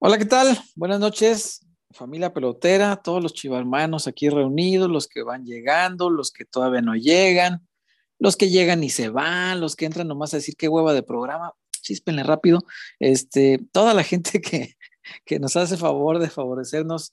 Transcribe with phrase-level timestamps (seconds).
[0.00, 0.56] Hola, ¿qué tal?
[0.76, 6.44] Buenas noches, familia pelotera, todos los chivarmanos aquí reunidos, los que van llegando, los que
[6.44, 7.66] todavía no llegan,
[8.20, 11.02] los que llegan y se van, los que entran nomás a decir qué hueva de
[11.02, 12.60] programa, chispenle rápido,
[13.00, 14.76] este, toda la gente que,
[15.24, 17.12] que nos hace favor de favorecernos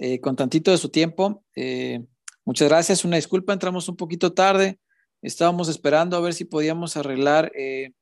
[0.00, 1.44] eh, con tantito de su tiempo.
[1.54, 2.04] Eh,
[2.44, 4.80] muchas gracias, una disculpa, entramos un poquito tarde,
[5.22, 7.92] estábamos esperando a ver si podíamos arreglar eh,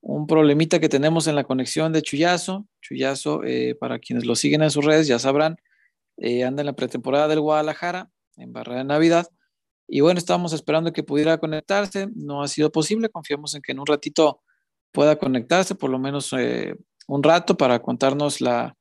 [0.00, 2.66] un problemita que tenemos en la conexión de Chuyazo.
[2.80, 3.42] Chuyazo,
[3.78, 5.56] para quienes lo siguen en sus redes, ya sabrán,
[6.18, 9.28] anda en la pretemporada del Guadalajara, en Barra de Navidad.
[9.86, 13.80] Y bueno, estábamos esperando que pudiera conectarse, no ha sido posible, confiamos en que en
[13.80, 14.40] un ratito
[14.92, 18.76] pueda conectarse, por lo menos un rato, para contarnos la,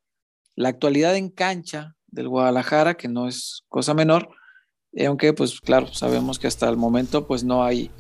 [0.56, 4.30] la actualidad en cancha del Guadalajara, que no es cosa menor,
[4.94, 7.92] eh, aunque pues claro, sabemos que hasta el momento pues no hay,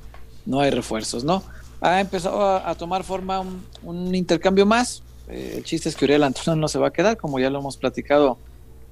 [0.45, 1.43] no hay refuerzos, ¿no?
[1.81, 3.43] Ha empezado a, tomar forma
[3.83, 5.01] un, intercambio más.
[5.27, 7.59] Eh, el chiste es que Uriel Antuna no se va a quedar, como ya lo
[7.59, 8.37] hemos platicado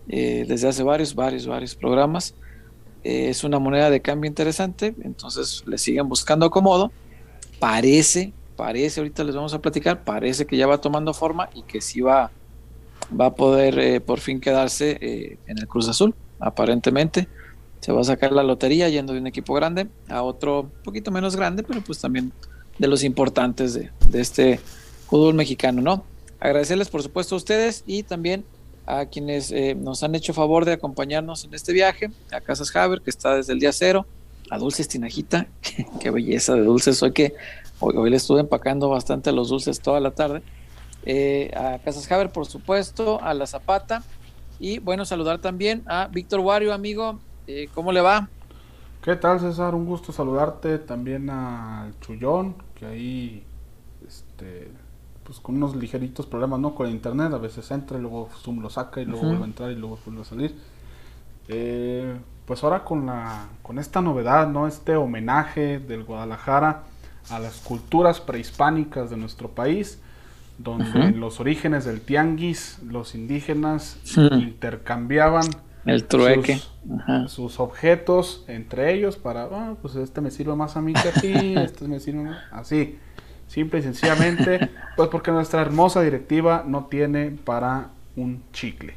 [0.08, 2.34] eh, desde hace varios, varios, varios programas.
[3.04, 6.92] es una moneda de cambio interesante, entonces le siguen buscando acomodo.
[7.60, 11.82] Parece, parece, ahorita les vamos a platicar, parece que ya va tomando forma y que
[11.82, 12.32] sí va
[13.10, 17.28] va a poder eh, por fin quedarse eh, en el Cruz Azul, aparentemente.
[17.80, 21.36] Se va a sacar la lotería yendo de un equipo grande a otro poquito menos
[21.36, 22.34] grande, pero pues también
[22.78, 24.60] de los importantes de, este
[25.08, 26.04] fútbol mexicano, ¿no?
[26.40, 28.46] Agradecerles por supuesto a ustedes y también
[28.86, 33.02] a quienes eh, nos han hecho favor de acompañarnos en este viaje, a Casas Haber,
[33.02, 34.06] que está desde el día cero,
[34.50, 35.48] a Dulces Tinajita,
[36.00, 37.34] qué belleza de dulces, hoy que
[37.80, 40.42] hoy, hoy le estuve empacando bastante los dulces toda la tarde,
[41.10, 44.04] eh, a Casas Haber, por supuesto, a La Zapata.
[44.60, 47.20] Y bueno, saludar también a Víctor Wario, amigo.
[47.48, 48.28] Eh, ¿Cómo le va?
[49.02, 49.74] ¿Qué tal, César?
[49.74, 50.80] Un gusto saludarte.
[50.80, 53.44] También al Chullón, que ahí,
[54.08, 54.72] este,
[55.24, 56.76] pues con unos ligeritos problemas, ¿no?
[56.76, 59.72] Con internet, a veces entra y luego Zoom lo saca y luego vuelve a entrar
[59.72, 60.56] y luego vuelve a salir.
[61.48, 64.68] Eh, pues ahora con, la, con esta novedad, ¿no?
[64.68, 66.84] Este homenaje del Guadalajara
[67.30, 70.00] a las culturas prehispánicas de nuestro país
[70.58, 74.00] donde en los orígenes del tianguis los indígenas
[74.32, 75.46] intercambiaban
[75.88, 76.60] el trueque
[77.28, 81.14] sus, objetos entre ellos para ah, pues este me sirve más a mí que a
[81.14, 82.38] ti este me sirve más...
[82.52, 82.98] así
[83.48, 88.96] simple y sencillamente pues porque nuestra hermosa directiva no tiene para un chicle.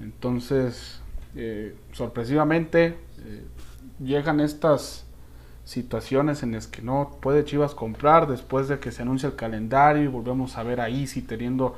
[0.00, 1.00] Entonces
[1.34, 3.44] eh, sorpresivamente eh,
[4.00, 5.06] llegan estas
[5.64, 10.04] situaciones en las que no puede Chivas comprar después de que se anuncia el calendario
[10.04, 11.76] y volvemos a ver a Easy teniendo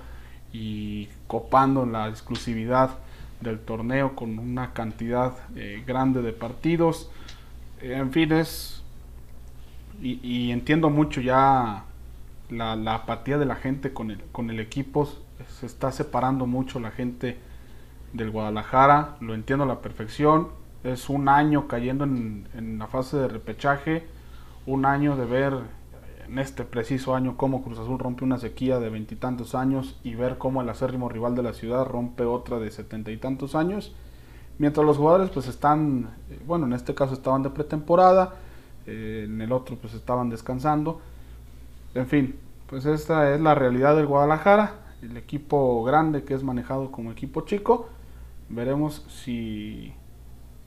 [0.53, 2.91] y copando la exclusividad
[3.41, 7.11] del torneo con una cantidad eh, grande de partidos.
[7.81, 8.83] Eh, en fin, es.
[10.01, 11.85] Y, entiendo mucho ya
[12.51, 15.09] la, la, apatía de la gente con el, con el equipo.
[15.49, 17.37] Se está separando mucho la gente
[18.13, 19.17] del Guadalajara.
[19.21, 20.49] Lo entiendo a la perfección
[20.85, 24.07] es un año cayendo en, la fase de repechaje,
[24.67, 25.53] un año de ver
[26.29, 30.39] en este preciso año cómo Cruz Azul rompe una sequía de veintitantos años y ver
[30.39, 33.95] cómo el acérrimo rival de la ciudad rompe otra de setenta y tantos años.
[34.59, 36.11] Mientras los jugadores pues están,
[36.47, 38.35] bueno, en este caso estaban de pretemporada,
[38.87, 41.01] eh, en el otro pues estaban descansando.
[41.95, 42.37] En fin,
[42.67, 47.43] pues esta es la realidad del Guadalajara, el equipo grande que es manejado como equipo
[47.43, 47.89] chico.
[48.49, 49.93] Veremos si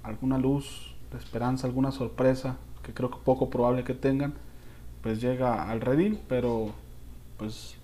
[0.03, 4.33] alguna luz esperanza, alguna sorpresa, que creo que poco probable que tengan,
[5.01, 6.71] pues llega al redil, pero
[7.37, 7.75] pues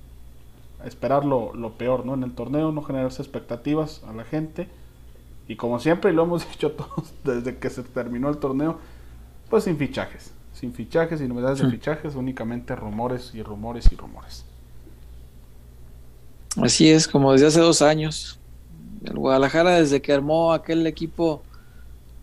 [0.85, 2.13] esperar lo, peor, ¿no?
[2.13, 4.67] En el torneo, no generarse expectativas a la gente.
[5.47, 8.79] Y como siempre, lo hemos dicho todos desde que se terminó el torneo,
[9.49, 10.31] pues sin fichajes.
[10.53, 14.43] Sin fichajes, sin novedades de fichajes, únicamente rumores y rumores y rumores.
[16.59, 18.39] Así es, como desde hace dos años.
[19.05, 21.43] El Guadalajara, desde que armó aquel equipo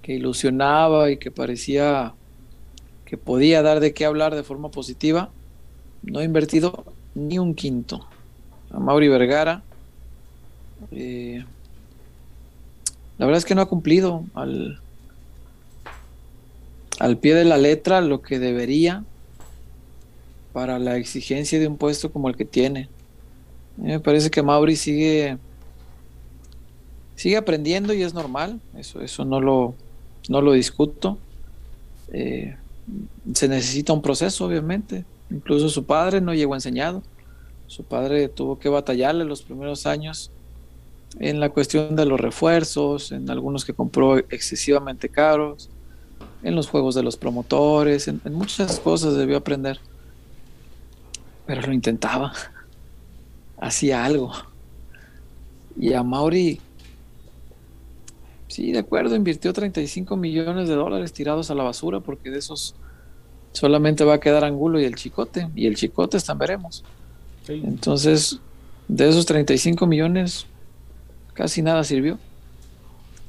[0.03, 2.15] que ilusionaba y que parecía
[3.05, 5.31] que podía dar de qué hablar de forma positiva,
[6.03, 6.85] no ha invertido
[7.15, 8.07] ni un quinto.
[8.71, 9.63] A Mauri Vergara,
[10.91, 11.45] eh,
[13.19, 14.81] la verdad es que no ha cumplido al,
[16.99, 19.05] al pie de la letra lo que debería
[20.53, 22.89] para la exigencia de un puesto como el que tiene.
[23.77, 25.39] me parece que Mauri sigue
[27.17, 29.75] sigue aprendiendo y es normal, eso, eso no lo
[30.29, 31.19] no lo discuto.
[32.13, 32.57] Eh,
[33.33, 35.05] se necesita un proceso, obviamente.
[35.31, 37.03] Incluso su padre no llegó enseñado.
[37.67, 40.31] Su padre tuvo que batallarle los primeros años
[41.19, 45.71] en la cuestión de los refuerzos, en algunos que compró excesivamente caros,
[46.43, 49.81] en los juegos de los promotores, en, muchas cosas debió aprender.
[51.47, 52.33] Pero lo intentaba.
[53.61, 54.33] Hacía algo.
[55.77, 56.61] Y a Mauri,
[58.55, 62.77] sí, de acuerdo, invirtió 35 millones de dólares tirados a la basura porque de esos
[63.51, 65.49] solamente va a quedar Angulo y el Chicote.
[65.57, 66.85] Y el Chicote están veremos.
[67.49, 68.39] Entonces,
[68.87, 70.47] de esos 35 millones,
[71.33, 72.19] casi nada sirvió.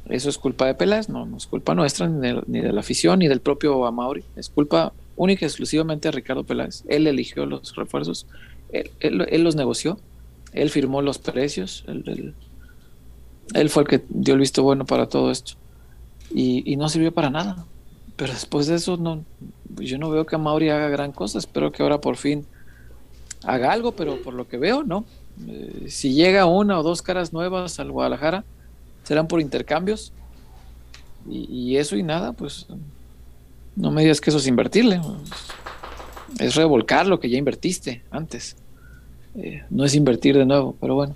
[0.07, 3.27] Eso es culpa de Peláez, no, no es culpa nuestra, ni de, la afición, ni
[3.27, 4.23] del propio Amauri.
[4.35, 6.83] Es culpa única y exclusivamente de Ricardo Peláez.
[6.87, 8.27] Él eligió los refuerzos,
[8.69, 9.97] él, los negoció,
[10.53, 12.35] él firmó los precios, él,
[13.69, 15.53] fue el que dio el visto bueno para todo esto.
[16.33, 17.65] Y, no sirvió para nada.
[18.15, 19.23] Pero después de eso, no,
[19.77, 21.37] yo no veo que Amauri haga gran cosa.
[21.37, 22.45] Espero que ahora por fin
[23.43, 25.05] haga algo, pero por lo que veo, no.
[25.47, 28.43] Eh, si llega una o dos caras nuevas al Guadalajara,
[29.03, 30.11] serán por intercambios.
[31.29, 32.67] Y, eso y nada, pues
[33.75, 35.01] no me digas que eso es invertirle.
[36.39, 38.55] Es revolcar lo que ya invertiste antes.
[39.35, 41.15] Eh, no es invertir de nuevo, pero bueno.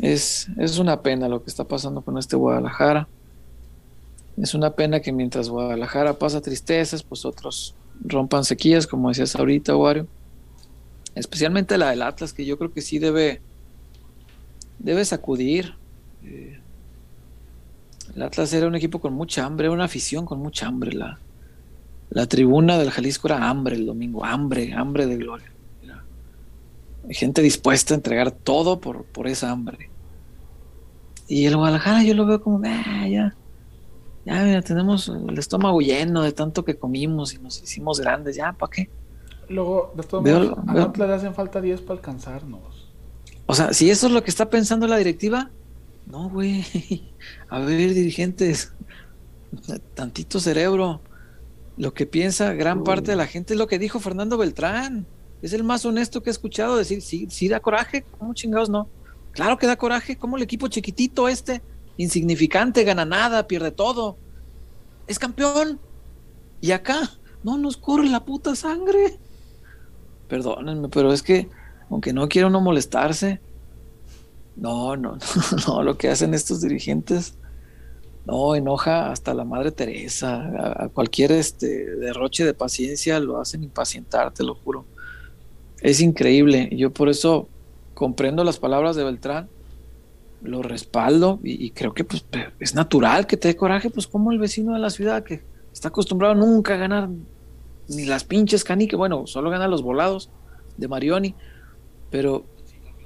[0.00, 3.08] Es, es una pena lo que está pasando con este Guadalajara.
[4.36, 7.74] Es una pena que mientras Guadalajara pasa tristezas, pues otros
[8.04, 10.06] rompan sequías, como decías ahorita, Wario.
[11.14, 13.40] Especialmente la del Atlas, que yo creo que sí debe,
[14.78, 15.74] debe sacudir.
[16.22, 16.60] Eh,
[18.14, 20.92] el Atlas era un equipo con mucha hambre, una afición con mucha hambre.
[20.92, 21.18] La,
[22.10, 25.50] la tribuna del Jalisco era hambre el domingo, hambre, hambre de gloria.
[27.08, 29.90] Hay gente dispuesta a entregar todo por, por esa hambre.
[31.26, 33.34] Y el Guadalajara yo lo veo como, ah, ya,
[34.24, 38.52] ya, mira, tenemos el estómago lleno de tanto que comimos y nos hicimos grandes, ya,
[38.52, 38.90] ¿para qué?
[39.48, 42.92] Luego, de todos modos, a Atlas le hacen falta 10 para alcanzarnos.
[43.46, 45.50] O sea, si eso es lo que está pensando la directiva,
[46.06, 46.64] no, güey.
[47.48, 48.72] A ver, dirigentes,
[49.94, 51.00] tantito cerebro.
[51.76, 55.06] Lo que piensa gran parte de la gente es lo que dijo Fernando Beltrán.
[55.42, 58.88] Es el más honesto que he escuchado decir, sí, sí da coraje, ¿cómo chingados no?
[59.32, 61.62] Claro que da coraje, como el equipo chiquitito este,
[61.96, 64.18] insignificante, gana nada, pierde todo.
[65.06, 65.80] Es campeón.
[66.60, 67.12] Y acá,
[67.44, 69.18] no nos corre la puta sangre.
[70.28, 71.48] Perdónenme, pero es que,
[71.88, 73.40] aunque no quiera uno molestarse,
[74.56, 75.18] no, no, no,
[75.66, 77.38] no, lo que hacen estos dirigentes,
[78.26, 84.34] no, enoja hasta la Madre Teresa, a, cualquier este, derroche de paciencia lo hacen impacientar,
[84.34, 84.84] te lo juro.
[85.80, 87.48] Es increíble, yo por eso
[87.94, 89.48] comprendo las palabras de Beltrán,
[90.42, 92.24] lo respaldo y, creo que pues,
[92.60, 95.42] es natural que te dé coraje, pues como el vecino de la ciudad que
[95.72, 97.08] está acostumbrado nunca a ganar
[97.88, 100.30] ni las pinches canicas, bueno, solo gana los volados
[100.76, 101.34] de Marioni,
[102.10, 102.44] pero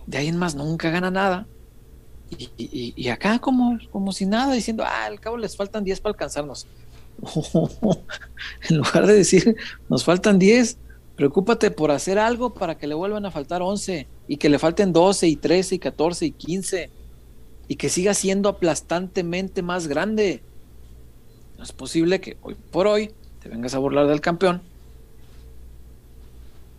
[0.06, 1.46] de ahí en más nunca gana nada.
[2.56, 6.66] Y, acá como, como si nada, diciendo, ah, al cabo les faltan 10 para alcanzarnos.
[8.70, 9.54] en lugar de decir,
[9.90, 10.78] nos faltan 10,
[11.16, 14.92] preocúpate por hacer algo para que le vuelvan a faltar 11 y que le falten
[14.92, 16.90] 12 y 13 y 14 y 15
[17.68, 20.42] y que siga siendo aplastantemente más grande.
[21.58, 24.62] No es posible que hoy por hoy te vengas a burlar del campeón.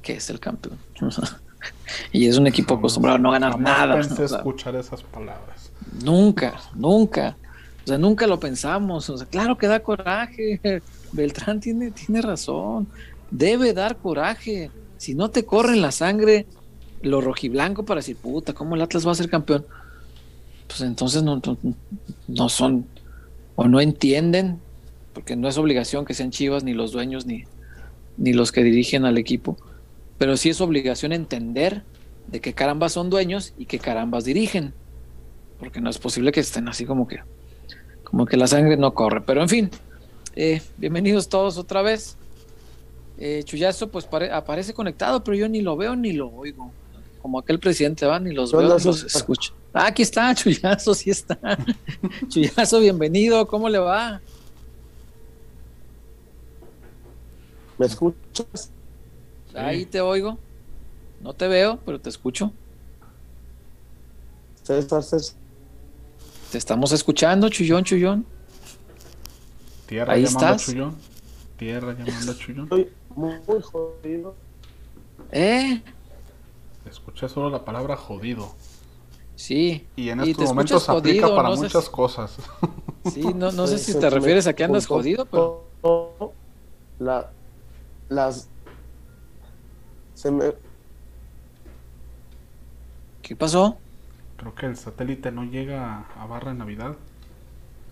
[0.01, 0.77] que es el campeón?
[2.11, 3.95] y es un equipo acostumbrado a no ganar nada.
[3.95, 5.71] Pensé escuchar esas palabras.
[6.03, 7.37] Nunca, nunca.
[7.83, 9.09] O sea, nunca lo pensamos.
[9.09, 10.59] O sea, claro que da coraje.
[11.11, 12.87] Beltrán tiene, tiene razón.
[13.33, 14.71] Debe dar coraje.
[14.97, 16.45] Si no te corre en la sangre
[17.01, 19.65] lo rojiblanco para decir, puta, ¿cómo el Atlas va a ser campeón?
[20.67, 21.41] Pues entonces no,
[22.27, 22.85] no son
[23.55, 24.59] o no entienden,
[25.13, 27.43] porque no es obligación que sean chivas ni los dueños ni,
[28.17, 29.57] ni los que dirigen al equipo
[30.23, 31.83] pero sí es obligación entender
[32.27, 34.73] de que carambas son dueños y que carambas dirigen,
[35.59, 37.19] porque no es posible que estén así como que,
[38.05, 39.19] como que la sangre no corre.
[39.19, 39.69] Pero en fin,
[40.35, 42.17] eh, bienvenidos todos otra vez.
[43.17, 46.72] Eh, Chuyazo pues aparece conectado, pero yo ni lo veo ni lo oigo.
[47.22, 49.53] Como aquel presidente va, ni los veo ni los escucho.
[49.74, 51.39] Ah, aquí está, Chuyazo, sí está.
[52.27, 54.22] Chuyazo, bienvenido, ¿cómo le va?
[57.77, 58.72] ¿Me escuchas?
[59.53, 60.38] Ahí te oigo.
[61.22, 62.51] No te veo, pero te escucho.
[66.51, 68.25] Te estamos escuchando, Chullón, Chullón.
[69.88, 70.65] Tierra Ahí llamando estás.
[70.65, 70.96] Chullón.
[71.58, 72.70] Tierra llamando a Chullón.
[73.15, 74.36] Muy jodido.
[75.32, 75.82] ¿Eh?
[76.89, 78.53] Escuché solo la palabra jodido.
[79.36, 79.88] Sí.
[79.96, 82.38] Y en estos momentos aplica para muchas cosas.
[83.12, 86.34] Sí, no, no sé si te refieres a que andas jodido, pero.
[87.00, 87.32] La,
[88.10, 88.48] las
[93.22, 93.77] ¿Qué pasó?
[94.38, 96.96] Creo que el satélite no llega a barra de Navidad.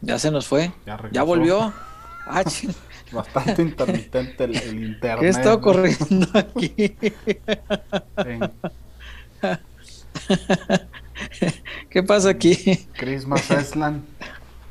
[0.01, 0.71] Ya se nos fue.
[1.11, 1.73] Ya, volvió.
[2.33, 2.43] Ah,
[3.11, 5.19] Bastante intermitente el, internet.
[5.19, 6.95] ¿Qué está ocurriendo aquí?
[11.89, 12.55] ¿Qué pasa aquí?
[12.97, 14.03] Christmas Island.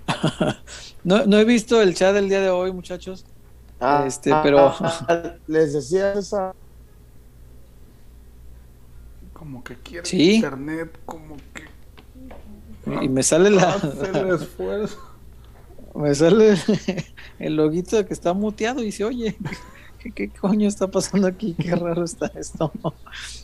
[1.04, 3.26] no, no he visto el chat del día de hoy, muchachos.
[3.78, 6.54] Ah, Este, ah, pero- ah, les decía esa.
[9.34, 10.34] Como que quiere Sí.
[10.36, 11.64] internet, como que
[13.02, 13.70] Y me sale la.
[13.74, 14.98] hace el esfuerzo.
[15.94, 16.54] Me sale
[17.38, 19.36] el loguito de que está muteado y se oye.
[19.98, 21.54] ¿Qué, qué coño está pasando aquí?
[21.54, 22.72] Qué raro está esto.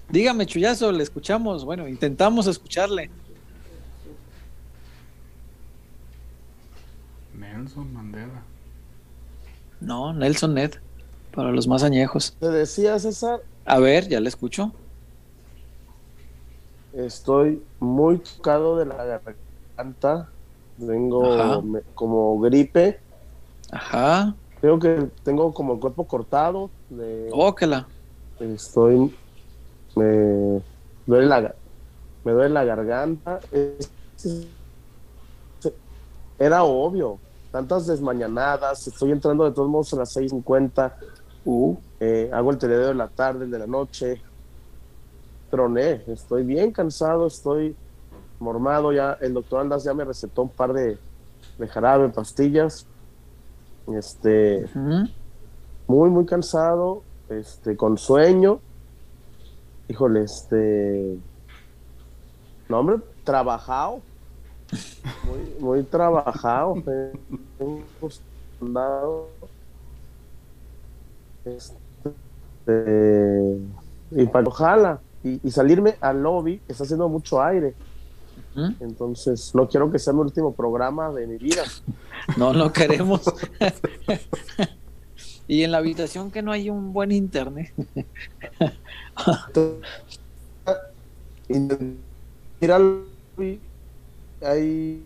[0.09, 1.65] Dígame, Chuyazo, le escuchamos.
[1.65, 3.11] Bueno, intentamos escucharle.
[7.35, 8.43] Nelson Mandela.
[9.81, 10.75] No, Nelson Ned,
[11.35, 12.35] para los más añejos.
[12.41, 14.73] Te decía, César, A ver, ya le escucho.
[16.93, 19.21] estoy muy tocado de la
[19.77, 20.31] garganta.
[20.79, 22.99] Tengo me- como gripe.
[23.71, 24.35] Ajá.
[24.61, 26.71] Creo que tengo como el cuerpo cortado.
[26.91, 27.87] de- Óquela.
[28.39, 29.15] Estoy.
[29.95, 30.61] Me
[31.07, 31.55] duele la,
[32.25, 33.41] me duele la garganta.
[33.51, 33.91] Es-
[36.39, 37.19] era obvio.
[37.51, 38.87] Tantas desmañanadas.
[38.87, 40.95] Estoy entrando de todos modos a las 6:50.
[41.45, 44.21] Uh, eh, hago el telediario de la tarde, el de la noche.
[45.51, 46.03] Troné.
[46.09, 47.27] Estoy bien cansado.
[47.27, 47.75] Estoy
[48.39, 48.93] mormado.
[48.93, 50.99] Ya el doctor Andas ya me recetó un par de,
[51.59, 52.87] de jarabe, pastillas.
[53.95, 54.67] Este
[55.87, 58.61] muy, muy cansado, este, con sueño.
[59.89, 61.19] Híjole, este.
[62.69, 64.01] No, hombre, trabajado.
[65.25, 66.75] Muy, muy trabajado.
[71.47, 71.87] Este,
[74.11, 75.01] y para ojalá.
[75.23, 77.77] Y, y salirme al lobby, está haciendo mucho aire.
[78.81, 81.65] Entonces, no quiero que sea mi último programa de mi vida.
[82.37, 83.23] No, no queremos.
[85.47, 87.73] y en la habitación que no hay un buen internet.
[92.59, 93.61] Lobby,
[94.43, 95.05] ahí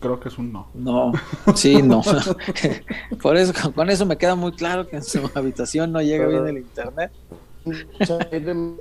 [0.00, 0.66] Creo que es un no.
[0.72, 1.12] No,
[1.54, 2.00] sí, no.
[3.22, 6.46] Por eso, con eso me queda muy claro que en su habitación no llega bien
[6.46, 7.12] el internet.
[7.64, 8.54] mucha aire.
[8.54, 8.78] Mm,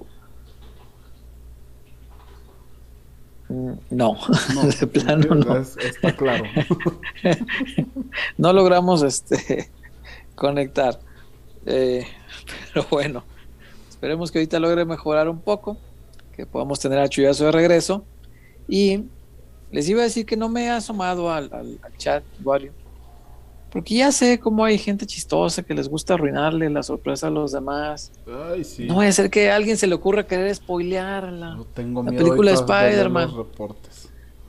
[3.50, 4.16] No, No,
[4.80, 5.58] de plano no.
[5.58, 6.44] es- está claro.
[8.38, 9.72] No logramos este
[10.36, 11.00] conectar.
[11.66, 12.06] Eh,
[12.74, 13.24] pero bueno,
[13.90, 15.78] esperemos que ahorita logre mejorar un poco,
[16.36, 18.06] que podamos tener a Chuyazo de regreso.
[18.68, 19.04] Y
[19.72, 22.72] les iba a decir que no me he asomado al, al- al chat, Wario,
[23.72, 27.52] porque ya sé cómo hay gente chistosa que les gusta arruinarle la sorpresa a los
[27.52, 28.12] demás.
[28.52, 28.86] Ay, sí.
[28.86, 31.56] No vaya a ser que a alguien se le ocurra querer spoilearla.
[31.56, 33.32] No tengo la miedo película de Spider-Man.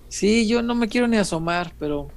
[0.08, 2.08] Sí, yo no me quiero ni asomar, pero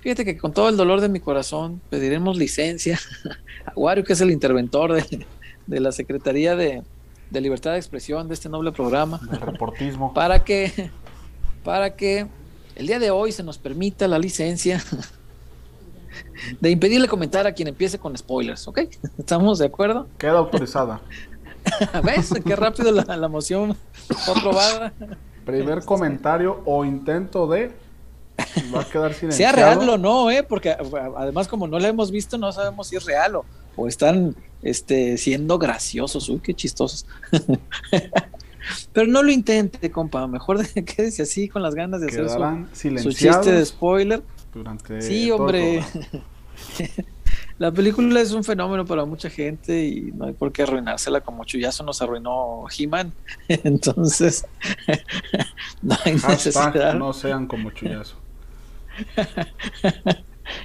[0.00, 2.98] fíjate que con todo el dolor de mi corazón pediremos licencia
[3.66, 5.26] a Wario, que es el interventor de,
[5.66, 6.82] de la Secretaría de,
[7.30, 10.12] de Libertad de Expresión de este noble programa, El reportismo.
[10.14, 10.90] para que,
[11.62, 12.26] para que
[12.74, 14.82] el día de hoy se nos permita la licencia
[16.60, 18.80] de impedirle comentar a quien empiece con spoilers, ¿ok?
[19.18, 20.06] ¿Estamos de acuerdo?
[20.18, 21.00] Queda autorizada.
[22.04, 22.32] ¿Ves?
[22.44, 23.76] Qué rápido la, la moción
[24.24, 24.92] fue aprobada.
[25.44, 27.72] Primer comentario o intento de.
[28.74, 29.56] Va a quedar sea silenciado.
[29.56, 30.42] real o no, ¿eh?
[30.42, 30.70] porque
[31.16, 33.44] además como no la hemos visto, no sabemos si es real o,
[33.76, 36.28] o están este, siendo graciosos.
[36.30, 37.04] Uy, qué chistosos.
[38.92, 40.26] Pero no lo intente, compa.
[40.26, 44.22] Mejor de- quédese así con las ganas de hacer su, su chiste de spoiler.
[44.52, 45.00] Durante.
[45.02, 45.82] Sí, hombre.
[47.58, 51.44] La película es un fenómeno para mucha gente y no hay por qué arruinársela como
[51.44, 53.12] Chuyazo nos arruinó He-Man.
[53.48, 54.46] Entonces,
[55.82, 56.64] no hay necesidad.
[56.72, 58.16] Hashtag no sean como chullazo.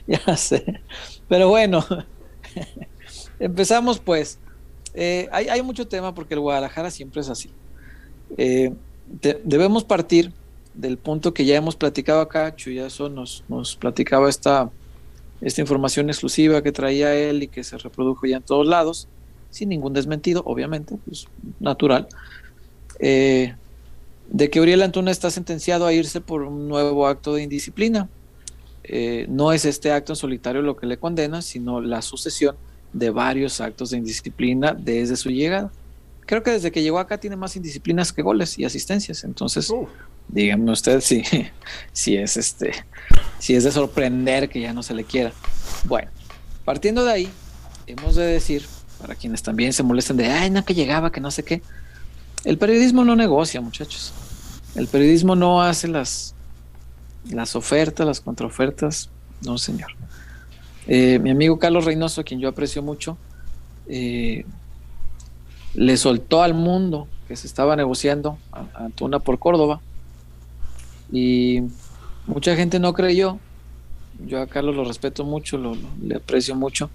[0.07, 0.81] ya sé.
[1.27, 1.85] Pero bueno,
[3.39, 4.39] empezamos pues.
[4.93, 7.51] Eh, hay, hay mucho tema porque el Guadalajara siempre es así.
[8.37, 8.73] Eh,
[9.21, 10.31] de- debemos partir
[10.75, 12.55] del punto que ya hemos platicado acá.
[12.55, 14.69] Chuyazo nos, nos platicaba esta,
[15.41, 19.07] información exclusiva que traía él y que se reprodujo ya en todos lados,
[19.51, 21.27] sin ningún desmentido, obviamente, pues
[21.59, 22.07] natural.
[22.99, 23.53] Eh,
[24.29, 28.09] de que Uriel Antuna está sentenciado a irse por un nuevo acto de indisciplina
[28.87, 32.55] eh, no es este acto en solitario lo que le condena, sino la sucesión
[32.93, 35.71] de varios actos de indisciplina desde su llegada.
[36.27, 39.23] Creo que desde que llegó acá tiene más indisciplinas que goles y asistencias.
[39.23, 39.73] Entonces,
[40.27, 41.23] díganme usted si,
[41.93, 42.71] si es este,
[43.39, 45.31] si es de sorprender que ya no se le quiera.
[45.85, 46.09] Bueno,
[46.63, 47.29] partiendo de ahí,
[47.87, 48.65] hemos de decir,
[48.99, 51.61] para quienes también se molesten de ay, no que llegaba, que no sé qué.
[52.43, 54.13] El periodismo no negocia, muchachos.
[54.75, 56.35] El periodismo no hace las,
[57.29, 59.09] las ofertas, las contraofertas.
[59.43, 59.91] No, señor.
[60.87, 63.17] Eh, mi amigo Carlos Reynoso, quien yo aprecio mucho,
[63.87, 64.45] eh,
[65.73, 69.81] le soltó al mundo que se estaba negociando a Antuna por Córdoba.
[71.11, 71.63] Y
[72.27, 73.39] mucha gente no creyó.
[74.25, 76.89] Yo a Carlos lo respeto mucho, lo, le aprecio mucho.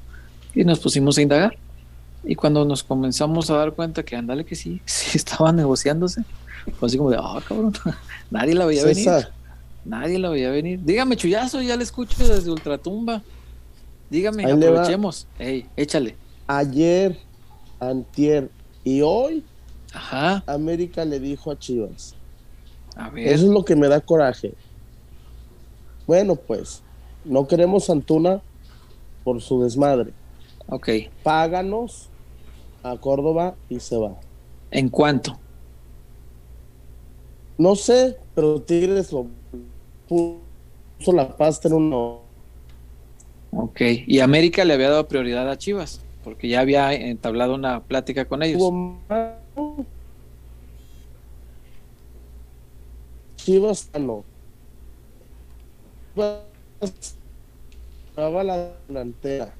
[0.54, 1.56] Y nos pusimos a indagar.
[2.24, 6.24] Y cuando nos comenzamos a dar cuenta que andale que sí, sí estaba negociándose,
[6.78, 7.72] fue así como de, ah, cabrón,
[8.30, 9.08] nadie la veía venir.
[9.84, 10.80] Nadie la veía venir.
[10.82, 13.22] Dígame, chullazo, ya le escucho desde Ultratumba.
[14.10, 15.26] Dígame, aprovechemos.
[15.38, 16.16] Ey, échale.
[16.46, 17.16] Ayer,
[17.78, 18.50] antier
[18.84, 19.42] y hoy,
[20.46, 22.14] América le dijo a Chivas.
[23.00, 23.28] A ver.
[23.28, 24.52] Eso es lo que me da coraje.
[26.06, 26.82] Bueno, pues,
[27.24, 28.42] no queremos Antuna
[29.24, 30.12] por su desmadre.
[30.68, 30.88] Ok.
[31.22, 32.10] Páganos
[32.82, 34.16] a Córdoba y se va.
[34.70, 35.38] ¿En cuánto?
[37.56, 39.26] No sé, pero Tigres lo
[40.08, 42.20] puso la pasta en uno.
[43.52, 48.26] Ok, y América le había dado prioridad a Chivas, porque ya había entablado una plática
[48.26, 48.62] con ellos.
[53.50, 54.24] Chivas no.
[58.14, 59.52] Chivas la delantera.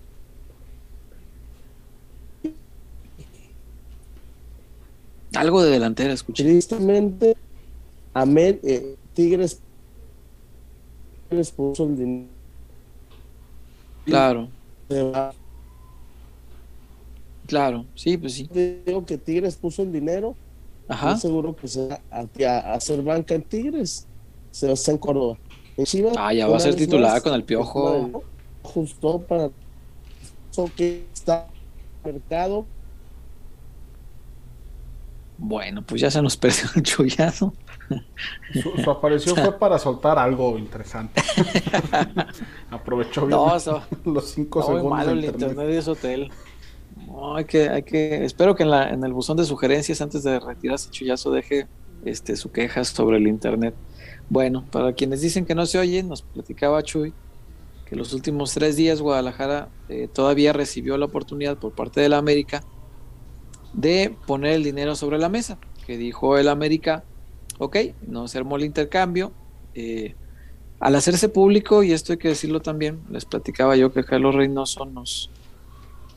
[5.35, 6.45] Algo de delantera, escuché.
[6.45, 7.37] Tristemente,
[8.15, 9.61] eh, Tigres,
[11.29, 12.29] Tigres puso el dinero.
[14.05, 14.49] Claro.
[17.49, 18.49] Claro, sí, pues sí.
[18.87, 20.37] Digo que Tigres puso el dinero.
[20.91, 21.17] Ajá.
[21.17, 24.07] seguro que se va a, hacer banca en Tigres.
[24.51, 25.39] Se va a hacer en Córdoba.
[26.19, 28.23] ah, ya va a ser titular con el piojo.
[28.63, 29.51] Justo para
[30.51, 31.47] eso que está
[32.05, 32.67] mercado
[35.43, 37.55] bueno, pues ya se nos perdió el chullazo.
[38.85, 41.23] Su, aparición fue para soltar algo interesante.
[42.71, 43.41] Aprovechó bien
[44.05, 44.91] los cinco segundos.
[44.91, 46.31] malo el internet de ese hotel.
[47.37, 50.39] Hay que, hay que, espero que en, la, en el buzón de sugerencias, antes de
[50.39, 51.67] retirarse chullazo, deje
[52.05, 53.75] este, su queja sobre el internet.
[54.29, 57.13] Bueno, para quienes dicen que no se oye, nos platicaba Chuy
[57.91, 62.19] que los últimos tres días Guadalajara eh, todavía recibió la oportunidad por parte de la
[62.19, 62.63] América
[63.73, 67.03] de poner el dinero sobre la mesa, que dijo el América,
[67.59, 69.33] ok, no se armó el intercambio.
[69.75, 70.15] Eh,
[70.79, 74.85] al hacerse público, y esto hay que decirlo también, les platicaba yo que Carlos Reynoso
[74.87, 75.31] nos,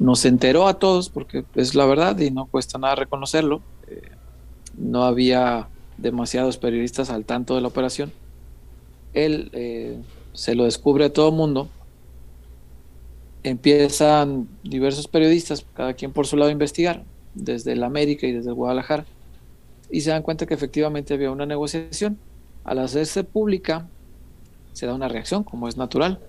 [0.04, 3.62] nos enteró a todos, porque es la verdad y no cuesta nada reconocerlo.
[3.88, 4.02] Eh,
[4.78, 8.12] no había demasiados periodistas al tanto de la operación.
[9.14, 9.98] Él eh,
[10.34, 11.70] se lo descubre a todo mundo.
[13.44, 18.52] Empiezan diversos periodistas, cada quien por su lado, a investigar desde el América y desde
[18.52, 19.06] Guadalajara,
[19.90, 22.18] y se dan cuenta que efectivamente había una negociación.
[22.66, 23.88] Al hacerse pública,
[24.74, 26.20] se da una reacción, como es natural,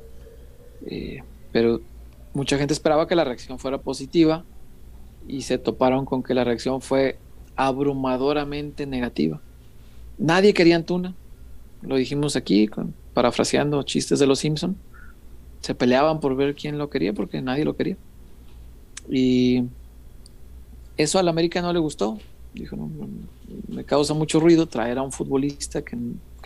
[0.87, 1.81] eh, pero
[2.35, 4.45] mucha gente esperaba que la reacción fuera positiva
[5.27, 7.19] y se toparon con que la reacción fue
[7.57, 9.41] abrumadoramente negativa.
[10.19, 11.15] Nadie quería Antuna,
[11.83, 12.69] lo dijimos aquí,
[13.15, 14.77] parafraseando chistes de los Simpson.
[15.61, 17.97] Se peleaban por ver quién lo quería porque nadie lo quería.
[19.09, 19.65] Y
[20.97, 22.19] eso al América no le gustó.
[22.53, 22.77] Dijo,
[23.69, 25.97] me causa mucho ruido traer a un futbolista que,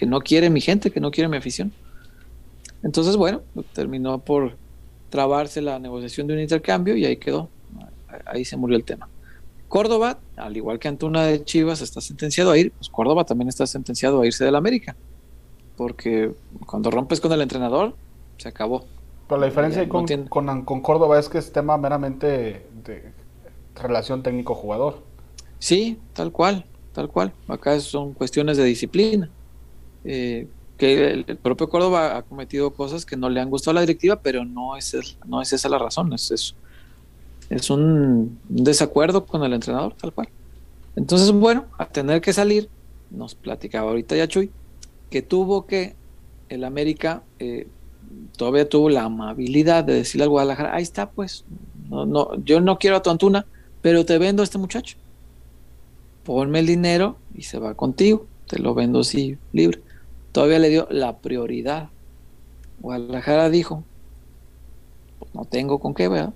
[0.06, 1.72] no quiere mi gente, que no quiere mi afición.
[2.82, 4.56] Entonces, bueno, terminó por
[5.10, 7.48] trabarse la negociación de un intercambio y ahí quedó.
[8.26, 9.08] Ahí se murió el tema.
[9.68, 12.72] Córdoba, al igual que Antuna de Chivas, está sentenciado a ir.
[12.72, 14.96] Pues Córdoba también está sentenciado a irse del América.
[15.76, 16.32] Porque
[16.66, 17.94] cuando rompes con el entrenador,
[18.38, 18.86] se acabó.
[19.28, 23.12] Pero la diferencia con, con, con, Córdoba es que es tema meramente de
[23.74, 25.02] relación técnico-jugador.
[25.58, 27.32] Sí, tal cual, tal cual.
[27.46, 29.30] Acá son cuestiones de disciplina.
[30.04, 33.80] Eh, que el, propio Córdoba ha cometido cosas que no le han gustado a la
[33.80, 36.54] directiva, pero no es, no es esa la razón, es eso.
[37.50, 40.28] Es un, desacuerdo con el entrenador, tal cual.
[40.96, 42.68] Entonces, bueno, a tener que salir,
[43.10, 44.50] nos platicaba ahorita ya Chuy,
[45.10, 45.96] que tuvo que
[46.48, 47.66] el América eh,
[48.36, 51.44] todavía tuvo la amabilidad de decirle al Guadalajara, ahí está, pues,
[51.90, 53.46] no, no, yo no quiero a tu Antuna,
[53.82, 54.96] pero te vendo a este muchacho.
[56.24, 58.26] Ponme el dinero y se va contigo.
[58.46, 59.80] Te lo vendo así libre.
[60.32, 61.88] Todavía le dio la prioridad.
[62.80, 63.84] Guadalajara dijo,
[65.18, 66.32] pues no tengo con qué, ¿verdad?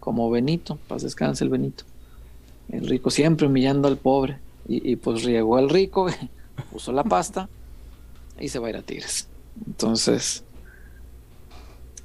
[0.00, 1.84] Como Benito, paz descanse el Benito.
[2.70, 4.38] El rico siempre humillando al pobre.
[4.68, 6.08] Y, pues riegó al rico,
[6.72, 7.48] puso la pasta
[8.40, 9.28] y se va a ir a Tigres.
[9.64, 10.42] Entonces,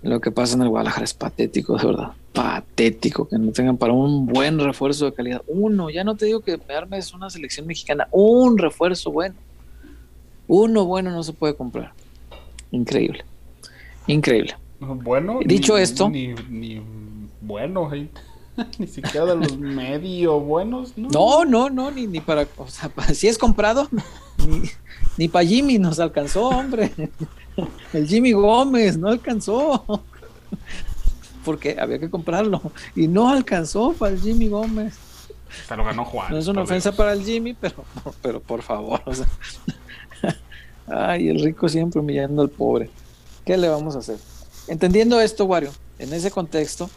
[0.03, 3.93] lo que pasa en el Guadalajara es patético, de verdad patético que no tengan para
[3.93, 5.41] un buen refuerzo de calidad.
[5.47, 9.35] Uno, ya no te digo que me armes una selección mexicana, un refuerzo bueno.
[10.53, 11.93] Uno bueno no se puede comprar.
[12.71, 13.23] Increíble.
[14.05, 14.57] Increíble.
[14.81, 15.39] Bueno.
[15.45, 16.09] Dicho esto.
[16.09, 16.35] Ni,
[17.39, 17.89] bueno.
[18.77, 21.07] ni siquiera de los medio buenos, ¿no?
[21.07, 23.87] No, no, no, ni, ni para, o sea, si es comprado,
[24.45, 24.63] ni,
[25.15, 26.91] ni para Jimmy nos alcanzó, hombre.
[27.93, 30.03] El Jimmy Gómez no alcanzó.
[31.45, 32.61] Porque había que comprarlo.
[32.93, 34.97] Y no alcanzó para el Jimmy Gómez.
[35.65, 36.29] Se lo ganó Juan.
[36.29, 37.85] No es una ofensa para el Jimmy, pero,
[38.21, 39.01] pero por favor.
[39.05, 39.27] O sea.
[40.87, 42.89] Ay, el rico siempre humillando al pobre.
[43.45, 44.17] ¿Qué le vamos a hacer?
[44.67, 46.89] Entendiendo esto, Wario, en ese contexto,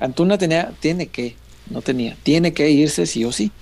[0.00, 1.36] Antuna tenía, tiene que,
[1.70, 3.52] no tenía, tiene que irse sí o sí.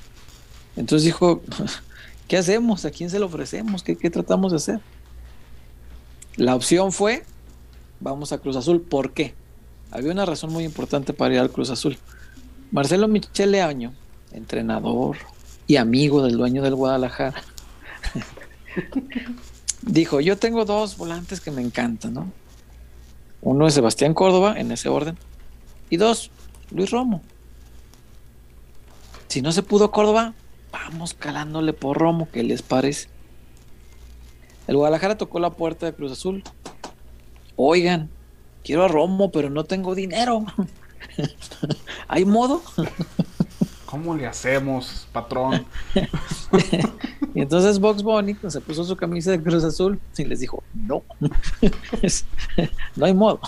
[0.76, 1.42] Entonces dijo,
[2.28, 2.84] ¿qué hacemos?
[2.84, 3.82] ¿A quién se lo ofrecemos?
[3.82, 4.80] ¿Qué, qué tratamos de hacer?
[6.36, 7.24] La opción fue,
[8.00, 8.80] vamos a Cruz Azul.
[8.80, 9.34] ¿Por qué?
[9.90, 11.98] Había una razón muy importante para ir al Cruz Azul.
[12.70, 13.92] Marcelo Michele Año,
[14.32, 15.18] entrenador
[15.66, 17.42] y amigo del dueño del Guadalajara,
[19.82, 22.32] dijo, yo tengo dos volantes que me encantan, ¿no?
[23.40, 25.18] Uno es Sebastián Córdoba, en ese orden,
[25.90, 26.30] y dos,
[26.70, 27.22] Luis Romo.
[29.28, 30.34] Si no se pudo Córdoba,
[30.70, 33.08] vamos calándole por Romo, ¿qué les parece?
[34.66, 36.44] El Guadalajara tocó la puerta de Cruz Azul.
[37.56, 38.10] Oigan,
[38.62, 40.44] quiero a Romo, pero no tengo dinero.
[42.08, 42.62] ¿Hay modo?
[43.92, 45.66] ¿Cómo le hacemos, patrón?
[47.34, 50.62] y entonces Box Bunny pues, se puso su camisa de Cruz Azul y les dijo,
[50.72, 51.02] no,
[52.96, 53.38] no hay modo.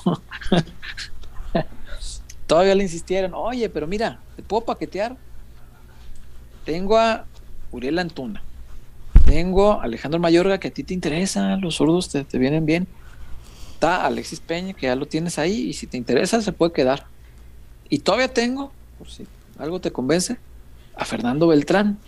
[2.46, 5.16] Todavía le insistieron, oye, pero mira, ¿te puedo paquetear?
[6.66, 7.24] Tengo a
[7.72, 8.42] Uriel Antuna,
[9.24, 12.86] tengo a Alejandro Mayorga, que a ti te interesa, los zurdos te, te vienen bien.
[13.72, 17.06] Está Alexis Peña, que ya lo tienes ahí, y si te interesa, se puede quedar.
[17.88, 19.26] Y todavía tengo, por si
[19.58, 20.38] algo te convence,
[20.96, 21.98] a Fernando Beltrán.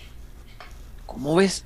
[1.06, 1.64] ¿Cómo ves?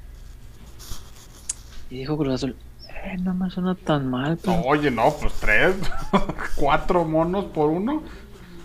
[1.91, 2.57] Y dijo Cruz Azul,
[2.89, 4.39] eh, no me suena tan mal.
[4.39, 4.61] Pero...
[4.63, 5.75] Oye, no, pues tres,
[6.57, 8.03] cuatro monos por uno.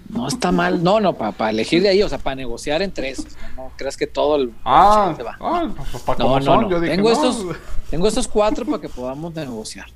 [0.10, 0.84] No está mal.
[0.84, 3.26] No, no, para pa elegir de ahí, o sea, para negociar entre esos.
[3.56, 4.54] No, no creas que todo el.
[4.64, 5.36] Ah, se va.
[5.40, 6.70] ah pues para No, no, no.
[6.70, 7.16] yo dije, Tengo, no.
[7.16, 7.58] estos,
[7.90, 9.88] tengo estos cuatro para que podamos negociar.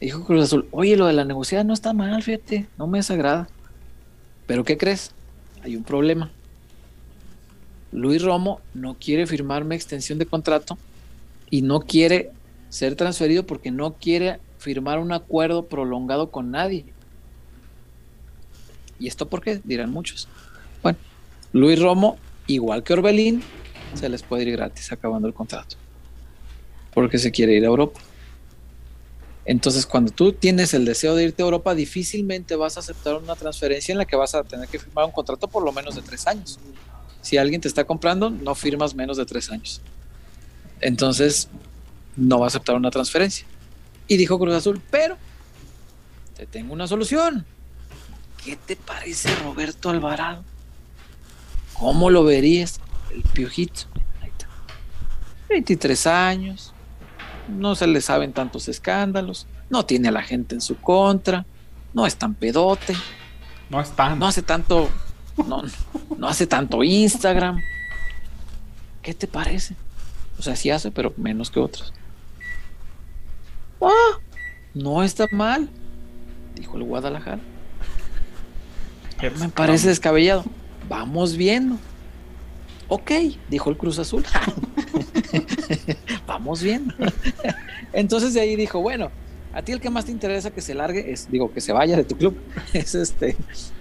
[0.00, 3.48] Dijo Cruz Azul, oye, lo de la negociada no está mal, fíjate, no me desagrada.
[4.46, 5.12] Pero ¿qué crees?
[5.66, 6.30] Hay un problema.
[7.90, 10.78] Luis Romo no quiere firmarme extensión de contrato
[11.50, 12.30] y no quiere
[12.68, 16.84] ser transferido porque no quiere firmar un acuerdo prolongado con nadie.
[19.00, 19.60] ¿Y esto por qué?
[19.64, 20.28] Dirán muchos.
[20.84, 20.98] Bueno,
[21.52, 23.42] Luis Romo, igual que Orbelín,
[23.94, 25.74] se les puede ir gratis acabando el contrato.
[26.94, 27.98] Porque se quiere ir a Europa.
[29.46, 33.36] Entonces, cuando tú tienes el deseo de irte a Europa, difícilmente vas a aceptar una
[33.36, 36.02] transferencia en la que vas a tener que firmar un contrato por lo menos de
[36.02, 36.58] tres años.
[37.22, 39.80] Si alguien te está comprando, no firmas menos de tres años.
[40.80, 41.48] Entonces,
[42.16, 43.46] no va a aceptar una transferencia.
[44.08, 45.16] Y dijo Cruz Azul, pero
[46.36, 47.46] te tengo una solución.
[48.44, 50.44] ¿Qué te parece Roberto Alvarado?
[51.72, 52.80] ¿Cómo lo verías?
[53.14, 53.82] El piojito.
[54.20, 54.48] Ahí está.
[55.48, 56.72] 23 años.
[57.48, 59.46] No se le saben tantos escándalos.
[59.70, 61.46] No tiene a la gente en su contra.
[61.94, 62.94] No es tan pedote.
[63.70, 64.18] No están.
[64.18, 64.88] No hace tanto.
[65.46, 65.62] No,
[66.16, 67.60] no hace tanto Instagram.
[69.02, 69.74] ¿Qué te parece?
[70.38, 71.92] O sea, sí hace, pero menos que otros.
[73.80, 74.18] Ah,
[74.74, 75.68] no está mal,
[76.54, 77.40] dijo el Guadalajara.
[79.38, 80.44] Me parece descabellado.
[80.88, 81.76] Vamos viendo.
[82.88, 83.10] Ok,
[83.48, 84.24] dijo el Cruz Azul.
[86.62, 86.94] Viendo.
[87.92, 89.10] Entonces de ahí dijo, bueno,
[89.52, 91.96] a ti el que más te interesa que se largue es, digo, que se vaya
[91.96, 92.36] de tu club,
[92.72, 93.36] es este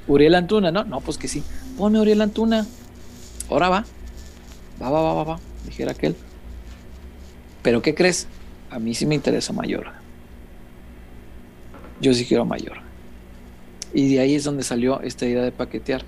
[0.08, 0.84] Uriel Antuna, ¿no?
[0.84, 1.44] No, pues que sí.
[1.78, 2.66] Pone Uriel Antuna.
[3.50, 3.86] Ahora va.
[4.82, 6.16] Va, va, va, va, va, dijera aquel.
[7.62, 8.28] Pero ¿qué crees?
[8.70, 9.88] A mí sí me interesa Mayor.
[12.02, 12.78] Yo sí quiero Mayor.
[13.94, 16.04] Y de ahí es donde salió esta idea de paquetear.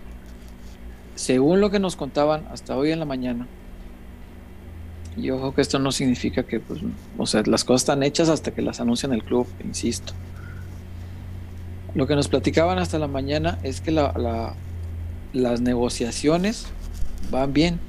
[1.15, 3.47] Según lo que nos contaban hasta hoy en la mañana,
[5.17, 6.79] y ojo que esto no significa que, pues,
[7.17, 10.13] o sea, las cosas están hechas hasta que las anuncian el club, insisto.
[11.95, 14.53] Lo que nos platicaban hasta la mañana es que la, la,
[15.33, 16.67] las negociaciones
[17.31, 17.79] van bien,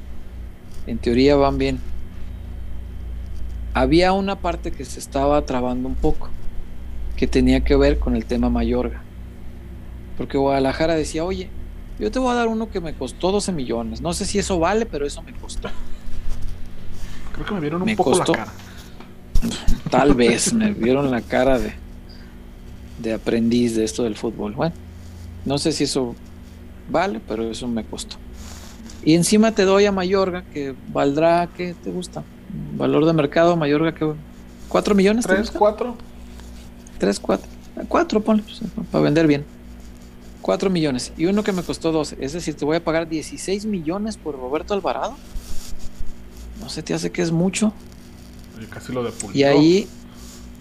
[0.87, 1.81] en teoría van bien.
[3.75, 6.31] Había una parte que se estaba trabando un poco,
[7.17, 9.03] que tenía que ver con el tema Mayorga.
[10.17, 11.51] Porque Guadalajara decía, oye,
[11.99, 14.01] yo te voy a dar uno que me costó 12 millones.
[14.01, 15.69] No sé si eso vale, pero eso me costó.
[17.39, 18.33] Creo que me vieron un Me poco costó.
[18.33, 18.53] la cara.
[19.91, 21.73] Tal vez me vieron la cara de,
[23.01, 24.55] de aprendiz de esto del fútbol.
[24.55, 24.75] Bueno,
[25.45, 26.15] no sé si eso
[26.91, 28.17] vale, pero eso me costó.
[29.05, 32.25] Y encima te doy a Mayorga, que valdrá, ¿qué te gusta?
[32.77, 34.13] Valor de mercado, Mayorga, que
[34.69, 35.25] ¿Cuatro millones?
[35.25, 35.59] te ¿Tres, gusta?
[35.59, 35.97] cuatro?
[36.99, 37.47] Tres, cuatro.
[37.87, 39.45] Cuatro, ponle, pues, para vender bien.
[40.43, 42.17] 4 millones y uno que me costó 12.
[42.21, 45.15] Es decir, te voy a pagar 16 millones por Roberto Alvarado.
[46.61, 47.73] No se te hace que es mucho.
[48.61, 49.87] Y casi lo Y ahí,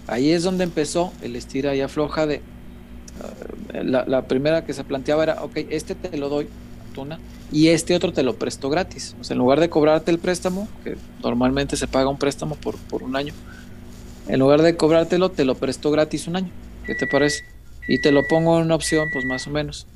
[0.06, 2.40] ahí es donde empezó el estira y afloja de.
[2.40, 6.48] uh, la, la primera que se planteaba era: ok, este te lo doy,
[6.94, 7.18] Tuna,
[7.50, 9.16] y este otro te lo presto gratis.
[9.20, 12.76] O sea, en lugar de cobrarte el préstamo, que normalmente se paga un préstamo por,
[12.76, 13.34] por un año,
[14.28, 16.50] en lugar de cobrártelo, te lo presto gratis un año.
[16.86, 17.42] ¿Qué te parece?
[17.88, 19.86] Y te lo pongo en una opción, pues más o menos.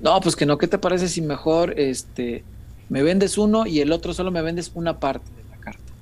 [0.00, 2.42] No, pues que no, ¿qué te parece si mejor este
[2.88, 5.92] me vendes uno y el otro solo me vendes una parte de la carta?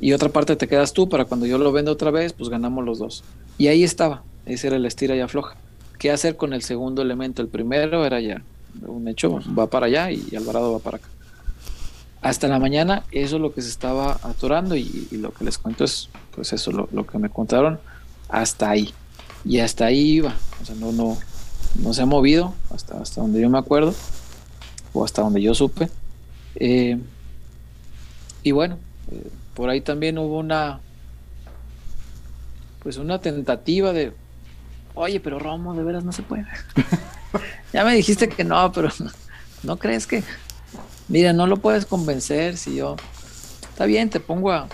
[0.00, 2.84] Y otra parte te quedas tú para cuando yo lo venda otra vez, pues ganamos
[2.84, 3.24] los dos.
[3.58, 5.56] Y ahí estaba, ese era el estira y afloja.
[5.98, 7.42] ¿Qué hacer con el segundo elemento?
[7.42, 8.42] El primero era ya
[8.86, 11.08] un hecho, va para allá y Alvarado va para acá.
[12.20, 15.58] Hasta la mañana eso es lo que se estaba atorando y, y lo que les
[15.58, 17.78] cuento es pues eso, lo, lo que me contaron
[18.28, 18.92] hasta ahí
[19.44, 21.18] y hasta ahí iba, o sea, no, no,
[21.74, 23.94] no se ha movido hasta, hasta donde yo me acuerdo,
[24.94, 25.90] o hasta donde yo supe.
[26.54, 26.98] Eh,
[28.42, 28.78] y bueno,
[29.10, 30.80] eh, por ahí también hubo una,
[32.82, 34.14] pues una tentativa de,
[34.94, 36.46] oye, pero Romo, de veras no se puede.
[37.74, 38.88] ya me dijiste que no, pero
[39.62, 40.22] no, crees que,
[41.08, 42.96] mira, no lo puedes convencer si yo,
[43.68, 44.68] está bien, te pongo a,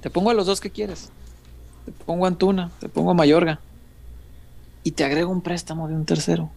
[0.00, 1.10] te pongo a los dos que quieres
[1.84, 3.60] te pongo a Antuna, te pongo a Mayorga
[4.84, 6.50] y te agrego un préstamo de un tercero.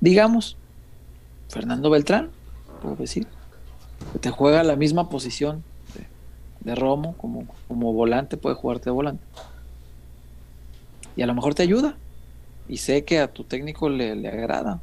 [0.00, 0.56] Digamos,
[1.54, 2.30] Fernando Beltrán,
[2.82, 3.28] puedo decir,
[4.12, 5.62] que te juega la misma posición
[5.94, 9.22] de, de Romo, como, como volante, puede jugarte de volante.
[11.14, 11.96] Y a lo mejor te ayuda.
[12.68, 14.80] Y sé que a tu técnico le, le agrada.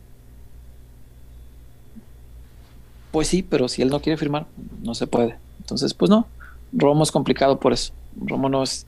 [3.11, 4.45] Pues sí, pero si él no quiere firmar,
[4.81, 5.35] no se puede.
[5.59, 6.25] Entonces, pues no.
[6.71, 7.91] Romo es complicado por eso.
[8.15, 8.87] Romo no es,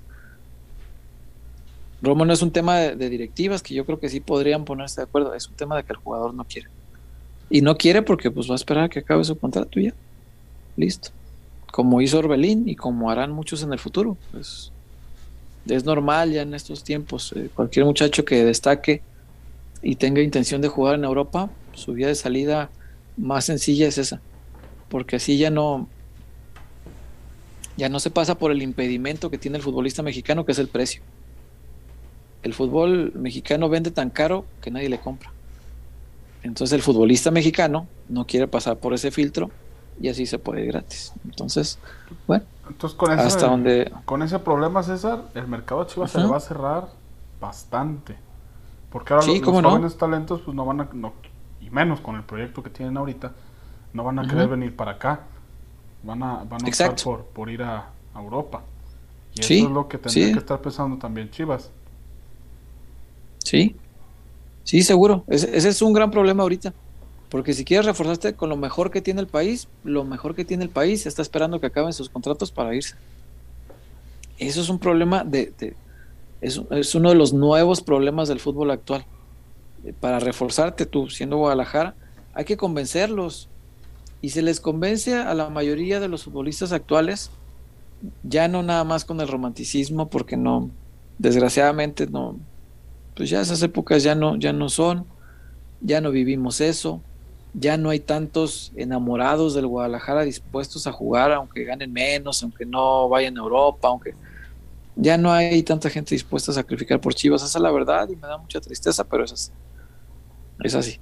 [2.02, 5.02] Romo no es un tema de, de, directivas que yo creo que sí podrían ponerse
[5.02, 6.70] de acuerdo, es un tema de que el jugador no quiere.
[7.54, 9.94] Y no quiere porque pues va a esperar a que acabe su contrato y ya.
[10.76, 11.10] Listo.
[11.72, 14.18] Como hizo Orbelín y como harán muchos en el futuro.
[14.32, 14.72] Pues
[15.68, 17.34] es normal ya en estos tiempos.
[17.36, 19.02] Eh, cualquier muchacho que destaque
[19.82, 22.70] y tenga intención de jugar en Europa, su vía de salida
[23.18, 24.20] más sencilla es esa.
[24.90, 25.88] Porque así ya no
[27.78, 30.68] ya no se pasa por el impedimento que tiene el futbolista mexicano, que es el
[30.68, 31.02] precio
[32.44, 35.33] el fútbol mexicano vende tan caro que nadie le compra.
[36.44, 39.50] Entonces el futbolista mexicano no quiere pasar por ese filtro
[40.00, 41.14] y así se puede ir gratis.
[41.26, 41.80] Entonces,
[42.28, 43.92] bueno, Entonces, con ese, hasta donde...
[44.06, 46.22] con ese problema, César, el mercado de Chivas uh -huh.
[46.22, 46.88] se le va a cerrar
[47.40, 48.16] bastante.
[48.92, 49.70] Porque ahora sí, los, los no?
[49.70, 51.14] jóvenes talentos, pues no van a, no,
[51.62, 53.32] y menos con el proyecto que tienen ahorita,
[53.94, 54.30] no van a uh -huh.
[54.30, 55.22] querer venir para acá.
[56.04, 58.62] Van a, van a optar por, por ir a, a Europa.
[59.36, 60.34] Y eso es lo que tendría sí.
[60.34, 61.72] que estar pensando también Chivas.
[63.40, 63.76] Sí,
[64.64, 65.24] sí, seguro.
[65.28, 66.74] Ese, es un gran problema ahorita.
[67.30, 70.64] Porque si quieres reforzarte con lo mejor que tiene el país, lo mejor que tiene
[70.64, 72.96] el país está esperando que acaben sus contratos para irse.
[74.38, 75.76] Eso es un problema de...
[76.42, 79.06] es, es, uno de los nuevos problemas del fútbol actual.
[80.00, 81.96] Para reforzarte tú, siendo Guadalajara,
[82.34, 83.50] hay que convencerlos.
[84.22, 87.32] Y se les convence a la mayoría de los futbolistas actuales,
[88.24, 90.70] ya no nada más con el romanticismo, porque no,
[91.18, 92.38] desgraciadamente no,
[93.16, 95.06] pues ya esas épocas ya no, ya no son,
[95.82, 97.02] ya no vivimos eso,
[97.54, 103.08] ya no hay tantos enamorados del Guadalajara dispuestos a jugar, aunque ganen menos, aunque no
[103.10, 104.16] vayan a Europa, aunque
[104.96, 108.16] ya no hay tanta gente dispuesta a sacrificar por Chivas, esa es la verdad y
[108.16, 109.52] me da mucha tristeza, pero es así.
[110.64, 111.00] Es así.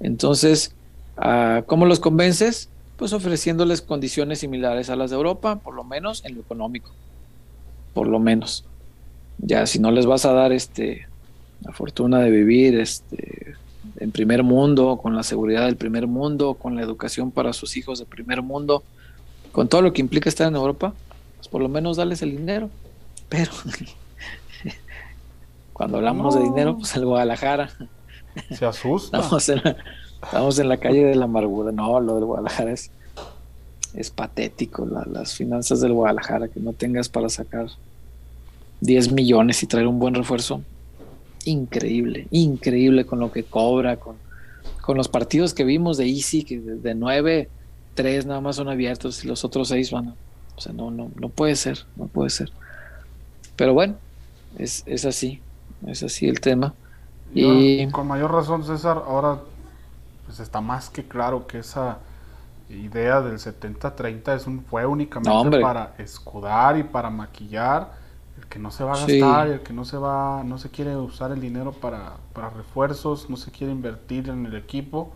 [0.00, 0.74] Entonces,
[1.18, 2.70] uh, ¿cómo los convences?
[2.96, 6.90] Pues ofreciéndoles condiciones similares a las de Europa, por lo menos en lo económico,
[7.94, 8.64] por lo menos.
[9.38, 11.06] Ya si no les vas a dar este
[11.62, 13.54] la fortuna de vivir este,
[13.98, 17.98] en primer mundo, con la seguridad del primer mundo, con la educación para sus hijos
[17.98, 18.82] de primer mundo,
[19.52, 20.94] con todo lo que implica estar en Europa,
[21.36, 22.70] pues por lo menos darles el dinero.
[23.28, 23.50] Pero
[25.72, 26.40] cuando hablamos no.
[26.40, 27.70] de dinero, pues el Guadalajara.
[28.50, 29.18] Se asusta.
[29.18, 29.76] Estamos en, la,
[30.22, 31.72] estamos en la calle de la amargura.
[31.72, 32.90] No, lo del Guadalajara es,
[33.94, 34.84] es patético.
[34.84, 37.68] La, las finanzas del Guadalajara, que no tengas para sacar
[38.82, 40.60] 10 millones y traer un buen refuerzo
[41.46, 44.16] increíble, increíble con lo que cobra, con,
[44.80, 47.48] con los partidos que vimos de Easy, que de, de 9,
[47.94, 50.08] 3 nada más son abiertos y los otros 6 van.
[50.08, 50.14] A,
[50.56, 52.50] o sea, no, no, no puede ser, no puede ser.
[53.56, 53.96] Pero bueno,
[54.58, 55.40] es, es así,
[55.86, 56.74] es así el tema.
[57.34, 59.40] Y, y con mayor razón, César, ahora
[60.26, 61.98] pues está más que claro que esa
[62.68, 67.92] idea del 70-30 es un, fue únicamente no, para escudar y para maquillar
[68.46, 70.96] el que no se va a gastar, el que no se va, no se quiere
[70.96, 75.12] usar el dinero para, para refuerzos, no se quiere invertir en el equipo.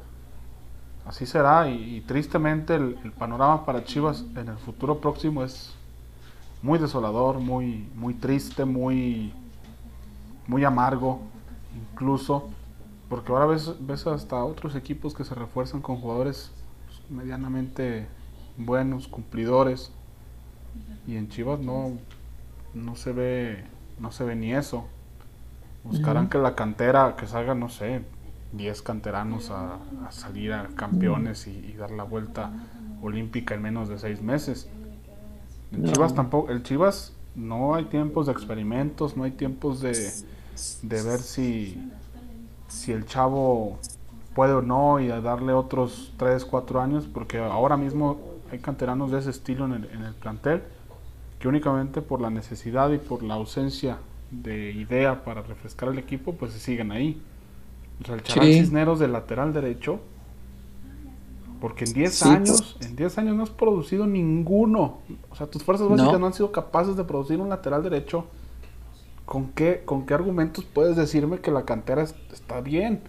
[1.07, 5.75] Así será y, tristemente el, panorama para Chivas en el futuro próximo es
[6.63, 9.33] muy desolador, muy, muy triste, muy,
[10.47, 11.21] muy amargo
[11.75, 12.51] incluso,
[13.09, 16.51] porque ahora ves, ves hasta otros equipos que se refuerzan con jugadores
[17.09, 18.09] medianamente
[18.57, 19.93] buenos, cumplidores,
[21.07, 21.93] y en Chivas no,
[22.75, 23.65] no se ve,
[23.99, 24.87] no se ve ni eso.
[25.85, 28.03] Buscarán que la cantera, que salga, no sé,
[28.53, 29.79] 10 canteranos a,
[30.11, 32.51] salir a campeones y, dar la vuelta
[33.03, 34.69] olímpica en menos de 6 meses.
[35.73, 39.93] En Chivas tampoco, el Chivas no hay tiempos de experimentos, no hay tiempos de,
[40.83, 41.91] de ver si,
[42.69, 43.79] si el chavo
[44.35, 49.21] puede o no y darle otros 3, 4 años, porque ahora mismo hay canteranos de
[49.21, 50.63] ese estilo en el, en el plantel
[51.41, 53.99] que únicamente por la necesidad y por la ausencia
[54.31, 57.21] de idea para refrescar el equipo, pues se siguen ahí.
[58.03, 60.01] O sea, el Charal Cisneros de lateral derecho,
[61.61, 64.99] porque en 10 años, en 10 años no has producido ninguno.
[65.31, 66.27] O sea, tus fuerzas básicas no.
[66.27, 68.27] han sido capaces de producir un lateral derecho.
[69.25, 73.01] ¿Con qué, ¿Con qué argumentos puedes decirme que la cantera está bien?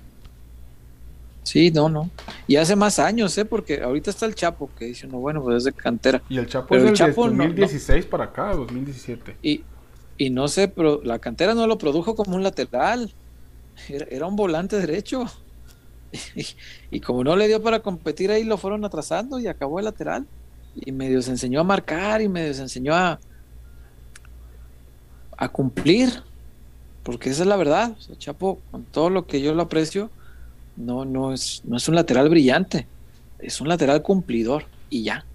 [1.44, 2.10] Sí, no, no.
[2.48, 3.46] Y hace más años, ¿eh?
[3.46, 6.22] Porque ahorita está el Chapo, que dice, no, bueno, pues es de cantera.
[6.30, 9.38] Y el Chapo es del 2016 para acá, 2017.
[9.42, 9.64] Y,
[10.18, 13.12] y no sé, pero la cantera no lo produjo como un lateral.
[13.90, 15.26] Era, un volante derecho.
[16.92, 20.28] Y, como no le dio para competir ahí, lo fueron atrasando y acabó el lateral.
[20.76, 23.18] Y medio se enseñó a marcar y medio se enseñó a,
[25.38, 26.22] a cumplir.
[27.04, 27.96] Porque esa es la verdad.
[27.98, 30.12] O sea, Chapo, con todo lo que yo lo aprecio,
[30.76, 32.88] no, no es, no es un lateral brillante,
[33.40, 35.26] es un lateral cumplidor y ya,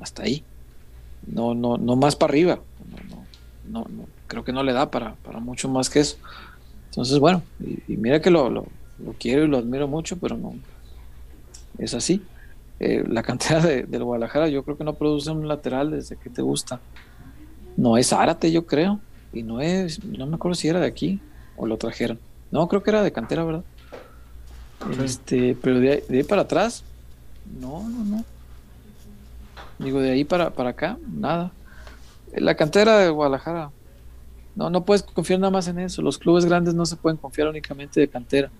[0.00, 0.42] hasta ahí.
[1.26, 2.60] No, no, no más para arriba.
[3.68, 6.16] No, no, creo que no le da para, para mucho más que eso.
[6.86, 8.66] Entonces, bueno, y, mira que lo, lo,
[9.18, 10.54] quiero y lo admiro mucho, pero no
[11.78, 12.22] es así.
[12.80, 16.30] Eh, la cantidad de, del Guadalajara, yo creo que no produce un lateral desde que
[16.30, 16.80] te gusta.
[17.76, 19.00] No es Árate, yo creo.
[19.32, 21.20] Y no es, no me acuerdo si era de aquí
[21.56, 22.18] o lo trajeron.
[22.50, 23.64] No, creo que era de cantera, ¿verdad?
[25.02, 26.84] Este, pero de ahí, para atrás,
[27.60, 28.24] no, no, no.
[29.78, 31.52] Digo, de ahí para, para acá, nada.
[32.34, 33.70] La cantera de Guadalajara,
[34.56, 36.02] no, no puedes confiar nada más en eso.
[36.02, 38.50] Los clubes grandes no se pueden confiar únicamente de cantera.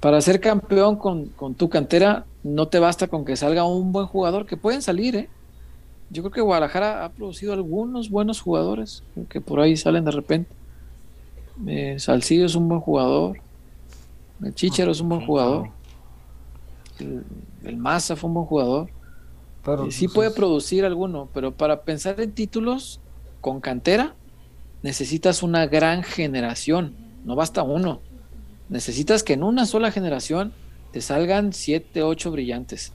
[0.00, 4.06] Para ser campeón con, con tu cantera, no te basta con que salga un buen
[4.06, 5.28] jugador, que pueden salir, ¿eh?
[6.10, 10.50] Yo creo que Guadalajara ha producido algunos buenos jugadores que por ahí salen de repente.
[11.68, 13.38] Eh, es un buen jugador.
[14.42, 15.70] El Chichero es un buen jugador.
[16.98, 17.24] El,
[17.64, 18.90] el Massa fue un buen jugador.
[19.64, 23.00] Pero, sí puede producir alguno, pero para pensar en títulos
[23.40, 24.14] con cantera
[24.82, 28.00] necesitas una gran generación, no basta uno.
[28.70, 30.52] Necesitas que en una sola generación
[30.92, 32.92] te salgan siete, ocho brillantes.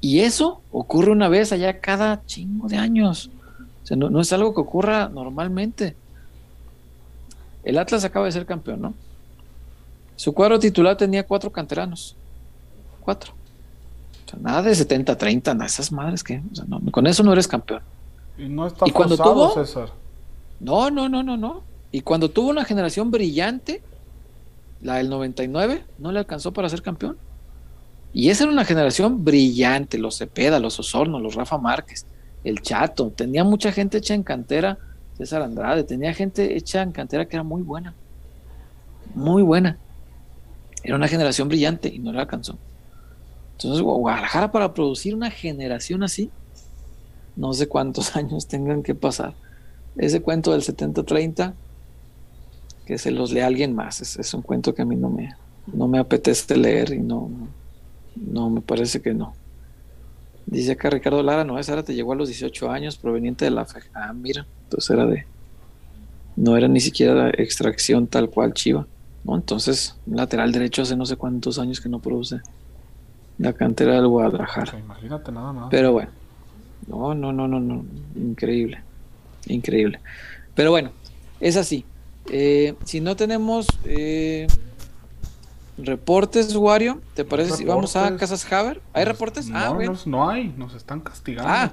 [0.00, 3.30] Y eso ocurre una vez allá cada chingo de años.
[3.82, 5.96] O sea, no, no es algo que ocurra normalmente.
[7.64, 8.94] El Atlas acaba de ser campeón, ¿no?
[10.16, 12.16] Su cuadro titular tenía cuatro canteranos.
[13.00, 13.32] Cuatro.
[14.26, 16.42] O sea, nada de 70-30, nada, esas madres que.
[16.90, 17.82] con eso no eres campeón.
[18.36, 19.90] Y no está cuando tuvo, César.
[20.58, 21.62] No, no, no, no, no.
[21.92, 23.82] Y cuando tuvo una generación brillante,
[24.82, 27.16] la del 99, no le alcanzó para ser campeón.
[28.12, 32.06] Y esa era una generación brillante, los Cepeda, los Osorno, los Rafa Márquez,
[32.44, 34.78] el Chato, tenía mucha gente hecha en cantera,
[35.18, 37.94] César Andrade, tenía gente hecha en cantera que era muy buena,
[39.14, 39.78] muy buena.
[40.86, 42.56] Era una generación brillante y no la alcanzó.
[43.54, 46.30] Entonces, Guadalajara para producir una generación así,
[47.34, 49.34] no sé cuántos años tengan que pasar.
[49.96, 51.54] Ese cuento del 70-30,
[52.86, 55.34] que se los lea alguien más, es, un cuento que a mí no me,
[55.66, 57.30] no me apetece leer y no,
[58.14, 59.34] no me parece que no.
[60.46, 63.66] Dice acá Ricardo Lara, no, esa te llegó a los 18 años, proveniente de la.
[63.92, 65.26] Ah, mira, entonces era de.
[66.36, 68.86] No era ni siquiera extracción tal cual chiva.
[69.34, 72.40] Entonces, lateral derecho hace no sé cuántos años que no produce
[73.38, 74.78] la cantera del Guadalajara.
[74.78, 75.68] imagínate nada más.
[75.70, 76.10] Pero bueno,
[76.86, 78.82] no, no, no, no, no, increíble,
[79.46, 80.00] increíble.
[80.54, 80.90] Pero bueno,
[81.40, 81.84] es así.
[82.28, 84.46] Eh, si no tenemos eh,
[85.78, 88.80] reportes, Wario, ¿te parece si vamos a Casas Haber?
[88.92, 89.48] ¿Hay reportes?
[89.52, 91.50] Ah, no, ah, no hay, nos están castigando.
[91.52, 91.72] Ah,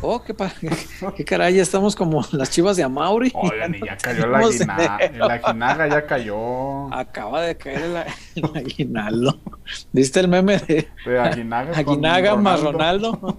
[0.00, 0.34] Oh, qué,
[1.16, 3.32] qué, caray, ya estamos como las chivas de Amauri.
[3.34, 4.98] Oigan, y ya cayó la aguinaldo.
[5.00, 6.92] El aguinaga ya cayó.
[6.92, 9.38] Acaba de caer el, aguinaldo.
[9.92, 13.38] ¿Viste el meme de, de Aguinaga, aguinaga más Ronaldo?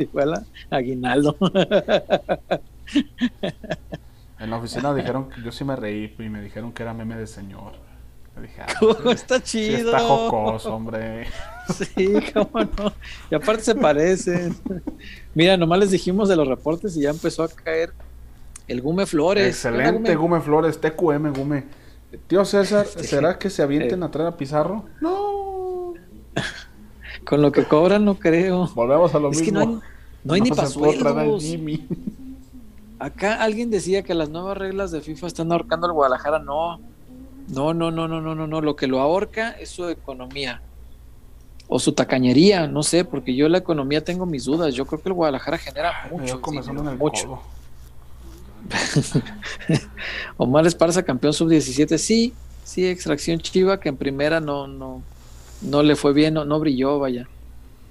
[0.70, 1.36] aguinaldo.
[4.52, 7.72] oficina dijeron que yo sí me reí y me dijeron que era meme de señor.
[8.36, 9.90] Me dije, ah, está sí chido.
[9.90, 11.26] está jocoso, hombre.
[11.74, 12.92] Sí, cómo no.
[13.30, 14.56] Y aparte se parecen.
[15.34, 17.92] Mira, nomás les dijimos de los reportes y ya empezó a caer
[18.68, 19.46] el Gume Flores.
[19.48, 21.64] Excelente, Gume Flores, TQM, Gume.
[22.26, 24.06] Tío César, Este, ¿será que se avienten eh.
[24.06, 24.84] a traer a Pizarro?
[25.00, 25.94] No.
[27.24, 28.68] Con lo que cobran, no creo.
[28.74, 29.60] Volvemos a lo Es mismo.
[29.60, 29.80] que no hay,
[30.24, 31.40] no hay ni.
[31.40, 31.86] Jimmy.
[32.98, 36.38] Acá alguien decía que las nuevas reglas de FIFA están ahorcando al Guadalajara.
[36.38, 36.80] No,
[37.48, 38.60] no, no, no, no, no, no, no.
[38.60, 40.60] Lo que lo ahorca es su economía
[41.74, 44.74] o su tacañería, no sé, porque yo la economía tengo mis dudas.
[44.74, 47.40] Yo creo que el Guadalajara genera Me mucho, en el mucho.
[50.36, 52.32] Omar Esparza, campeón sub-17, sí,
[52.64, 55.02] sí, extracción chiva, que en primera no, no,
[55.62, 57.26] no le fue bien, no, no brilló, vaya.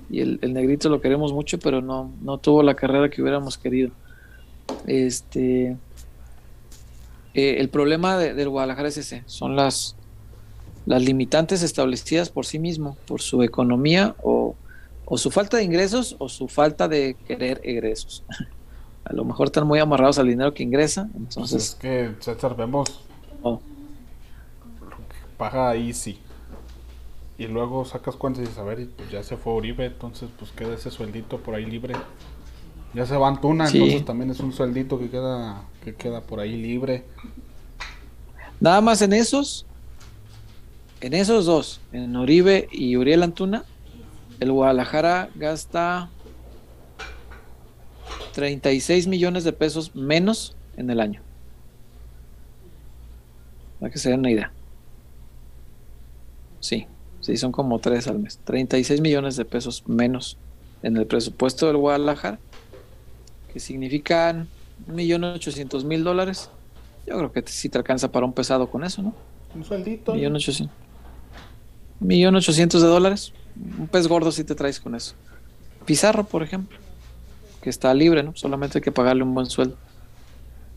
[0.10, 3.58] Y el, el negrito lo queremos mucho, pero no, no tuvo la carrera que hubiéramos
[3.58, 3.92] querido.
[4.86, 5.76] Este,
[7.34, 9.96] eh, el problema de- del Guadalajara es ese, son las,
[10.86, 14.56] las limitantes establecidas por sí mismo, por su economía o,
[15.06, 18.24] o su falta de ingresos o su falta de querer egresos.
[19.04, 23.04] A lo mejor están muy amarrados al dinero que ingresa, Entonces, es que César vemos
[23.44, 23.60] lo
[24.90, 26.20] que paga Easy.
[27.38, 30.30] Y luego sacas cuentas y dices, a ver, y pues ya se fue Uribe, entonces
[30.38, 31.96] pues queda ese sueldito por ahí libre.
[32.94, 33.78] Ya se va Antuna, Sí.
[33.78, 37.04] entonces también es un sueldito que queda, que queda por ahí libre.
[38.60, 39.66] Nada más en esos,
[41.02, 43.66] en esos dos, en Oribe y Uriel Antuna,
[44.40, 46.10] el Guadalajara gasta
[48.34, 51.22] 36 millones de pesos menos en el año.
[53.80, 54.52] Para que se den una idea.
[56.60, 56.86] Sí,
[57.20, 58.40] sí, son como tres al mes.
[58.44, 60.38] 36 millones de pesos menos
[60.84, 62.40] en el presupuesto del Guadalajara,
[63.52, 64.48] que significan
[64.88, 66.50] 1.800.000 dólares.
[67.08, 69.16] Yo creo que sí te alcanza para un pesado con eso, ¿no?
[69.56, 70.14] Un sueldito.
[70.14, 70.81] Millón ochocientos.
[72.02, 73.32] Millón ochocientos de dólares.
[73.78, 75.14] Un pez gordo si te traes con eso.
[75.86, 76.78] Pizarro, por ejemplo,
[77.62, 78.36] que está libre, ¿no?
[78.36, 79.78] Solamente hay que pagarle un buen sueldo.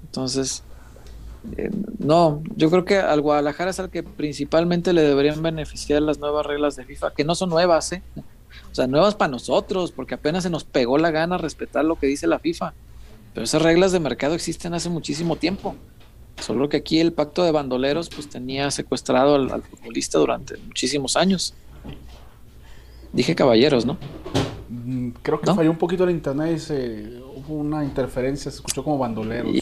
[0.03, 0.63] Entonces,
[1.57, 6.19] eh, no, yo creo que al Guadalajara es al que principalmente le deberían beneficiar las
[6.19, 8.03] nuevas reglas de FIFA, que no son nuevas, ¿eh?
[8.71, 12.07] O sea, nuevas para nosotros, porque apenas se nos pegó la gana respetar lo que
[12.07, 12.75] dice la FIFA.
[13.33, 15.75] Pero esas reglas de mercado existen hace muchísimo tiempo.
[16.41, 21.17] Solo que aquí el pacto de bandoleros pues tenía secuestrado al, al futbolista durante muchísimos
[21.17, 21.55] años.
[23.13, 23.97] Dije caballeros, ¿no?
[24.69, 25.55] Mm, Creo que ¿No?
[25.55, 29.53] falló un poquito el internet y se, hubo una interferencia, se escuchó como bandoleros.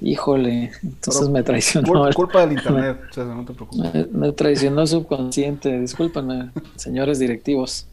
[0.00, 2.06] Híjole, entonces Pero me traicionó.
[2.06, 3.92] El- culpa del internet, César, no te preocupes.
[3.94, 5.78] me, me traicionó el subconsciente.
[5.80, 7.86] Discúlpenme, señores directivos.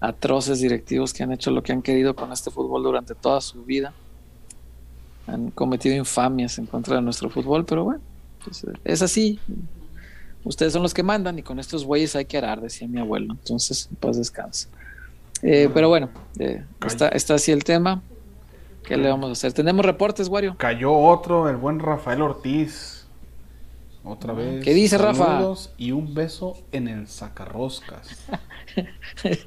[0.00, 3.62] Atroces directivos que han hecho lo que han querido con este fútbol durante toda su
[3.64, 3.92] vida.
[5.30, 8.00] Han cometido infamias en contra de nuestro fútbol, pero bueno,
[8.44, 9.38] pues, es así.
[10.44, 13.34] Ustedes son los que mandan y con estos güeyes hay que arar, decía mi abuelo.
[13.34, 14.68] Entonces, pues descansa.
[15.42, 16.08] Eh, pero bueno,
[16.38, 18.02] eh, está, está así el tema.
[18.84, 19.52] ¿Qué le vamos a hacer?
[19.52, 20.56] Tenemos reportes, Wario.
[20.56, 23.06] Cayó otro, el buen Rafael Ortiz.
[24.02, 24.64] Otra vez.
[24.64, 25.26] ¿Qué dice, Rafa?
[25.26, 28.16] Saludos Y un beso en el sacarroscas.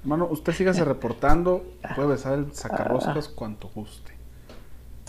[0.00, 1.64] Hermano, usted sígase reportando.
[1.94, 4.12] Puede besar el sacarroscas cuanto guste.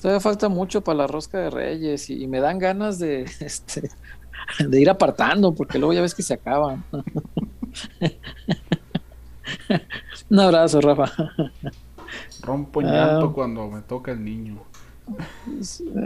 [0.01, 3.89] Todavía falta mucho para la rosca de Reyes y, y me dan ganas de, este,
[4.59, 6.83] de ir apartando porque luego ya ves que se acaban.
[10.29, 11.11] Un abrazo, Rafa.
[12.41, 13.31] Rompo llanto Ah.
[13.33, 14.63] cuando me toca el niño.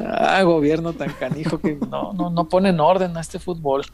[0.05, 3.83] Ah, gobierno tan canijo que no, no, no pone en orden a este fútbol.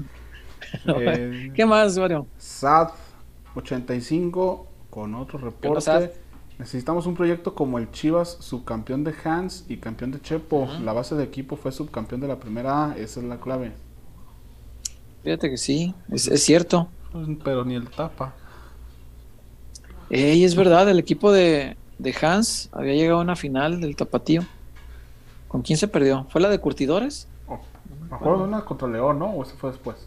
[0.88, 2.28] Eh, ¿Qué más, Wario?
[2.38, 2.91] SAT
[3.56, 6.14] 85 con otro reporte.
[6.58, 10.70] Necesitamos un proyecto como el Chivas, subcampeón de Hans y campeón de Chepo.
[10.82, 13.74] La base de equipo fue subcampeón de la primera A, esa es la clave.
[15.24, 16.88] Fíjate que sí, es, es cierto.
[17.43, 18.34] Pero ni el tapa.
[20.10, 24.43] Ey, es verdad, el equipo de, de Hans había llegado a una final del Tapatío.
[25.47, 26.28] ¿Con quién se perdió?
[26.30, 27.28] ¿Fue la de Curtidores?
[27.47, 27.60] Oh,
[28.10, 29.32] me acuerdo de una contra León, ¿no?
[29.32, 29.97] ¿O ese fue después?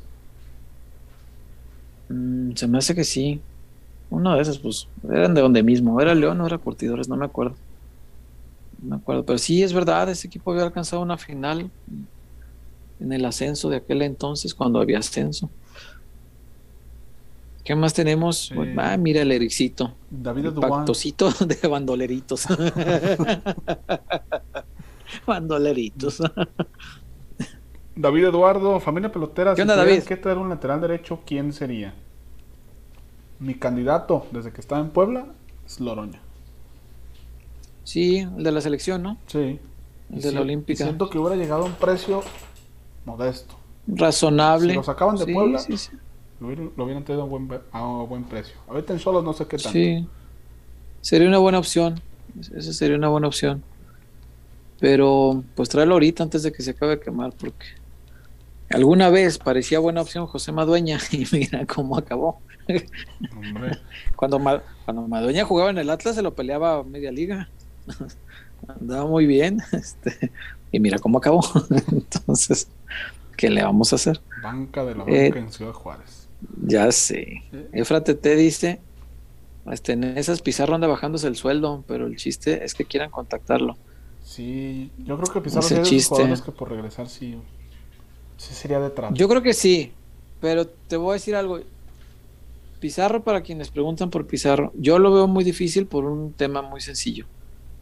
[2.09, 3.41] Mm, se me hace que sí.
[4.11, 6.01] Una de esas, pues, eran de donde mismo.
[6.01, 7.09] ¿Era León o era Curtidores?
[7.09, 7.57] No me acuerdo.
[8.83, 9.25] No me acuerdo.
[9.25, 11.71] Pero sí, es verdad, ese equipo había alcanzado una final
[13.01, 15.51] en el ascenso de aquel entonces, cuando había ascenso.
[17.65, 18.51] ¿Qué más tenemos?
[18.55, 19.95] Pues, ah, mira el Ericito.
[20.09, 22.47] David El pactocito de bandoleritos.
[25.27, 26.19] bandoleritos.
[28.01, 29.53] David Eduardo, familia pelotera.
[29.53, 30.07] ¿Qué si onda, tuvieran David?
[30.09, 31.95] que traer un lateral derecho, ¿quién sería?
[33.41, 35.27] Mi candidato desde que estaba en Puebla
[35.67, 36.21] es Loroña.
[37.85, 39.19] Sí, el de la selección, ¿no?
[39.27, 39.59] Sí.
[40.11, 40.85] El de si- la Olímpica.
[40.85, 42.23] Siento que hubiera llegado a un precio
[43.05, 43.57] modesto.
[43.87, 44.71] Razonable.
[44.71, 45.75] Si lo sacaban de Sí, Puebla, Sí.
[46.41, 48.55] Lo hubieran, traído a buen, a buen precio.
[48.69, 49.71] Ahorita en Solos no sé qué tanto.
[49.73, 50.07] Sí.
[51.01, 52.01] Sería una buena opción.
[52.55, 53.65] Esa sería una buena opción.
[54.79, 57.67] Pero pues tráelo ahorita antes de que se acabe de quemar, porque
[58.71, 62.43] alguna vez parecía buena opción José Madueña y mira cómo acabó.
[63.31, 63.81] Hombre,
[64.17, 67.53] Cuando, Ma- cuando Madueña jugaba en el Atlas se lo peleaba a media liga.
[68.69, 69.61] Andaba muy bien.
[69.73, 70.33] Este,
[70.71, 71.43] y mira cómo acabó.
[71.93, 72.69] Entonces,
[73.37, 74.23] ¿qué le vamos a hacer?
[74.35, 76.31] banca de la Eh, banca en Ciudad Juárez.
[76.41, 77.45] Ya sé.
[77.73, 78.85] Efrate te dice,
[79.67, 83.81] este, en esas Pizarro anda bajándose el sueldo, pero el chiste es que quieran contactarlo.
[84.21, 86.43] Sí, yo creo que Pizarro de esos chiste.
[86.43, 87.41] que por regresar sí,
[89.15, 89.93] Yo creo que sí,
[90.41, 91.61] pero te voy a decir algo.
[92.81, 96.81] Pizarro, para quienes preguntan por Pizarro, yo lo veo muy difícil por un tema muy
[96.81, 97.27] sencillo.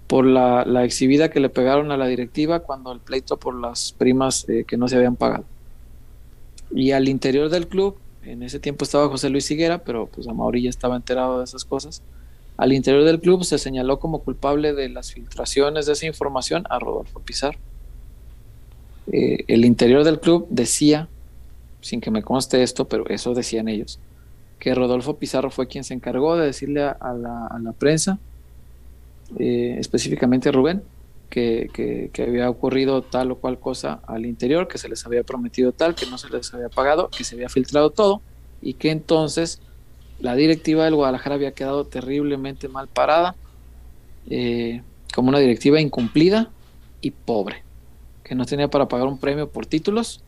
[0.07, 3.93] Por la, la exhibida que le pegaron a la directiva cuando el pleito por las
[3.93, 5.45] primas eh, que no se habían pagado.
[6.71, 10.63] Y al interior del club, en ese tiempo estaba José Luis Higuera, pero pues Amauri
[10.63, 12.03] ya estaba enterado de esas cosas.
[12.57, 16.79] Al interior del club se señaló como culpable de las filtraciones de esa información a
[16.79, 17.59] Rodolfo Pizarro.
[19.13, 21.09] Eh, el interior del club decía,
[21.81, 23.99] sin que me conste esto, pero eso decían ellos,
[24.59, 28.19] que Rodolfo Pizarro fue quien se encargó de decirle a, la, prensa,
[29.39, 30.83] eh, específicamente a Rubén,
[31.29, 35.95] que había ocurrido tal o cual cosa al interior, que se les había prometido tal,
[35.95, 38.23] que no se les había pagado, que se había filtrado todo
[38.63, 39.61] y que entonces
[40.19, 43.35] la directiva del Guadalajara había quedado terriblemente mal parada,
[44.31, 44.83] eh,
[45.15, 46.51] como una directiva incumplida
[47.01, 47.63] y pobre,
[48.27, 50.21] que no tenía para pagar un premio por títulos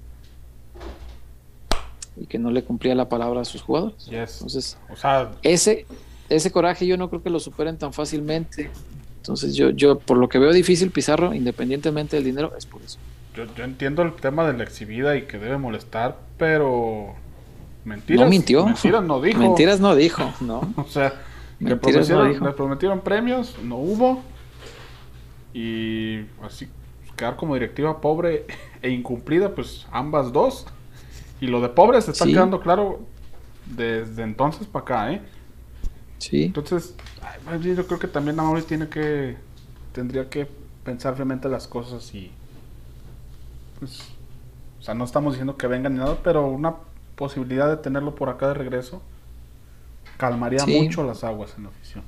[2.17, 4.07] y que no le cumplía la palabra a sus jugadores.
[4.07, 4.35] Yes.
[4.35, 5.85] Entonces, O sea, ese,
[6.29, 8.71] ese coraje yo no creo que lo superen tan fácilmente.
[9.17, 12.99] Entonces yo, yo por lo que veo difícil Pizarro, independientemente del dinero, es por eso.
[13.35, 17.15] yo, yo entiendo el tema de la exhibida y que debe molestar, pero
[17.85, 18.25] mentiras.
[18.25, 18.65] No mintió.
[18.65, 19.41] Mentiras no dijo.
[19.41, 20.73] Mentiras no dijo, ¿no?
[20.77, 21.15] O sea,
[21.59, 24.23] le no prometieron, prometieron premios, no hubo.
[25.53, 26.69] Y así,
[27.19, 28.47] quedar como directiva pobre
[28.83, 30.67] e incumplida, pues ambas dos.
[31.41, 32.33] Y lo de pobre se está Sí.
[32.33, 33.01] quedando claro
[33.67, 35.23] desde entonces para acá, ¿eh?
[36.19, 36.95] Sí, Entonces,
[37.63, 39.37] yo creo que también Amauri tiene que,
[39.93, 40.49] tendría que
[40.85, 42.33] pensar realmente las cosas y,
[43.79, 44.01] pues,
[44.81, 46.75] o sea, no estamos diciendo que venga ni nada, pero una
[47.15, 49.03] posibilidad de tenerlo por acá de regreso
[50.17, 50.81] calmaría Sí.
[50.83, 52.05] mucho las aguas en la afición.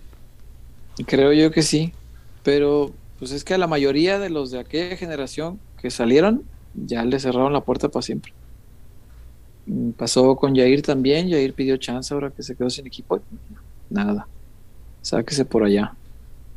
[1.07, 1.93] creo yo que sí.
[2.43, 2.91] Pero
[3.21, 6.43] pues es que a la mayoría de los de aquella generación que salieron,
[6.75, 8.33] ya le cerraron la puerta para siempre.
[9.67, 13.21] Mm, Pasó con Jair también, Jair pidió chance ahora que se quedó sin equipo.
[13.89, 14.27] Nada.
[15.03, 15.95] Sáquese por allá.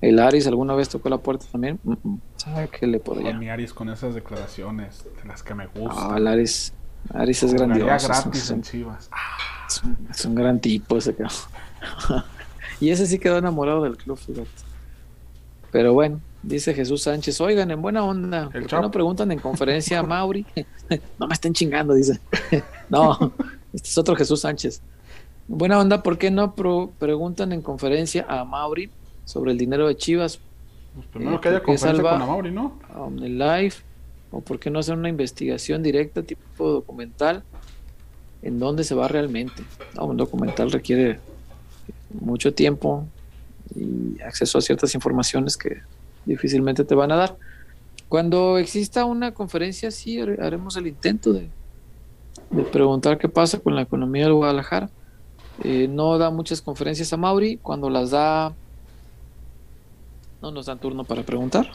[0.02, 1.80] El Aris alguna vez tocó la puerta también.
[1.84, 3.38] Mm, mm, Sáquele por allá.
[3.38, 6.18] mi Aries con esas declaraciones de las que me Ah, gustan.
[6.18, 6.74] el Aris,
[7.14, 7.86] Aris es grandioso.
[8.08, 9.10] gratis es, en un, Chivas.
[9.70, 11.38] es un- es un gran tipo ese cabrón.
[12.82, 14.50] y ese sí quedó enamorado del club, fíjate.
[15.72, 20.00] Pero bueno, dice Jesús Sánchez, oigan, en buena onda, ¿por qué no preguntan en conferencia
[20.00, 20.46] a Mauri?
[21.20, 22.20] no me estén chingando, dice.
[22.90, 23.34] no,
[23.74, 24.82] este es otro Jesús Sánchez.
[25.50, 28.90] En buena onda, ¿por qué no pro- preguntan en conferencia a Mauri
[29.26, 30.40] sobre el dinero de Chivas?
[30.96, 32.78] Pues primero Eh, que haya conferencia con Amauri, ¿no?
[33.24, 33.74] el live
[34.32, 37.44] o por qué no hacer una investigación directa tipo documental
[38.42, 39.64] en dónde se va realmente.
[39.96, 41.20] No, un documental requiere
[42.20, 43.08] mucho tiempo
[43.76, 45.82] y acceso a ciertas informaciones que
[46.26, 47.38] difícilmente te van a dar.
[48.08, 51.50] Cuando exista una conferencia, sí hare- haremos el intento de,
[52.52, 54.90] de preguntar qué pasa con la economía del Guadalajara.
[55.64, 58.54] Eh, no da muchas conferencias a Mauri, cuando las da
[60.42, 61.72] no nos dan turno para preguntar.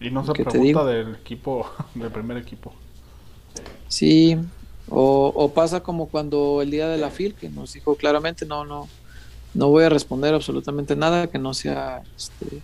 [0.00, 2.72] Y no se ¿Qué te pregunta del equipo, del primer equipo.
[3.88, 4.36] Sí,
[4.88, 8.64] o, o pasa como cuando el día de la FIL, que nos dijo claramente, no,
[8.64, 8.88] no,
[9.54, 12.62] no voy a responder absolutamente nada que no sea este,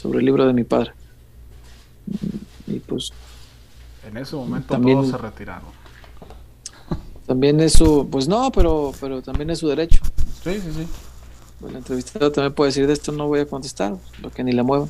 [0.00, 0.92] sobre el libro de mi padre.
[2.66, 3.12] Y pues
[4.08, 5.68] En ese momento También- todos se retiraron.
[7.26, 10.00] también es su, pues no, pero, pero también es su derecho.
[10.42, 10.86] Sí, sí, sí.
[11.68, 14.62] El entrevistado también puede decir de esto no voy a contestar, lo que ni le
[14.62, 14.88] muevo.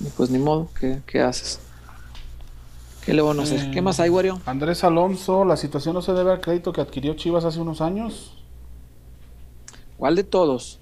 [0.00, 1.58] Y pues ni modo, ¿qué, qué haces?
[3.06, 3.60] ¿Qué le van a hacer?
[3.60, 4.40] Eh, ¿Qué más hay, Wario?
[4.44, 8.34] Andrés Alonso, la situación no se debe al crédito que adquirió Chivas hace unos años.
[9.96, 10.78] ¿Cuál de todos?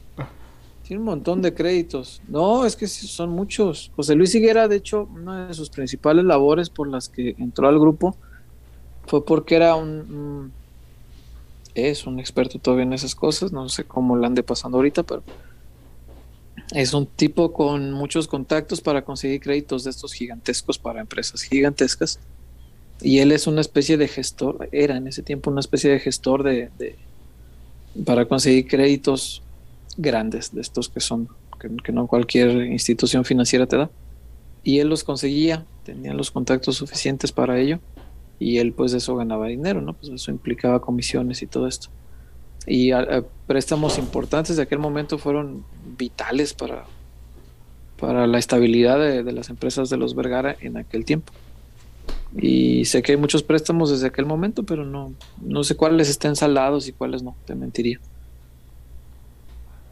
[0.92, 2.20] Tiene un montón de créditos.
[2.28, 3.90] No, es que son muchos.
[3.96, 7.80] José Luis Higuera, de hecho, una de sus principales labores por las que entró al
[7.80, 8.20] grupo
[9.06, 10.56] fue porque era un, un-
[11.74, 13.52] es un experto todavía en esas cosas.
[13.52, 15.24] No sé cómo la ande pasando ahorita, pero
[16.74, 22.20] Es un tipo con muchos contactos para conseguir créditos de estos gigantescos para empresas gigantescas.
[23.00, 26.42] Y él es una especie de gestor, era en ese tiempo una especie de gestor
[26.44, 26.72] de,
[28.04, 29.42] para conseguir créditos
[29.96, 31.28] grandes, de estos que son,
[31.58, 33.90] que, no cualquier institución financiera te da.
[34.64, 37.80] Y él los conseguía, tenía los contactos suficientes para ello.
[38.38, 39.94] Y él pues de eso ganaba dinero, ¿no?
[39.94, 41.90] Pues eso implicaba comisiones y todo esto
[42.66, 42.90] y
[43.46, 45.64] préstamos importantes de aquel momento fueron
[45.98, 46.84] vitales para,
[47.98, 51.32] para la estabilidad de, las empresas de los Vergara en aquel tiempo.
[52.34, 56.36] Y sé que hay muchos préstamos desde aquel momento, pero no, no sé cuáles estén
[56.36, 58.00] salados y cuáles no, te mentiría.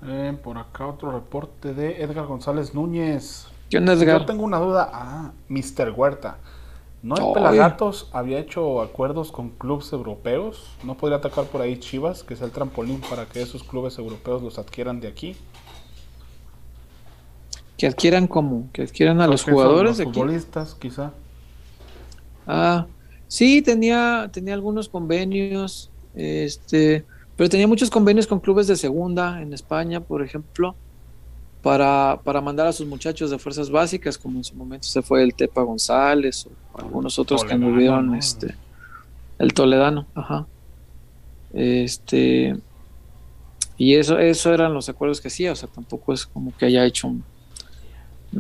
[0.07, 3.47] Eh, por acá otro reporte de Edgar González Núñez.
[3.69, 3.81] Yo
[4.27, 4.91] tengo una duda.
[4.93, 5.93] Ah, Mr.
[5.95, 6.39] Huerta.
[7.03, 10.77] ¿No el Pelagatos había hecho acuerdos con clubes europeos?
[10.85, 14.43] ¿No podría atacar por ahí Chivas, que es el trampolín para que esos clubes europeos
[14.43, 15.37] los adquieran de aquí?
[17.79, 21.13] Que adquieran como, que adquieran a los jugadores los futbolistas, quizá.
[22.47, 22.87] Ah,
[23.29, 27.07] sí, tenía, tenía algunos convenios, este,
[27.41, 30.77] pero tenía muchos convenios con clubes de segunda en España, por ejemplo
[31.63, 35.23] para, para mandar a sus muchachos de fuerzas básicas, como en su momento se fue
[35.23, 38.55] el Tepa González o algunos otros que anduvieron, este,
[39.39, 40.47] el Toledano, ajá.
[41.55, 42.55] Este,
[43.79, 46.85] y eso, eso eran los acuerdos que hacía, o sea, tampoco es como que haya
[46.85, 47.25] hecho un,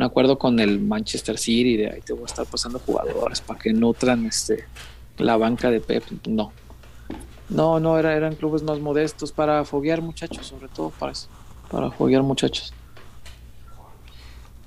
[0.02, 3.72] acuerdo con el Manchester City de ahí te voy a estar pasando jugadores para que
[3.72, 4.66] nutran este,
[5.16, 6.52] la banca de Pep, no.
[7.50, 11.28] No, no, era, eran clubes más modestos para foguear muchachos, sobre todo para eso,
[11.70, 12.72] para foguear muchachos.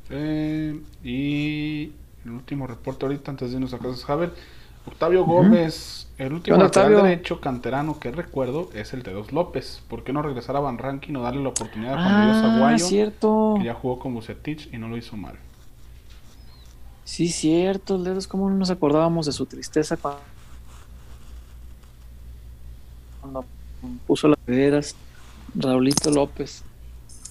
[0.09, 1.91] Eh, y
[2.25, 4.33] el último reporte ahorita antes de irnos a Casas Javier.
[4.85, 9.81] Octavio Gómez, el último lateral derecho canterano que recuerdo es el de Dos López.
[9.87, 12.85] ¿Por qué no regresar a Van Ranking o darle la oportunidad a Juan ah, Aguayo?
[12.85, 13.55] cierto.
[13.57, 15.35] Que ya jugó con Bucetich y no lo hizo mal.
[17.05, 20.21] Sí, cierto, Dedos, ¿cómo no nos acordábamos de su tristeza cuando,
[24.07, 24.95] puso las veras
[25.55, 26.63] Raulito López?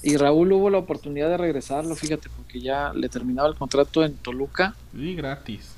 [0.02, 4.14] Y Raúl hubo la oportunidad de regresarlo, fíjate, porque ya le terminaba el contrato en
[4.14, 4.74] Toluca.
[4.92, 5.70] Y gratis.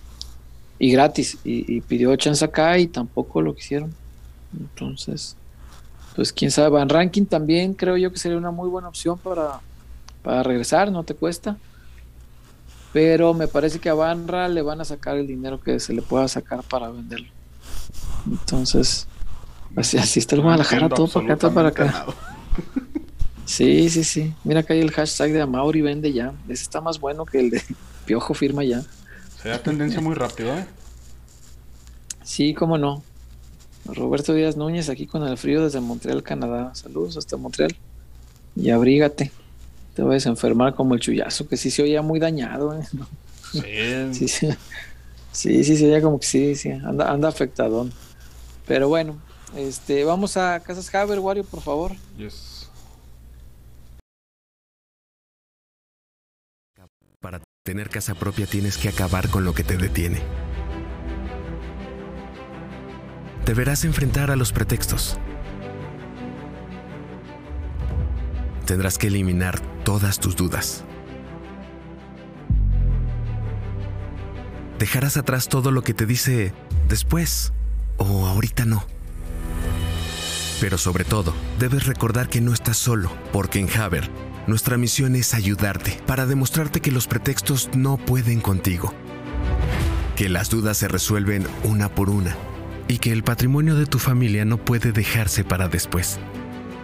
[0.79, 1.39] Y gratis.
[1.45, 3.93] Y, pidió chance acá y tampoco lo quisieron.
[4.59, 5.37] Entonces,
[6.17, 6.71] pues quién sabe.
[6.71, 9.61] Van Ranking también creo yo que sería una muy buena opción para,
[10.23, 11.59] para regresar, no te cuesta.
[12.95, 16.01] Pero me parece que a Banra le van a sacar el dinero que se le
[16.01, 17.29] pueda sacar para venderlo.
[18.27, 19.07] Entonces,
[19.77, 22.07] así, así está el Guadalajara, todo para acá, todo para acá.
[23.47, 24.35] Sí, sí, sí.
[24.43, 26.33] Mira que hay el hashtag de Amauri vende ya.
[26.49, 27.63] Ese está más bueno que el de
[28.07, 28.83] Piojo firma ya.
[29.43, 30.65] Se da tendencia muy rápido, ¿eh?
[32.23, 33.03] Sí, cómo no.
[33.85, 36.75] Roberto Díaz Núñez aquí con el frío desde Montreal, Canadá.
[36.75, 37.77] Saludos hasta Montreal.
[38.57, 39.31] Y abrígate.
[39.95, 42.85] Te vas a enfermar como el chullazo, que sí se oía muy dañado, ¿eh?
[43.53, 43.61] Sí.
[44.13, 44.49] Sí, sí.
[45.31, 46.71] Sí, sí, se oía como que sí, sí.
[46.71, 47.93] Anda, anda afectadón.
[48.67, 49.21] Pero bueno,
[49.57, 51.93] este, vamos a Casas Haber, Wario, por favor.
[52.17, 52.55] Yes.
[57.65, 60.21] Tener casa propia tienes que acabar con lo que te detiene.
[63.47, 65.19] Deberás enfrentar a los pretextos.
[68.67, 70.85] Tendrás que eliminar todas tus dudas.
[74.79, 76.53] Dejarás atrás todo lo que te dice
[76.89, 77.55] después
[77.97, 78.94] o ahorita no.
[80.61, 84.11] Pero sobre todo, debes recordar que no estás solo, porque en Haber
[84.47, 88.93] nuestra misión es ayudarte para demostrarte que los pretextos no pueden contigo,
[90.17, 92.37] que las dudas se resuelven una por una
[92.87, 96.19] y que el patrimonio de tu familia no puede dejarse para después.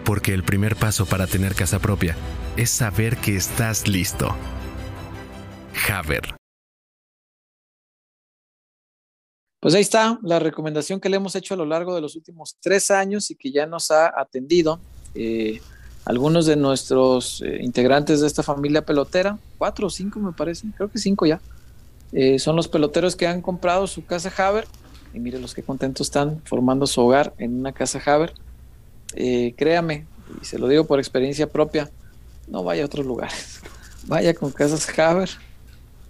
[0.05, 2.17] Porque el primer paso para tener casa propia
[2.57, 4.35] es saber que estás listo.
[5.93, 6.40] Haber.
[9.61, 12.57] Pues ahí está la recomendación que le hemos hecho a lo largo de los últimos
[12.61, 14.81] tres años y que ya nos ha atendido.
[15.15, 15.61] Eh,
[16.07, 20.91] algunos de nuestros eh, integrantes de esta familia pelotera, cuatro o cinco me parece, creo
[20.91, 21.41] que cinco ya,
[22.13, 24.67] eh, son los peloteros que han comprado su casa Haber.
[25.13, 28.33] Y mire los que contentos están formando su hogar en una casa Haber.
[29.15, 30.07] Eh, créame,
[30.41, 31.91] y se lo digo por experiencia propia,
[32.49, 33.61] no vaya a otros lugares.
[34.07, 35.29] Vaya con casas Haber.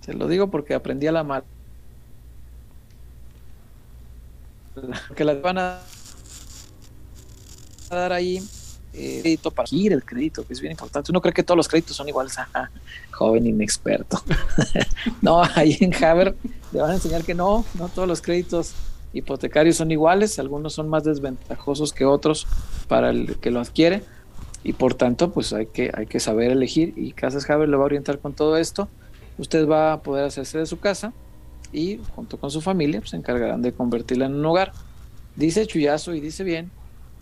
[0.00, 1.42] Se lo digo porque aprendí a la mal.
[5.16, 5.80] Que las van a
[7.90, 8.42] dar ahí
[8.92, 11.12] eh, crédito para ir el crédito, que es bien importante.
[11.12, 12.70] Uno cree que todos los créditos son iguales a
[13.12, 14.22] joven inexperto.
[15.22, 16.34] no, ahí en Haber
[16.72, 18.74] le van a enseñar que no, no todos los créditos
[19.12, 22.46] hipotecarios son iguales, algunos son más desventajosos que otros
[22.88, 24.02] para el que lo adquiere.
[24.62, 27.82] y por tanto pues hay que, hay que saber elegir y Casas Haber le va
[27.82, 28.88] a orientar con todo esto.
[29.38, 31.12] Usted va a poder hacerse de su casa
[31.72, 34.72] y junto con su familia pues, se encargarán de convertirla en un hogar.
[35.36, 36.70] Dice Chuyazo y dice bien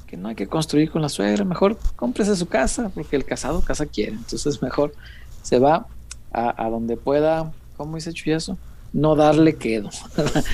[0.07, 3.61] que no hay que construir con la suegra, mejor cómprese su casa porque el casado
[3.61, 4.95] casa quiere, entonces mejor
[5.43, 5.87] se va
[6.33, 8.57] a, a donde pueda, ¿cómo dice Chuyazo?
[8.93, 9.91] No darle quedo.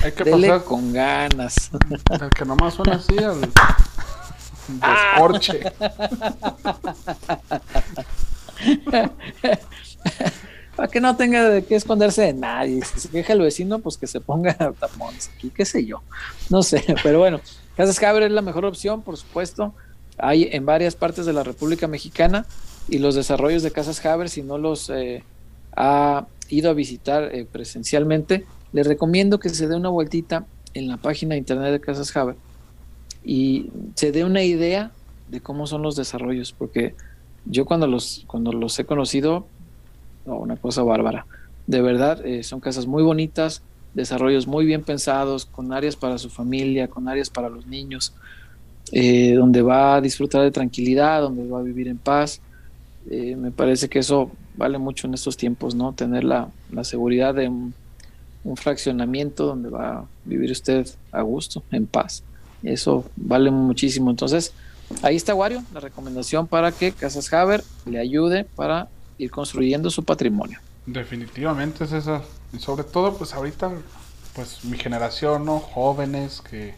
[0.03, 1.71] Hay que Dele pasar con ganas.
[2.09, 3.39] el que nomás suena así al
[4.67, 5.71] descorche.
[10.75, 12.83] Para que no tenga de qué esconderse de nadie.
[12.83, 16.01] Si se queja el vecino, pues que se ponga tapones aquí, qué sé yo.
[16.49, 17.39] No sé, pero bueno,
[17.75, 19.73] Casas Haber es la mejor opción, por supuesto.
[20.17, 22.45] Hay en varias partes de la República Mexicana
[22.87, 25.23] y los desarrollos de Casas Haber, si no los eh,
[25.75, 30.97] ha ido a visitar eh, presencialmente, les recomiendo que se dé una vueltita en la
[30.97, 32.35] página de internet de Casas Haber
[33.23, 34.91] y se dé una idea
[35.29, 36.93] de cómo son los desarrollos, porque
[37.45, 39.47] yo cuando los, cuando los he conocido,
[40.25, 41.25] no, una cosa bárbara.
[41.67, 43.61] De verdad, eh, son casas muy bonitas,
[43.93, 48.13] desarrollos muy bien pensados, con áreas para su familia, con áreas para los niños,
[48.91, 52.41] eh, donde va a disfrutar de tranquilidad, donde va a vivir en paz.
[53.09, 55.93] Eh, me parece que eso vale mucho en estos tiempos, ¿no?
[55.93, 57.73] Tener la, la seguridad de un,
[58.43, 62.23] un fraccionamiento donde va a vivir usted a gusto, en paz.
[62.63, 64.09] Eso vale muchísimo.
[64.11, 64.53] Entonces,
[65.01, 68.87] ahí está Wario, la recomendación para que Casas Haber le ayude para
[69.17, 70.59] ir construyendo su patrimonio.
[70.85, 72.21] Definitivamente es esa.
[72.53, 73.71] Y sobre todo, pues ahorita,
[74.33, 75.59] pues mi generación, ¿no?
[75.59, 76.75] Jóvenes que,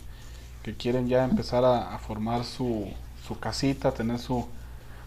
[0.63, 2.87] que quieren ya empezar a, a formar su,
[3.27, 4.47] su casita, tener su,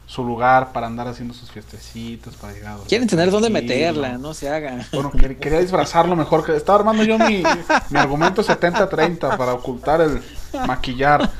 [0.06, 4.34] su lugar para andar haciendo sus fiestecitas, para llegar a Quieren tener dónde meterla, no
[4.34, 4.86] se haga.
[4.92, 6.44] Bueno, quer- quería disfrazarlo mejor.
[6.44, 7.42] que Estaba armando yo mi,
[7.90, 10.20] mi argumento 70-30 para ocultar el
[10.66, 11.30] maquillar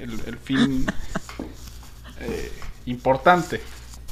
[0.00, 0.86] el, el fin
[2.20, 2.52] eh,
[2.86, 3.60] importante.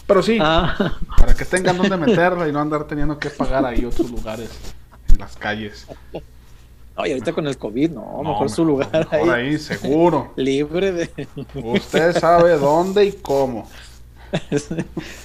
[0.08, 3.84] Pero sí, Ah, para que tengan dónde meterla y no andar teniendo que pagar ahí
[3.84, 4.50] otros lugares
[5.12, 5.86] en las calles.
[6.96, 10.32] no, y ahorita con el COVID, no, No, mejor su lugar mejor ahí, ahí, seguro.
[10.36, 11.28] libre de...
[11.54, 13.68] Usted sabe dónde y cómo.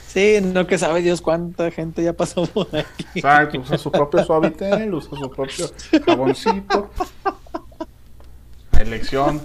[0.08, 3.06] sí, no que sabe Dios cuánta gente ya pasó por aquí.
[3.16, 5.70] Exacto, usa su propio suavitel, usa su propio
[6.06, 6.90] jaboncito.
[8.72, 9.42] A elección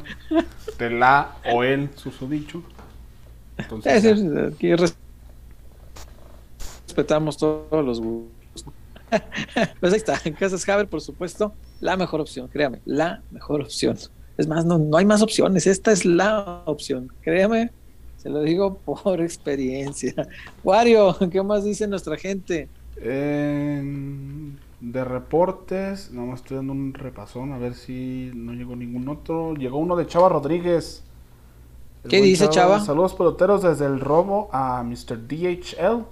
[0.79, 2.63] de la o el susodicho.
[3.57, 4.15] Entonces, Es ya.
[4.15, 4.73] decir, aquí
[6.99, 8.65] respetamos todos los gustos.
[9.81, 13.97] Pues ahí está, en Casas Haber, por supuesto, la mejor opción, créame, la mejor opción.
[14.37, 17.71] Es más, no, no hay más opciones, esta es la opción, créame,
[18.19, 20.13] se lo digo por experiencia.
[20.63, 22.69] Wario, ¿qué más dice nuestra gente?
[23.01, 29.09] En- de reportes, no me estoy dando un repasón a ver si no llegó ningún
[29.09, 29.55] otro.
[29.55, 31.03] Llegó uno de Chava Rodríguez.
[32.05, 32.79] El ¿Qué dice Chava?
[32.79, 35.27] Saludos peloteros desde el robo a Mr.
[35.27, 36.05] DHL.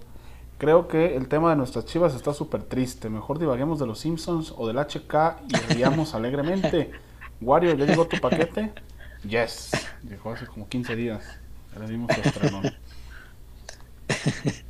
[0.59, 3.11] Creo que el tema de nuestras chivas está súper triste.
[3.11, 5.15] Mejor divaguemos de los Simpsons o del HK
[5.49, 6.91] y riamos alegremente.
[7.41, 8.73] Wario, ¿ya llegó tu paquete?
[9.29, 9.71] Yes.
[10.09, 11.25] Llegó hace como 15 días.
[11.75, 12.23] Ya le dimos su.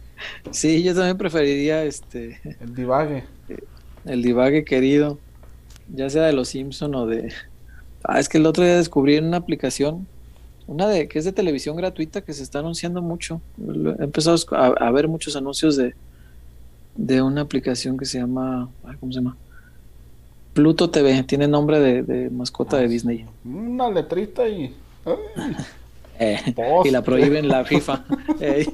[0.51, 3.25] Sí, yo también preferiría este El divague.
[4.05, 5.19] el divague querido,
[5.89, 7.33] ya sea de los Simpson o de...
[8.05, 10.07] Ah, es que el otro día descubrí en una aplicación,
[10.67, 13.41] una de que es de televisión gratuita que se está anunciando mucho.
[13.99, 15.95] He empezado a, a ver muchos anuncios de,
[16.97, 18.69] de una aplicación que se llama,
[19.01, 19.37] ¿cómo se llama?
[20.55, 23.27] Pluto TV, tiene nombre de, de mascota de Disney.
[23.45, 24.75] Una letrita y.
[26.19, 26.55] Eh,
[26.87, 28.03] y la prohíben la FIFA.
[28.41, 28.67] Eh,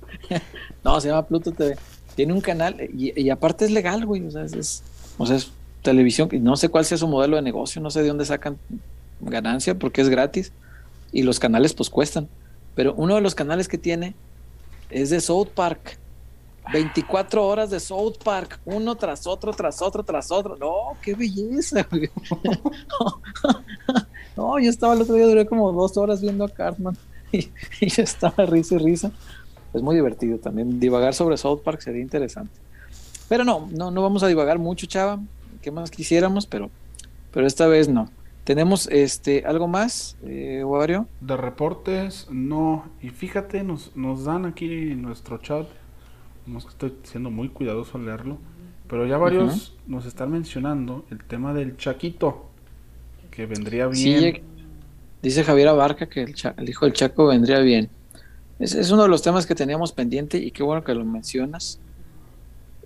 [0.84, 1.76] no, se llama Pluto TV.
[2.16, 4.26] Tiene un canal y, y aparte es legal, güey.
[4.26, 4.82] O sea, es, es-
[5.16, 5.52] o sea, es
[5.82, 6.28] televisión.
[6.32, 8.56] y No sé cuál sea su modelo de negocio, no sé de dónde sacan
[9.20, 10.50] ganancia porque es gratis
[11.12, 12.28] y los canales pues cuestan.
[12.74, 14.14] Pero uno de los canales que tiene
[14.90, 15.98] es de South Park.
[16.72, 20.56] 24 horas de South Park, uno tras otro, tras otro, tras otro.
[20.56, 21.86] No, qué belleza.
[24.34, 26.96] No, yo estaba el otro día, duré como dos horas viendo a Cartman
[27.32, 27.50] y,
[27.80, 29.12] y yo estaba risa y risa.
[29.74, 30.80] Es muy divertido también.
[30.80, 32.52] Divagar sobre South Park sería interesante.
[33.28, 35.20] Pero no, no, no vamos a divagar mucho, chava.
[35.62, 36.46] ¿Qué más quisiéramos?
[36.46, 36.70] Pero,
[37.32, 38.10] pero esta vez no.
[38.44, 41.06] Tenemos este algo más, eh, Wario.
[41.20, 42.90] De reportes, no.
[43.00, 45.66] Y fíjate, nos, nos dan aquí en nuestro chat.
[46.46, 48.38] No es que estoy siendo muy cuidadoso al leerlo.
[48.88, 52.46] Pero ya varios nos están mencionando el tema del Chaquito.
[53.30, 54.42] Que vendría Sí, bien.
[55.22, 57.88] dice Javier Abarca que el, Cha- el hijo del Chaco vendría bien.
[58.58, 61.78] Es, es uno de los temas que teníamos pendiente y qué bueno que lo mencionas.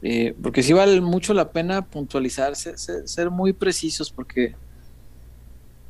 [0.02, 4.54] Eh, porque sí vale mucho la pena puntualizarse, ser, ser muy precisos, porque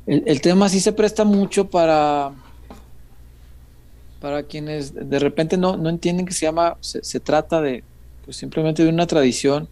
[0.07, 2.33] el, el tema sí se presta mucho para,
[4.19, 7.83] para quienes de repente no, no entienden que se llama, se, trata de
[8.25, 9.69] pues simplemente de una tradición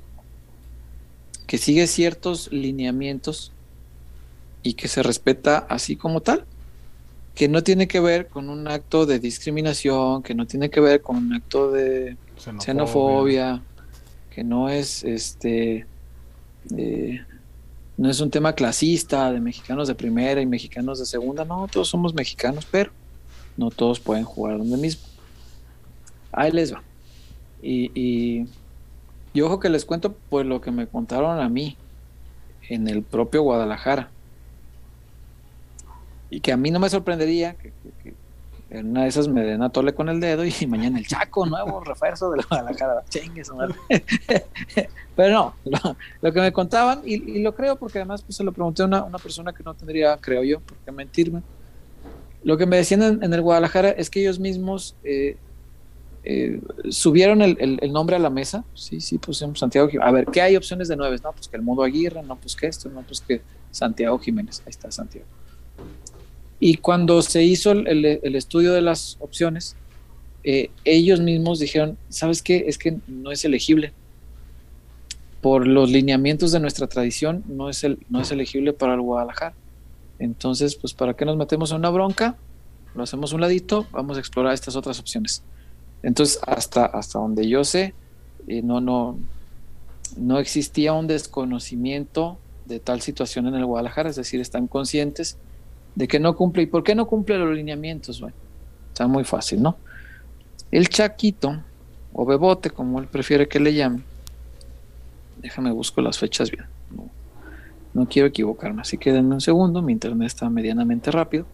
[1.47, 3.51] que sigue ciertos lineamientos
[4.61, 6.45] y que se respeta así como tal,
[7.33, 11.01] que no tiene que ver con un acto de discriminación, que no tiene que ver
[11.01, 12.17] con un acto de
[12.59, 13.61] xenofobia,
[14.31, 15.86] que no es este
[17.97, 21.87] no es un tema clasista de mexicanos de primera y mexicanos de segunda, no, todos
[21.87, 22.91] somos mexicanos, pero
[23.57, 25.03] no todos pueden jugar donde mismo.
[26.31, 26.83] Ahí les va.
[27.61, 28.45] Y,
[29.33, 31.77] y, ojo que les cuento pues lo que me contaron a mí
[32.69, 34.11] en el propio Guadalajara.
[36.29, 37.71] Y que a mí no me sorprendería que,
[38.80, 41.84] una de esas me den a tole con el dedo y mañana el Chaco, nuevo
[41.84, 43.03] refuerzo de la Guadalajara.
[43.09, 43.51] Chingues,
[45.15, 48.84] Pero no, lo, que me contaban, y, lo creo porque además pues, se lo pregunté
[48.84, 51.41] a una, persona que no tendría, creo yo, por qué mentirme
[52.45, 55.36] lo que me decían en, el Guadalajara es que ellos mismos eh,
[56.23, 58.63] eh, subieron el, nombre a la mesa.
[58.76, 60.07] Sí, sí, pusimos Santiago Jiménez.
[60.07, 61.17] A ver, ¿qué hay opciones de nueve?
[61.23, 64.61] No, pues que el Mundo Aguirre, no, pues que esto, no, pues que Santiago Jiménez.
[64.65, 65.26] Ahí está Santiago.
[66.60, 69.76] Y cuando se hizo el, estudio de las opciones,
[70.43, 72.66] eh, ellos mismos dijeron, ¿sabes qué?
[72.68, 73.93] Es que no es elegible.
[75.41, 79.53] Por los lineamientos de nuestra tradición, no es, el, no es elegible para el Guadalajara.
[80.18, 82.38] Entonces, pues, ¿para qué nos metemos en una bronca?
[82.95, 85.43] Lo hacemos un ladito, vamos a explorar estas otras opciones.
[86.03, 87.93] Entonces, hasta, hasta donde yo sé,
[88.47, 89.18] eh, no, no,
[90.18, 95.38] no existía un desconocimiento de tal situación en el Guadalajara, es decir, están conscientes
[95.95, 96.63] de que no cumple.
[96.63, 98.19] ¿Y por qué no cumple los lineamientos?
[98.19, 98.35] Bueno,
[98.89, 99.77] está muy fácil, ¿no?
[100.71, 101.61] El Chaquito,
[102.13, 104.03] o Bebote, como él prefiere que le llamen,
[105.41, 106.65] déjame busco las fechas bien.
[107.93, 109.81] No quiero equivocarme, así que denme un segundo.
[109.81, 111.45] Mi internet está medianamente rápido.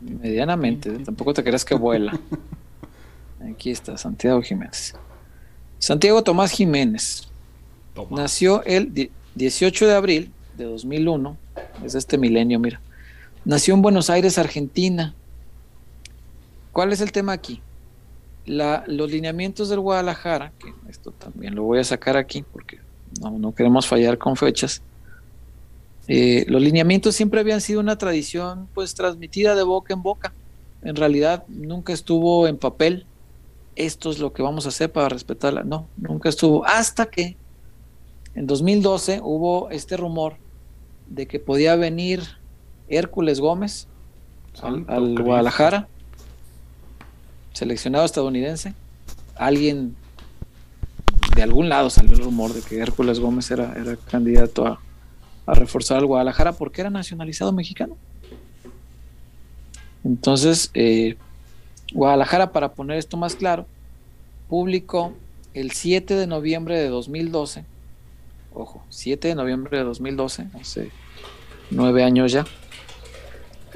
[0.00, 2.18] Medianamente, tampoco te creas que vuela.
[3.50, 4.94] Aquí está, Santiago Jiménez.
[5.78, 7.28] Santiago Tomás Jiménez
[8.10, 11.36] nació el 18 de abril de 2001,
[11.84, 12.80] es este milenio, mira.
[13.44, 15.14] Nació en Buenos Aires, Argentina.
[16.72, 17.60] ¿Cuál es el tema aquí?
[18.46, 22.78] los lineamientos del Guadalajara, que esto también lo voy a sacar aquí porque
[23.20, 24.82] no, queremos fallar con fechas.
[26.08, 30.32] Eh, los lineamientos siempre habían sido una tradición pues transmitida de boca en boca.
[30.82, 33.06] En realidad nunca estuvo en papel.
[33.76, 35.64] Esto es lo que vamos a hacer para respetarla.
[35.64, 36.66] No, nunca estuvo.
[36.66, 37.36] Hasta que
[38.34, 40.36] en 2012 hubo este rumor
[41.08, 42.22] de que podía venir
[42.88, 43.88] Hércules Gómez
[44.62, 45.88] al, al Guadalajara,
[47.52, 48.74] seleccionado estadounidense.
[49.36, 49.96] Alguien
[51.34, 54.80] de algún lado salió el rumor de que Hércules Gómez era, era candidato a,
[55.54, 57.96] reforzar al Guadalajara porque era nacionalizado mexicano.
[60.04, 61.16] Entonces, eh,
[61.92, 63.66] Guadalajara, para poner esto más claro,
[64.48, 65.12] publicó
[65.52, 67.64] el 7 de noviembre de 2012,
[68.54, 70.90] ojo, 7 de noviembre de 2012, hace
[71.70, 72.44] nueve años ya,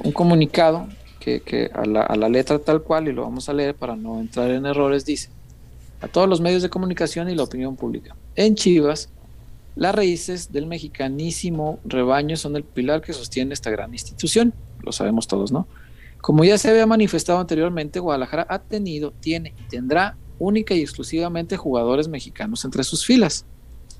[0.04, 0.88] un comunicado
[1.20, 3.96] que, que a, la, a la letra tal cual, y lo vamos a leer para
[3.96, 5.30] no entrar en errores, dice,
[6.00, 8.14] a todos los medios de comunicación y la opinión pública.
[8.36, 9.10] En Chivas,
[9.74, 15.26] las raíces del mexicanísimo rebaño son el pilar que sostiene esta gran institución, lo sabemos
[15.26, 15.66] todos, ¿no?
[16.20, 21.56] Como ya se había manifestado anteriormente, Guadalajara ha tenido, tiene y tendrá única y exclusivamente
[21.56, 23.44] jugadores mexicanos entre sus filas,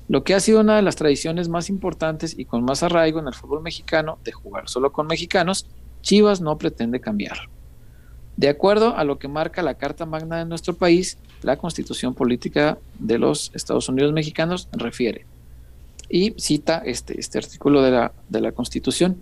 [0.09, 3.27] lo que ha sido una de las tradiciones más importantes y con más arraigo en
[3.27, 5.67] el fútbol mexicano de jugar solo con mexicanos,
[6.01, 7.37] Chivas no pretende cambiar.
[8.35, 12.79] De acuerdo a lo que marca la Carta Magna de nuestro país, la Constitución Política
[12.97, 15.25] de los Estados Unidos Mexicanos refiere
[16.09, 19.21] y cita este, este artículo de la, de la Constitución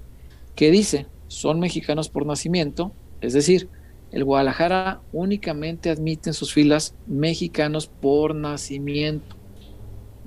[0.55, 3.67] que dice, son mexicanos por nacimiento, es decir,
[4.11, 9.35] el Guadalajara únicamente admite en sus filas mexicanos por nacimiento,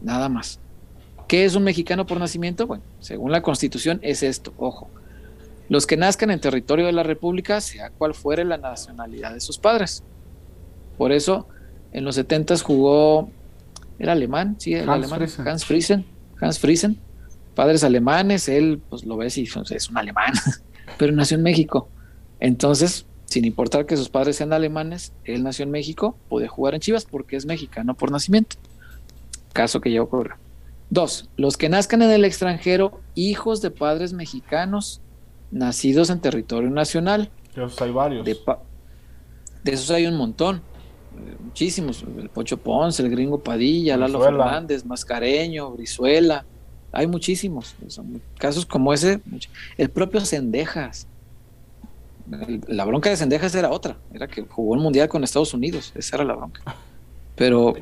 [0.03, 0.61] nada más.
[1.29, 2.67] ¿Qué es un mexicano por nacimiento?
[2.67, 4.91] Bueno, según la Constitución es esto, ojo,
[5.69, 9.57] los que nazcan en territorio de la República, sea cual fuere la nacionalidad de sus
[9.57, 10.03] padres.
[10.99, 11.47] Por eso,
[11.93, 13.31] en los 70 jugó,
[13.99, 16.05] era alemán, sí, el alemán, Hans Friesen,
[16.41, 16.99] Hans Friesen,
[17.55, 20.33] padres alemanes, él, pues lo ves y es un alemán,
[20.99, 21.89] pero nació en México.
[22.41, 26.81] Entonces, sin importar que sus padres sean alemanes, él nació en México, puede jugar en
[26.81, 28.57] Chivas porque es mexicano por nacimiento.
[29.53, 30.35] Caso que ya ocurrió.
[30.91, 35.01] Dos, los que nazcan en el extranjero, hijos de padres mexicanos,
[35.51, 37.31] nacidos en territorio nacional.
[37.55, 38.25] De esos hay varios.
[38.25, 38.37] De,
[39.73, 42.05] esos hay un montón, eh, muchísimos.
[42.19, 46.45] El Pocho Ponce, el Gringo Padilla, Lalo Fernández, Mascareño, Brizuela.
[46.93, 47.77] Hay muchísimos.
[48.39, 49.21] casos como ese.
[49.77, 51.07] El propio Cendejas.
[52.69, 56.17] La bronca de Sendejas era otra, era que jugó el mundial con Estados Unidos, esa
[56.17, 56.63] era la bronca.
[57.35, 57.75] Pero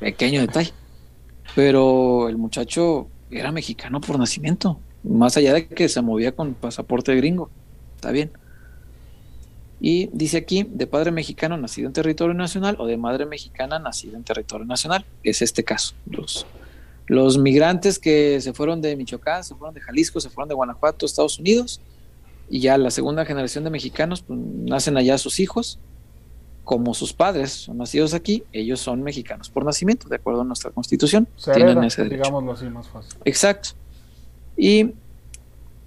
[0.00, 0.72] pequeño detalle.
[1.54, 7.14] Pero el muchacho era mexicano por nacimiento, más allá de que se movía con pasaporte
[7.14, 7.50] gringo.
[7.96, 8.30] Está bien.
[9.80, 14.16] Y dice aquí, de padre mexicano nacido en territorio nacional o de madre mexicana nacida
[14.16, 15.04] en territorio nacional.
[15.22, 15.94] Es este caso.
[16.06, 16.46] Los,
[17.06, 21.06] los migrantes que se fueron de Michoacán, se fueron de Jalisco, se fueron de Guanajuato,
[21.06, 21.80] Estados Unidos,
[22.50, 25.78] y ya la segunda generación de mexicanos, pues, nacen allá sus hijos,
[26.68, 30.70] como sus padres son nacidos aquí, ellos son mexicanos por nacimiento, de acuerdo a nuestra
[30.70, 31.26] constitución.
[31.54, 33.18] tienen ese Digámoslo así más fácil.
[33.24, 33.70] Exacto.
[34.54, 34.92] Y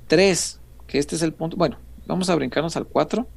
[0.07, 1.77] tres, que este es el punto, bueno,
[2.07, 3.27] vamos a brincarnos al cuatro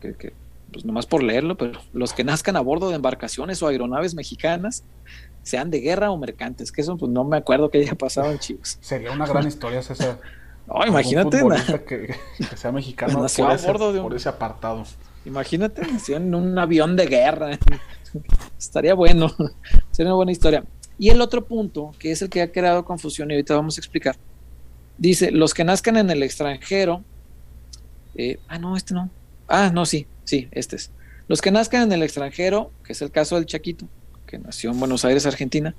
[0.00, 0.32] que,
[0.72, 4.82] pues nomás por leerlo, pero los que nazcan a bordo de embarcaciones o aeronaves mexicanas,
[5.44, 8.40] sean de guerra o mercantes, que eso pues no me acuerdo que haya pasado en
[8.40, 8.76] Chivas.
[8.80, 10.18] Sería una gran historia, César.
[10.66, 11.42] No, imagínate.
[11.86, 13.72] Que, que, sea mexicano por, ese,
[14.02, 14.84] por ese apartado.
[15.24, 17.58] Imagínate, en un avión de guerra.
[18.58, 19.28] Estaría bueno.
[19.90, 20.64] Sería una buena historia.
[20.98, 23.80] Y el otro punto, que es el que ha creado confusión y ahorita vamos a
[23.80, 24.16] explicar,
[24.96, 27.04] dice, los que nazcan en el extranjero,
[28.16, 29.10] eh, ah, no, este no,
[29.48, 30.90] Ah, no, sí, sí, este es.
[31.26, 33.86] Los que nazcan en el extranjero, que es el caso del Chaquito,
[34.26, 35.74] que nació en Buenos Aires, Argentina,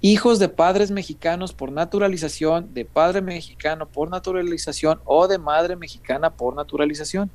[0.00, 6.30] hijos de padres mexicanos por naturalización, de padre mexicano por naturalización o de madre mexicana
[6.30, 7.30] por naturalización.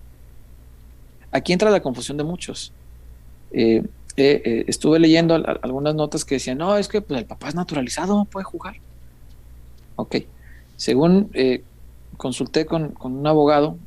[1.35, 2.71] Aquí entra la confusión de muchos.
[3.51, 3.83] Eh,
[4.15, 7.55] eh, eh, estuve leyendo algunas notas que decían, no, es que pues, el papá es
[7.55, 8.77] naturalizado, no puede jugar.
[9.97, 10.15] Ok,
[10.77, 11.29] según
[12.15, 13.77] consulté con, con, un abogado,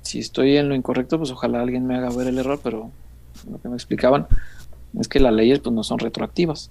[0.00, 2.90] si estoy en lo incorrecto, pues ojalá alguien me haga ver el error, pero
[3.50, 4.26] lo que me explicaban
[4.98, 6.70] es que las leyes pues no son retroactivas.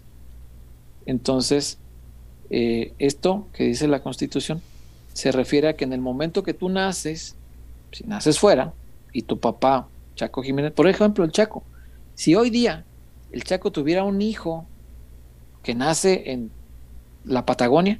[1.06, 1.78] Entonces,
[2.50, 4.60] esto que dice la Constitución
[5.14, 7.36] se refiere a que en el momento que tú naces,
[7.92, 8.74] si naces fuera,
[9.14, 11.64] y tu papá, Chaco Jiménez, por ejemplo, el Chaco,
[12.14, 12.86] si hoy día
[13.32, 14.66] el Chaco tuviera un hijo
[15.64, 16.52] que nace en
[17.26, 18.00] la Patagonia,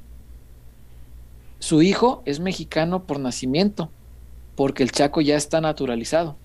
[1.58, 3.90] su hijo es mexicano por nacimiento,
[4.54, 6.36] porque el Chaco ya está naturalizado.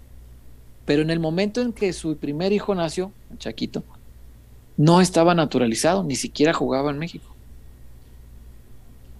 [0.85, 3.83] Pero en el momento en que su primer hijo nació, el Chaquito,
[4.77, 7.35] no estaba naturalizado, ni siquiera jugaba en México.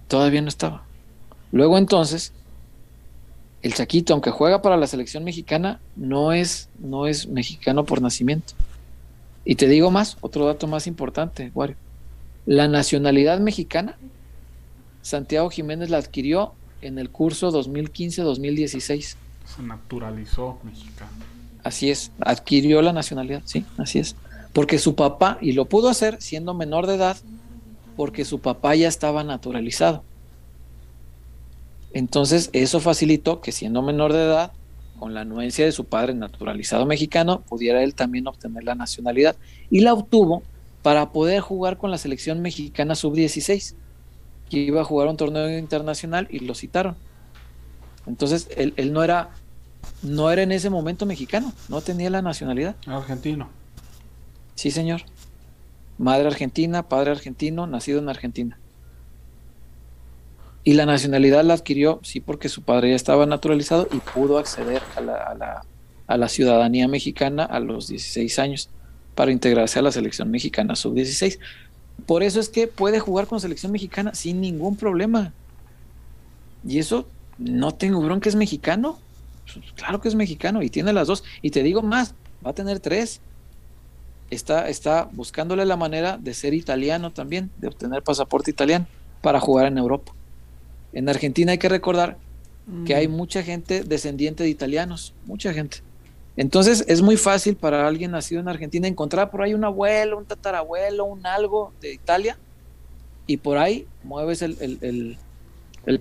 [0.08, 0.84] Todavía no estaba.
[1.52, 2.32] Luego entonces,
[3.62, 8.54] el Chaquito, aunque juega para la selección mexicana, no es, no es mexicano por nacimiento.
[9.44, 11.76] Y te digo más, otro dato más importante, Wario.
[12.44, 13.96] La nacionalidad mexicana,
[15.00, 19.16] Santiago Jiménez la adquirió en el curso 2015-2016.
[19.46, 21.10] Se naturalizó mexicano.
[21.62, 24.16] Así es, adquirió la nacionalidad, sí, así es.
[24.52, 27.16] Porque su papá, y lo pudo hacer siendo menor de edad,
[27.96, 30.02] porque su papá ya estaba naturalizado.
[31.94, 34.52] Entonces, eso facilitó que siendo menor de edad,
[34.98, 39.34] con la anuencia de su padre naturalizado mexicano, pudiera él también obtener la nacionalidad.
[39.68, 40.44] Y la obtuvo
[40.82, 43.74] para poder jugar con la selección mexicana sub-16
[44.48, 46.96] que iba a jugar un torneo internacional y lo citaron.
[48.06, 49.30] Entonces, él, no era
[50.02, 52.76] no era en ese momento mexicano, no tenía la nacionalidad.
[52.86, 53.48] Argentino.
[54.54, 55.02] Sí, señor.
[55.98, 58.58] Madre argentina, padre argentino, nacido en Argentina.
[60.64, 64.82] Y la nacionalidad la adquirió, sí, porque su padre ya estaba naturalizado y pudo acceder
[64.96, 65.64] a la, a la,
[66.06, 68.70] a la ciudadanía mexicana a los 16 años
[69.14, 71.38] para integrarse a la selección mexicana sub-16.
[72.06, 75.32] Por eso es que puede jugar con selección mexicana sin ningún problema.
[76.66, 77.06] Y eso
[77.38, 78.98] no tengo bronca, es mexicano.
[79.44, 81.24] Pues, claro que es mexicano y tiene las dos.
[81.42, 83.20] Y te digo más, va a tener tres.
[84.30, 88.86] Está, está buscándole la manera de ser italiano también, de obtener pasaporte italiano
[89.20, 90.12] para jugar en Europa.
[90.92, 92.18] En Argentina hay que recordar
[92.86, 93.12] que hay mm.
[93.12, 95.78] mucha gente descendiente de italianos, mucha gente.
[96.36, 100.24] Entonces es muy fácil para alguien nacido en Argentina encontrar por ahí un abuelo, un
[100.24, 102.38] tatarabuelo, un algo de Italia
[103.26, 105.18] y por ahí mueves el,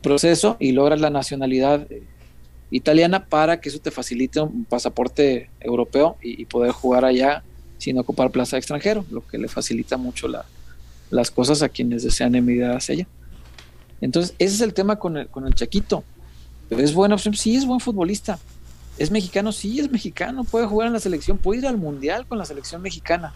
[0.01, 2.03] proceso y logras la nacionalidad eh,
[2.69, 7.43] italiana para que eso te facilite un pasaporte europeo y, poder jugar allá
[7.77, 10.27] sin ocupar plaza de extranjero, lo que le facilita mucho
[11.09, 13.07] las cosas a quienes desean emigrar hacia allá.
[14.01, 16.03] Entonces ese es el tema con el, con el Chaquito.
[16.69, 17.35] ¿Es buena opción?
[17.35, 18.39] Sí, es buen futbolista
[18.97, 19.51] ¿Es mexicano?
[19.51, 22.81] Sí, es mexicano, puede jugar en la selección, puede ir al mundial con la selección
[22.81, 23.33] mexicana,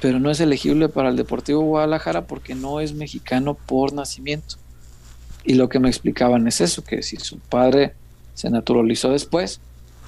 [0.00, 4.56] pero no es elegible para el Deportivo Guadalajara porque no es mexicano por nacimiento.
[5.44, 7.94] Y lo que me explicaban es eso, que si su padre
[8.34, 9.60] se naturalizó después,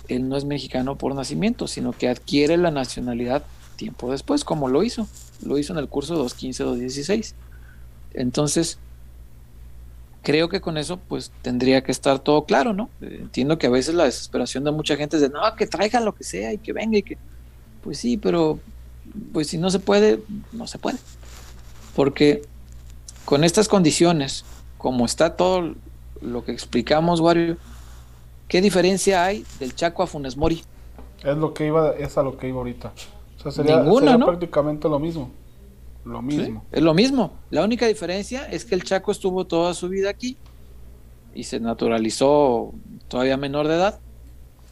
[0.08, 3.44] él no es mexicano por nacimiento, sino que adquiere la nacionalidad
[3.76, 5.06] tiempo después, como lo hizo.
[5.44, 7.34] Lo hizo en el curso 215-216.
[8.14, 8.78] Entonces,
[10.26, 12.90] creo que con eso pues tendría que estar todo claro, ¿no?
[13.00, 16.00] Eh, entiendo que a veces la desesperación de mucha gente es de, no, que traiga
[16.00, 17.16] lo que sea y que venga y que,
[17.84, 18.58] pues sí, pero
[19.32, 20.20] pues si no se puede,
[20.50, 20.98] no se puede.
[21.94, 22.42] Porque
[23.24, 24.44] con estas condiciones,
[24.78, 25.76] como está todo
[26.20, 27.56] lo que explicamos, Wario,
[28.48, 30.64] ¿qué diferencia hay del Chaco a Funes Mori?
[31.22, 32.92] Es lo que iba, es a lo que iba ahorita.
[33.38, 35.30] O sea, sería, Ninguna, prácticamente lo mismo.
[36.06, 36.64] Lo mismo.
[36.70, 37.32] es lo mismo.
[37.50, 40.36] La única diferencia es que el Chaco estuvo toda su vida aquí
[41.34, 42.72] y se naturalizó
[43.08, 44.00] todavía menor de edad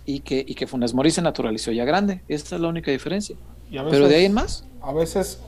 [0.07, 2.23] y que, y que Funes Mori se naturalizó ya grande.
[2.29, 3.37] Esta es la única diferencia.
[3.71, 4.65] Pero de ahí en más.
[4.81, 5.41] A veces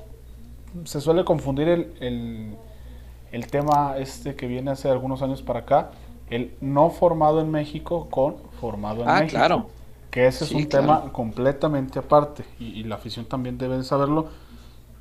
[0.85, 2.57] se suele confundir el,
[3.33, 5.91] el, tema este que viene hace algunos años para acá,
[6.29, 9.39] el no formado en México con formado en ah, México.
[9.39, 9.67] claro.
[10.11, 14.29] Que ese es un tema completamente aparte y, la afición también debe saberlo.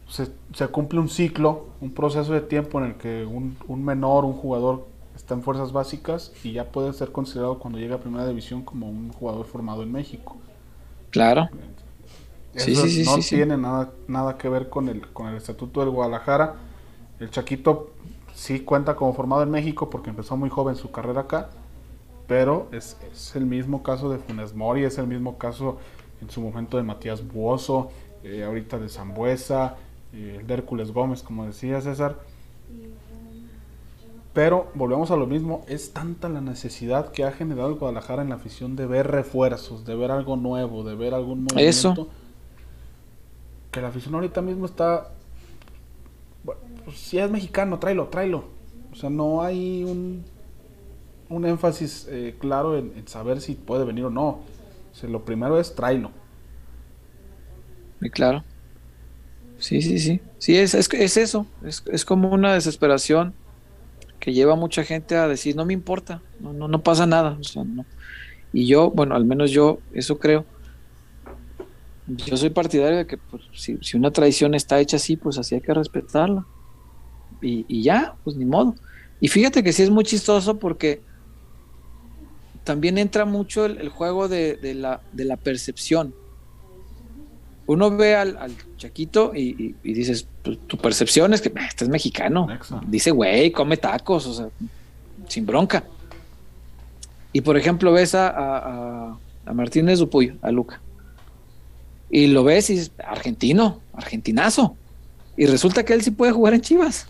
[0.07, 4.23] Se, se, cumple un ciclo, un proceso de tiempo en el que un, un, menor,
[4.23, 4.85] un jugador
[5.15, 8.87] está en fuerzas básicas y ya puede ser considerado cuando llega a primera división como
[8.87, 10.37] un jugador formado en México.
[11.09, 11.49] Claro.
[12.53, 16.55] Eso no tiene nada, nada que ver con el, con el estatuto del Guadalajara.
[17.19, 17.91] El Chaquito
[18.33, 21.49] sí cuenta como formado en México porque empezó muy joven su carrera acá,
[22.27, 22.97] pero es,
[23.35, 25.77] el mismo caso de Funes Mori, es el mismo caso
[26.21, 27.91] en su momento de Matías Buoso,
[28.23, 29.75] eh, ahorita de Zambuesa,
[30.15, 32.19] el de Hércules Gómez, como decía César.
[34.33, 38.29] Pero volvemos a lo mismo, es tanta la necesidad que ha generado el Guadalajara en
[38.29, 41.69] la afición de ver refuerzos, de ver algo nuevo, de ver algún movimiento.
[41.69, 42.09] Eso
[43.75, 45.11] que la afición ahorita mismo está.
[46.45, 48.45] Bueno, pues, si es mexicano, tráelo, tráelo.
[48.93, 50.23] O sea, no hay un,
[51.27, 54.27] un énfasis eh, claro en, saber si puede venir o no.
[54.29, 56.09] O sea, lo primero es tráelo.
[57.99, 58.45] Muy claro.
[59.59, 60.21] Sí, sí, sí.
[60.37, 61.45] Sí, es, es, es eso.
[61.65, 63.33] Es, es, como una desesperación
[64.19, 67.37] que lleva a mucha gente a decir, no me importa, no, no, no pasa nada.
[67.39, 67.85] O sea, no.
[68.53, 70.45] Y yo, bueno, al menos yo eso creo
[72.07, 75.61] yo soy partidario de que pues, si, una tradición está hecha así, pues así hay
[75.61, 76.45] que respetarla.
[77.41, 78.75] Y, ya, pues ni modo.
[79.19, 81.01] Y fíjate que sí es muy chistoso porque
[82.63, 86.15] también entra mucho el, juego de, la, de la percepción.
[87.67, 88.37] Uno ve al,
[88.77, 92.47] Chaquito y, dices, pues, tu percepción es que este es mexicano.
[92.87, 94.49] Dice, güey, come tacos, o sea,
[95.27, 95.83] sin bronca.
[97.33, 100.79] Y por ejemplo, ves a, a, a Martínez Dupuy, a Luca
[102.09, 104.77] y lo ves y es argentino, argentinazo.
[105.37, 107.07] Y resulta que él sí puede jugar en Chivas.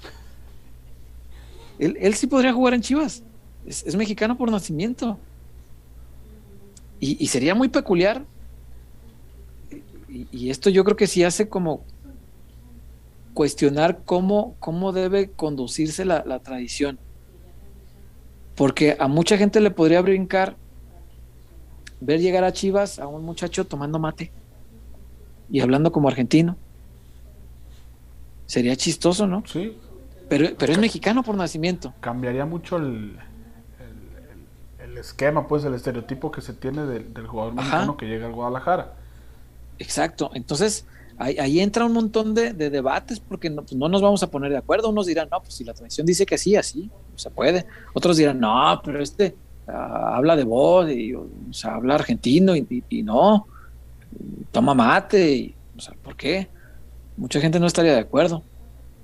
[1.78, 3.22] Él, sí podría jugar en Chivas.
[3.68, 5.20] Es, mexicano por nacimiento.
[7.00, 8.26] Y, sería muy peculiar.
[10.32, 11.84] Y, esto yo creo que sí hace como
[13.34, 17.00] cuestionar cómo, cómo debe conducirse la, la tradición.
[18.56, 20.56] Porque a mucha gente le podría brincar
[22.00, 24.32] ver llegar a Chivas a un muchacho tomando mate
[25.50, 26.56] y hablando como argentino.
[28.46, 29.44] Sería chistoso, ¿no?
[29.46, 29.78] Sí.
[30.30, 31.94] Pero, pero es mexicano por nacimiento.
[32.00, 33.18] Cambiaría mucho el,
[34.80, 38.94] el, esquema, pues, el estereotipo que se tiene del, jugador mexicano que llega al Guadalajara.
[39.80, 40.32] Exacto.
[40.34, 40.86] Entonces,
[41.18, 44.58] ahí, entra un montón de, debates porque no, pues, no, nos vamos a poner de
[44.58, 44.90] acuerdo.
[44.90, 47.66] Unos dirán, no, pues si la tradición dice que sí, así, se puede.
[47.94, 49.36] Otros dirán, no, pero este
[49.68, 53.48] ah, habla de voz y o sea, habla argentino y no
[54.52, 56.48] toma mate, y, o sea, ¿por qué?
[57.18, 58.44] Mucha gente no estaría de acuerdo.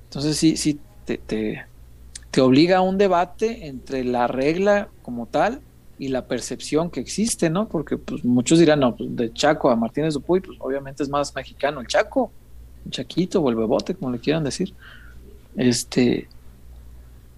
[0.06, 5.62] Entonces sí, sí, te, te, obliga a un debate entre la regla como tal
[6.02, 7.68] y la percepción que existe, ¿no?
[7.70, 11.36] Porque pues muchos dirán, no, pues de Chaco a Martínez Dupuy, pues obviamente es más
[11.36, 12.32] mexicano el Chaco,
[12.86, 14.74] el Chaquito o el Bebote, como le quieran decir.
[15.56, 16.28] Este,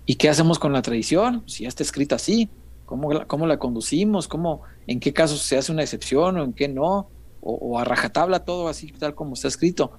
[0.06, 1.44] ¿y qué hacemos con la tradición?
[1.45, 2.49] Si ya está escrita así,
[2.85, 4.30] ¿cómo la, cómo la conducimos?
[4.30, 7.10] ¿Cómo, ¿En qué casos se hace una excepción o en qué no?
[7.45, 9.91] o, a rajatabla todo así tal como está escrito.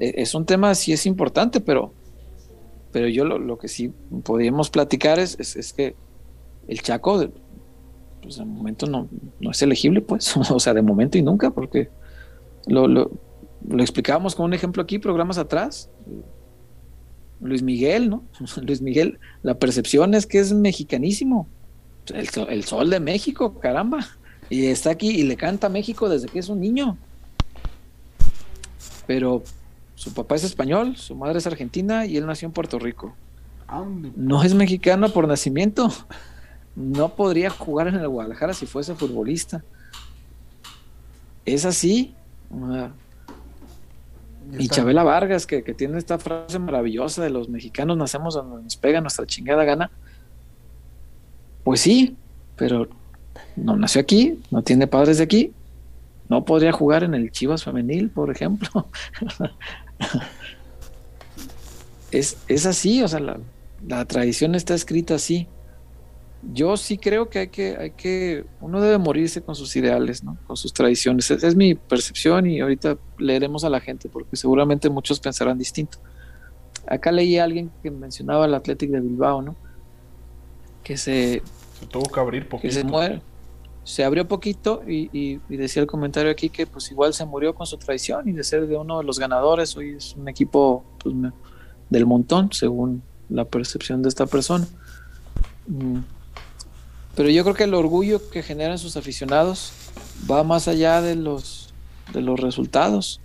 [0.00, 1.92] E, es un tema sí es importante, pero,
[2.90, 3.92] pero yo lo, que sí
[4.24, 5.94] podríamos platicar es, es, que
[6.66, 7.28] el Chaco,
[8.22, 9.08] pues de momento no,
[9.40, 11.90] no, es elegible, pues, o sea, de momento y nunca, porque
[12.66, 13.10] lo, lo,
[13.68, 15.90] lo explicábamos con un ejemplo aquí, programas atrás.
[17.40, 18.24] Luis Miguel, ¿no?
[18.62, 21.46] Luis Miguel, la percepción es que es mexicanísimo.
[22.12, 24.00] El, el sol de México, caramba.
[24.50, 26.96] Y está aquí y le canta a México desde que es un niño.
[29.06, 29.42] Pero
[29.94, 33.14] su papá es español, su madre es argentina y él nació en Puerto Rico.
[34.16, 35.90] No es mexicano por nacimiento.
[36.78, 39.64] No podría jugar en el Guadalajara si fuese futbolista.
[41.44, 42.14] Es así.
[44.58, 48.76] Y Chabela Vargas, que, que, tiene esta frase maravillosa de los mexicanos nacemos donde nos
[48.76, 49.90] pega nuestra chingada gana.
[51.64, 52.16] Pues sí,
[52.54, 52.88] pero
[53.56, 55.52] no nació aquí, no tiene padres de aquí,
[56.28, 58.86] no podría jugar en el Chivas femenil, por ejemplo.
[62.12, 63.38] es, es, así, o sea, la,
[63.86, 65.48] la, tradición está escrita así.
[66.42, 70.36] Yo sí creo que hay que, hay que, uno debe morirse con sus ideales, ¿no?
[70.46, 71.30] Con sus tradiciones.
[71.30, 75.98] Esa es mi percepción y ahorita leeremos a la gente porque seguramente muchos pensarán distinto.
[76.86, 79.56] Acá leí a alguien que mencionaba el Athletic de Bilbao, ¿no?
[80.84, 81.42] Que se...
[81.80, 82.68] Se tuvo que abrir poquito.
[82.68, 83.20] Que se muere
[83.88, 87.78] se abrió poquito y, decía el comentario aquí que pues igual se murió con su
[87.78, 91.14] traición y de ser de uno de los ganadores, hoy es un equipo pues,
[91.88, 94.66] del montón, según la percepción de esta persona.
[95.66, 96.00] Mm.
[97.18, 99.72] Pero yo creo que el orgullo que generan sus aficionados
[100.30, 101.74] va más allá de los,
[102.12, 103.20] de los resultados.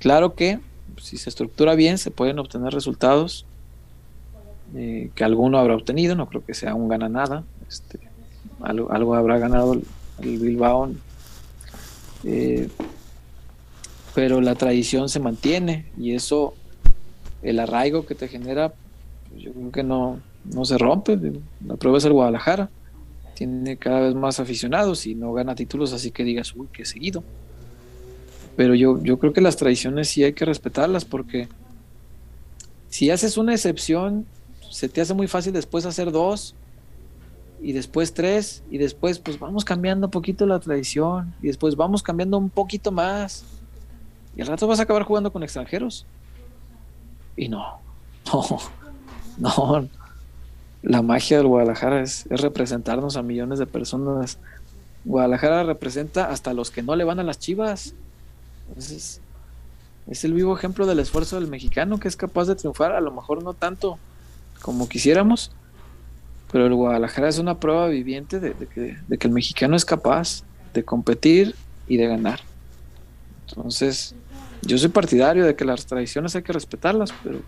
[0.00, 0.58] Claro que
[1.00, 3.46] si se estructura bien se pueden obtener resultados
[4.74, 7.44] eh, que alguno habrá obtenido, no creo que sea un gana nada.
[7.68, 8.00] Este,
[8.60, 10.90] algo, habrá ganado el, Bilbao.
[12.24, 12.68] Eh,
[14.16, 16.54] pero la tradición se mantiene y eso,
[17.42, 18.74] el arraigo que te genera,
[19.30, 20.18] pues yo creo que no,
[20.52, 21.16] no se rompe.
[21.64, 22.68] La prueba es el Guadalajara.
[23.36, 27.22] Tiene cada vez más aficionados y no gana títulos, así que digas, uy, qué seguido.
[28.56, 31.48] Pero yo, yo creo que las tradiciones sí hay que respetarlas porque
[32.88, 34.26] si haces una excepción,
[34.70, 36.54] se te hace muy fácil después hacer dos
[37.60, 42.02] y después tres, y después pues vamos cambiando un poquito la tradición, y después vamos
[42.02, 43.44] cambiando un poquito más,
[44.36, 46.06] y al rato vas a acabar jugando con extranjeros.
[47.36, 47.80] Y no,
[48.32, 48.68] no,
[49.38, 50.05] no.
[50.86, 54.38] La magia del Guadalajara es, representarnos a millones de personas.
[55.04, 57.94] Guadalajara representa hasta los que no le van a las chivas.
[58.76, 59.20] es
[60.22, 63.42] el vivo ejemplo del esfuerzo del mexicano que es capaz de triunfar, a lo mejor
[63.42, 63.98] no tanto
[64.62, 65.50] como quisiéramos,
[66.52, 71.56] pero el Guadalajara es una prueba viviente de, que, el mexicano es capaz de competir
[71.88, 72.38] y de ganar.
[73.48, 74.14] Entonces,
[74.62, 77.40] yo soy partidario de que las tradiciones hay que respetarlas, pero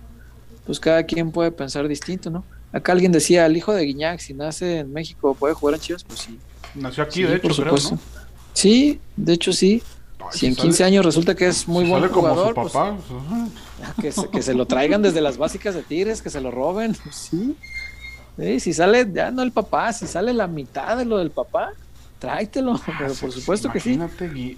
[0.66, 2.44] pues cada quien puede pensar distinto, ¿no?
[2.72, 6.04] Acá alguien decía, el hijo de Guiñac, si nace en México, ¿puede jugar en Chivas?
[6.04, 6.38] Pues sí.
[6.74, 7.98] Nació aquí, de hecho, por supuesto.
[8.52, 9.82] Sí, de hecho sí.
[10.32, 12.96] si en 15 años resulta que es muy buen jugador, como su papá.
[13.06, 16.50] Pues, que, se, que se lo traigan desde las básicas de Tigres, que se lo
[16.50, 17.56] roben, pues sí
[18.60, 21.72] si sale ya no el papá, si sale la mitad de lo del papá,
[22.18, 22.80] tráetelo.
[22.86, 23.94] Ah, pero por supuesto que sí.
[23.94, 24.56] Imagínate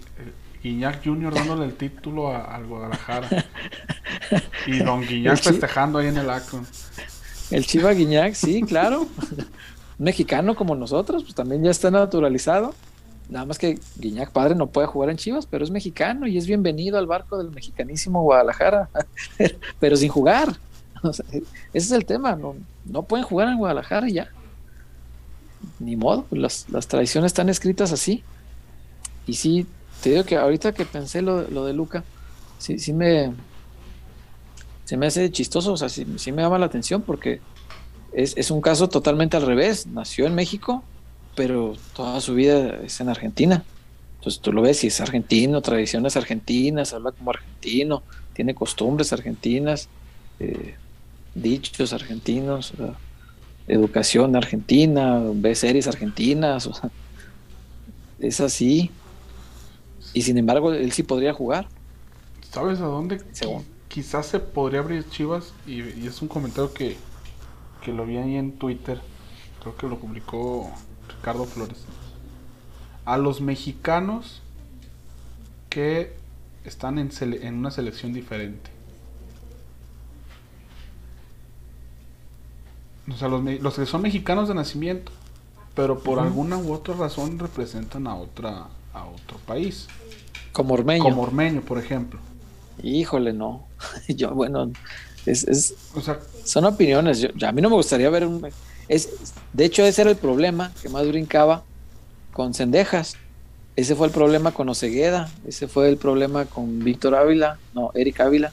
[0.62, 1.32] Guiñac Jr.
[1.32, 3.28] dándole el título al Guadalajara.
[4.66, 6.62] y Don Guiñac festejando ahí en el acto.
[7.50, 9.06] El Chiva Guiñac, sí, claro.
[9.98, 12.74] mexicano como nosotros, pues también ya está naturalizado.
[13.28, 16.46] Nada más que Guiñac padre no puede jugar en Chivas, pero es mexicano y es
[16.46, 18.88] bienvenido al barco del mexicanísimo Guadalajara,
[19.80, 20.56] pero sin jugar.
[21.12, 24.30] ese es el tema, no, no pueden jugar en Guadalajara y ya.
[25.78, 28.24] Ni modo, pues las, las tradiciones están escritas así.
[29.26, 29.66] Y sí,
[30.02, 32.04] te digo que ahorita que pensé lo, de Luca,
[32.58, 33.32] sí, sí me.
[34.90, 37.40] Se me hace chistoso, o sea, sí, me llama la atención porque
[38.12, 39.86] es, es, un caso totalmente al revés.
[39.86, 40.82] Nació en México,
[41.36, 43.62] pero toda su vida es en Argentina.
[44.16, 48.02] Entonces tú lo ves y es argentino, tradiciones argentinas, habla como argentino,
[48.32, 49.88] tiene costumbres argentinas,
[50.40, 50.74] eh,
[51.36, 52.72] dichos argentinos,
[53.68, 56.68] educación argentina, ve series argentinas,
[58.18, 58.90] es así.
[60.14, 61.68] Y sin embargo, él sí podría jugar.
[62.50, 63.20] ¿Sabes a dónde?
[63.90, 66.96] Quizás se podría abrir Chivas, y, es un comentario que,
[67.82, 68.98] que lo vi ahí en Twitter,
[69.60, 70.70] creo que lo publicó
[71.08, 71.84] Ricardo Flores.
[73.04, 74.40] A los mexicanos
[75.68, 76.16] que
[76.64, 78.70] están en, en una selección diferente
[83.12, 85.10] O sea, los, que son mexicanos de nacimiento,
[85.74, 89.88] pero por alguna u otra razón representan a otra a otro país.
[90.52, 91.02] Como Ormeño.
[91.02, 92.20] Como Ormeño, por ejemplo.
[92.82, 93.66] Híjole, no.
[94.08, 94.70] Yo, bueno,
[95.26, 95.74] es,
[96.44, 97.20] son opiniones.
[97.20, 98.48] Yo, a mí no me gustaría ver un...
[98.88, 99.08] Es,
[99.52, 101.62] de hecho, ese era el problema que más brincaba
[102.32, 103.16] con Cendejas.
[103.76, 105.30] Ese fue el problema con Ocegueda.
[105.46, 107.58] Ese fue el problema con Víctor Ávila.
[107.74, 108.52] No, Eric Ávila.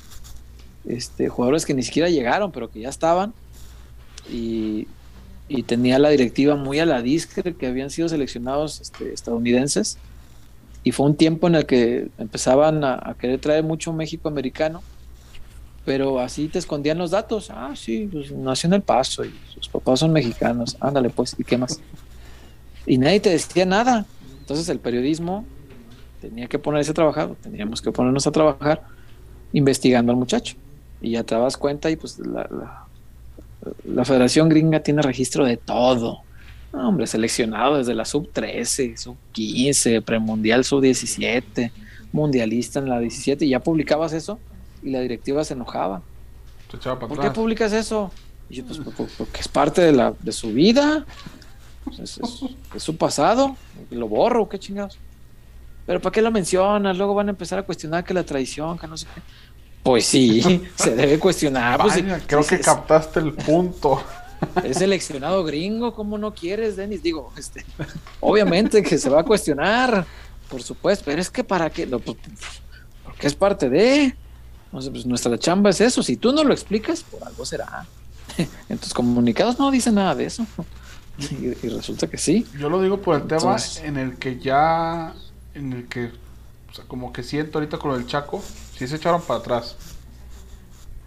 [0.88, 3.34] Este, jugadores que ni siquiera llegaron, pero que ya estaban
[4.32, 4.88] y,
[5.66, 9.98] tenía la directiva muy a la discre que habían sido seleccionados este, estadounidenses
[10.88, 14.82] y fue un tiempo en el que empezaban a, querer traer mucho México americano
[15.84, 17.50] pero así te escondían los datos.
[17.50, 20.78] Ah sí pues nació en El Paso y sus papás son mexicanos.
[20.80, 21.82] Ándale pues y qué más
[22.86, 24.06] y nadie te decía nada.
[24.40, 25.46] Entonces el periodismo
[26.22, 28.84] tenía que ponerse a trabajar teníamos que ponernos a trabajar
[29.52, 30.56] investigando al muchacho.
[31.02, 32.88] Y ya te das cuenta y pues la,
[33.84, 36.22] la Federación Gringa tiene registro de todo.
[36.74, 41.72] No, hombre, seleccionado desde la sub 13, sub 15, premundial sub 17,
[42.12, 44.40] mundialista en la 17, y ya publicabas eso
[44.84, 46.02] y la directiva se enojaba.
[46.70, 48.12] ¿Por qué publicas eso?
[48.50, 48.80] Y yo, pues,
[49.18, 51.06] porque es parte de, la, de su vida,
[52.02, 52.20] es,
[52.78, 53.56] su pasado,
[53.90, 54.98] lo borro, qué chingados.
[55.86, 56.98] Pero ¿para qué lo mencionas?
[56.98, 59.22] Luego van a empezar a cuestionar que la traición, que no sé qué.
[59.84, 61.80] Pues sí, se debe cuestionar.
[61.80, 64.02] Pues creo que captaste el punto.
[64.64, 67.02] Es seleccionado gringo, ¿cómo no quieres, Denis?
[67.04, 67.66] Digo, este,
[68.20, 70.06] obviamente que se va a cuestionar,
[70.50, 72.18] por supuesto, pero es que para qué, pues,
[73.04, 74.16] porque es parte de,
[74.72, 77.86] pues nuestra chamba es eso, si tú no lo explicas, por algo será.
[78.70, 80.46] En tus comunicados no dice nada de eso.
[81.18, 82.46] Y, resulta que sí.
[82.60, 85.16] Yo lo digo por el tema en el que ya,
[85.56, 86.12] en el que,
[86.70, 88.44] o sea, como que siento ahorita con el Chaco,
[88.78, 89.76] sí se echaron para atrás.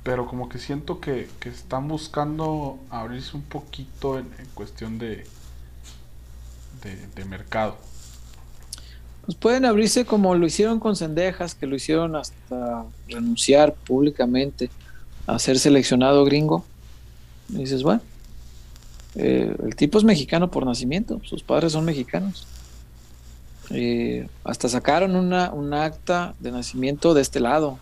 [0.03, 5.27] Pero como que siento que, están buscando abrirse un poquito en, cuestión de,
[7.15, 7.77] de, mercado.
[9.27, 14.71] Pues pueden abrirse como lo hicieron con Cendejas, que lo hicieron hasta renunciar públicamente
[15.27, 16.65] a ser seleccionado gringo.
[17.49, 18.01] Dices, bueno,
[19.17, 22.47] eh, el tipo es mexicano por nacimiento, sus padres son mexicanos.
[23.71, 27.79] Eh, hasta sacaron una, un acta de nacimiento de este lado,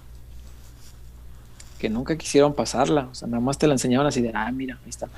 [1.79, 4.79] que nunca quisieron pasarla, o sea, nada más te la enseñaban así de, ah, mira,
[4.85, 5.09] ahí está.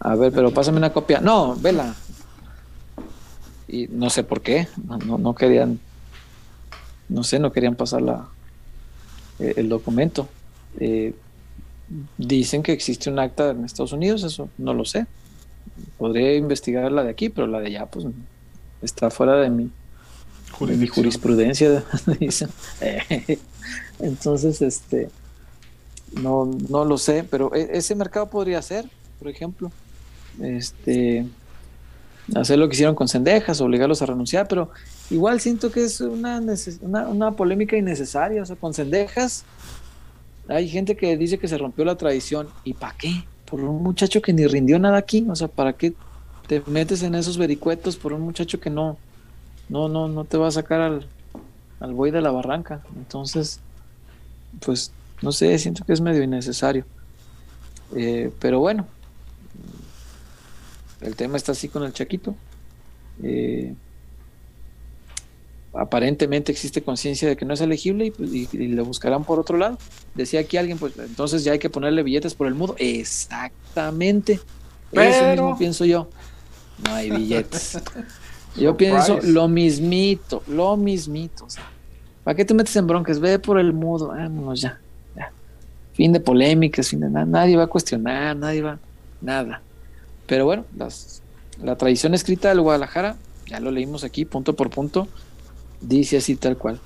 [0.00, 1.20] A ver, pero pásame una copia.
[1.20, 1.94] No, vela.
[3.68, 5.78] Y no sé por qué, no, no, querían,
[7.08, 8.28] no sé, no querían pasar la,
[9.38, 10.28] eh, el documento.
[10.80, 11.14] Eh,
[12.16, 15.06] dicen que existe un acta en Estados Unidos, eso no lo sé.
[15.98, 18.06] Podría investigar la de aquí, pero la de allá, pues,
[18.82, 19.70] está fuera de mi,
[20.60, 21.84] mi jurisprudencia,
[24.00, 25.10] Entonces, este,
[26.12, 28.86] no, no lo sé, pero e, ese mercado podría ser,
[29.18, 29.70] por ejemplo,
[30.40, 31.26] este,
[32.34, 34.70] hacer lo que hicieron con Cendejas, obligarlos a renunciar, pero
[35.10, 36.40] igual siento que es una,
[37.08, 39.44] una, polémica innecesaria, o sea, con Cendejas
[40.48, 43.24] hay gente que dice que se rompió la tradición, ¿y para qué?
[43.44, 45.94] Por un muchacho que ni rindió nada aquí, o sea, ¿para qué
[46.46, 48.96] te metes en esos vericuetos por un muchacho que no,
[49.68, 51.06] no, no, no te va a sacar al,
[51.80, 52.82] al buey de la barranca.
[52.96, 53.60] Entonces,
[54.60, 56.84] pues, no sé, siento que es medio innecesario.
[57.96, 58.86] Eh, pero bueno,
[61.00, 62.34] el tema está así con el Chaquito.
[63.22, 63.74] Eh,
[65.72, 69.78] aparentemente existe conciencia de que no es elegible y, pues, le buscarán por otro lado.
[70.14, 72.74] Decía aquí alguien, pues entonces ya hay que ponerle billetes por el mudo.
[72.78, 74.40] Exactamente.
[74.92, 76.08] Eso mismo pienso yo.
[76.84, 77.78] No hay billetes.
[78.56, 81.46] Yo pienso lo mismito, lo mismito.
[82.24, 83.20] ¿Para qué te metes en broncas?
[83.20, 84.80] Ve por el mudo, vámonos ya,
[85.98, 87.26] Fin de polémicas, fin de nada.
[87.26, 88.78] Nadie va a cuestionar, nadie va,
[89.20, 89.62] nada.
[90.28, 90.64] Pero bueno,
[91.60, 93.16] la tradición escrita del Guadalajara,
[93.48, 95.08] ya lo leímos aquí punto por punto,
[95.80, 96.78] dice así tal cual.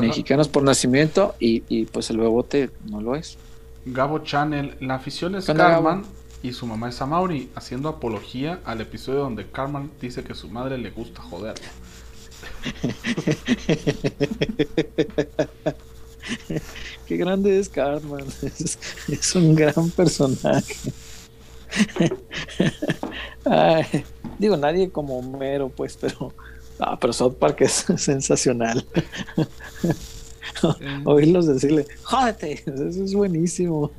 [0.00, 3.36] Mexicanos por nacimiento y, pues el bebote no lo es.
[3.84, 6.04] Gabo Channel, la afición es Carman
[6.42, 10.78] y su mamá es Amauri, haciendo apología al episodio donde Carmen dice que su madre
[10.78, 11.56] le gusta joder.
[17.06, 18.24] Qué grande es Carmen,
[19.08, 20.74] es, un gran personaje.
[24.38, 26.32] digo, nadie como Homero, pues, pero,
[26.78, 28.84] ah, pero South Park es sensacional.
[31.04, 33.90] Oírlos decirle, jódete, eso es buenísimo.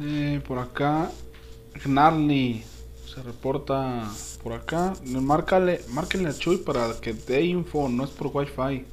[0.00, 1.10] Eh, por acá,
[1.84, 2.62] Gnarly
[3.12, 4.08] se reporta
[4.42, 4.94] por acá.
[5.04, 8.84] Márcale, márquenle a Chuy para que dé info, no es por wifi.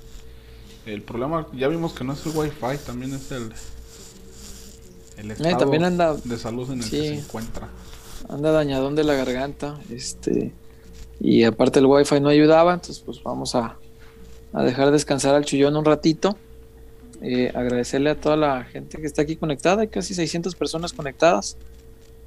[0.85, 3.51] El problema, ya vimos que no es el wifi, también es el,
[5.17, 7.69] el eh, estado también anda, de salud en el que se encuentra.
[8.29, 10.51] Anda dañadón de la garganta, este
[11.19, 13.77] y aparte el wifi no ayudaba, entonces pues vamos a,
[14.53, 16.37] a dejar descansar al Chuyón un ratito
[17.21, 21.57] eh, agradecerle a toda la gente que está aquí conectada, hay casi 600 personas conectadas.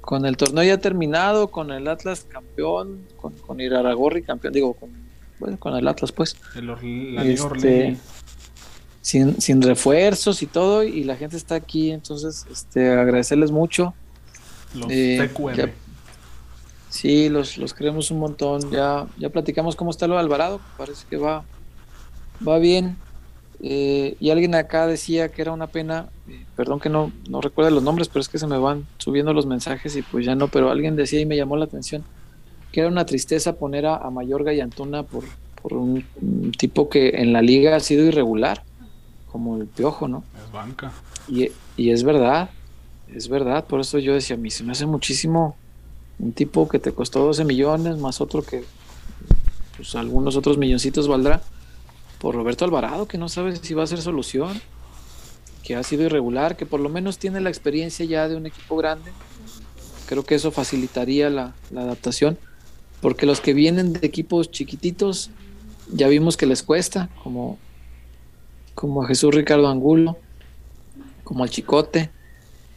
[0.01, 5.57] Con el torneo ya terminado, con el Atlas campeón, con, con Iraragorri campeón, digo, con,
[5.57, 6.35] con el Atlas pues.
[7.23, 7.97] Este,
[9.01, 13.93] sin, sin refuerzos y todo, y la gente está aquí, entonces este, agradecerles mucho.
[14.75, 15.29] Los eh,
[16.89, 18.71] sí, los, los queremos un montón.
[18.71, 21.43] Ya, ya platicamos cómo está lo de Alvarado, parece que va,
[22.47, 22.97] va bien.
[23.61, 27.71] Eh, y alguien acá decía que era una pena, eh, perdón que no, no recuerdo
[27.71, 30.47] los nombres, pero es que se me van subiendo los mensajes y pues ya no,
[30.47, 32.05] pero alguien decía y me llamó la atención
[32.71, 35.23] que era una tristeza poner a, a Mayorga y Antuna por,
[35.61, 36.05] por un,
[36.57, 38.63] tipo que en la liga ha sido irregular,
[39.31, 40.23] como el Piojo, ¿no?
[40.45, 40.91] Es banca.
[41.27, 42.49] Y, y es verdad,
[43.13, 45.55] es verdad, por eso yo decía, a mí se me hace muchísimo,
[46.19, 48.65] Un tipo que te costó 12 millones, más otro que
[49.77, 51.41] pues algunos otros milloncitos valdrá,
[52.19, 54.61] por Roberto Alvarado, que no sabe si va a ser solución,
[55.63, 58.75] que ha sido irregular, que por lo menos tiene la experiencia ya de un equipo
[58.75, 59.11] grande.
[60.05, 62.37] Creo que eso facilitaría la, la adaptación,
[62.99, 65.29] porque los que vienen de equipos chiquititos,
[65.93, 67.57] ya vimos que les cuesta, como,
[68.79, 70.15] como a Jesús Ricardo Angulo,
[71.25, 72.09] como al Chicote.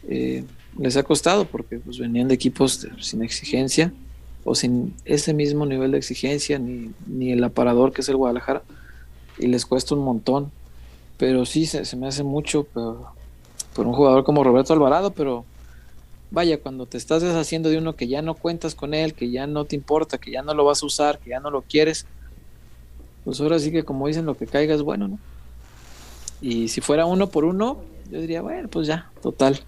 [0.09, 0.43] Eh,
[0.77, 3.93] les ha costado porque pues, venían de equipos sin exigencia
[4.43, 8.63] o sin ese mismo nivel de exigencia, ni, ni, el aparador que es el Guadalajara,
[9.37, 10.51] y les cuesta un montón.
[11.17, 12.97] Pero sí, se, me hace mucho por,
[13.73, 15.45] por, un jugador como Roberto Alvarado, pero
[16.31, 19.47] vaya, cuando te estás deshaciendo de uno que ya no cuentas con él, que ya
[19.47, 22.05] no te importa, que ya no lo vas a usar, que ya no lo quieres,
[23.23, 25.19] pues ahora sí que como dicen, lo que caiga es bueno, ¿no?
[26.43, 27.77] Y si fuera uno por uno,
[28.11, 29.61] yo diría, bueno, pues ya, total.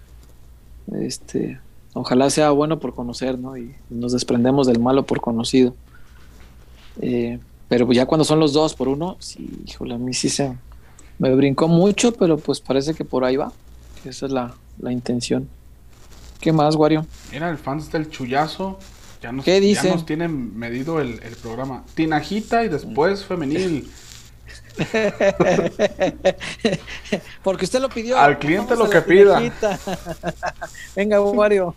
[0.92, 1.58] Este,
[1.94, 3.56] ojalá sea bueno por conocer, ¿no?
[3.56, 5.74] Y nos desprendemos del malo por conocido.
[7.00, 7.38] Eh,
[7.68, 10.54] pero ya cuando son los dos por uno, sí, híjole, a mí sí se
[11.18, 13.52] me brincó mucho, pero pues parece que por ahí va.
[14.04, 15.48] Esa es la, la intención.
[16.40, 17.06] ¿Qué más, Wario?
[17.32, 18.78] Era el fans del chullazo.
[19.22, 19.88] Ya nos, ¿Qué dice?
[19.88, 21.84] Ya nos tienen medido el, el programa.
[21.94, 23.90] Tinajita y después femenil.
[27.42, 28.18] Porque usted lo pidió.
[28.18, 29.40] Al cliente lo que pida.
[30.96, 31.74] Venga, Wario.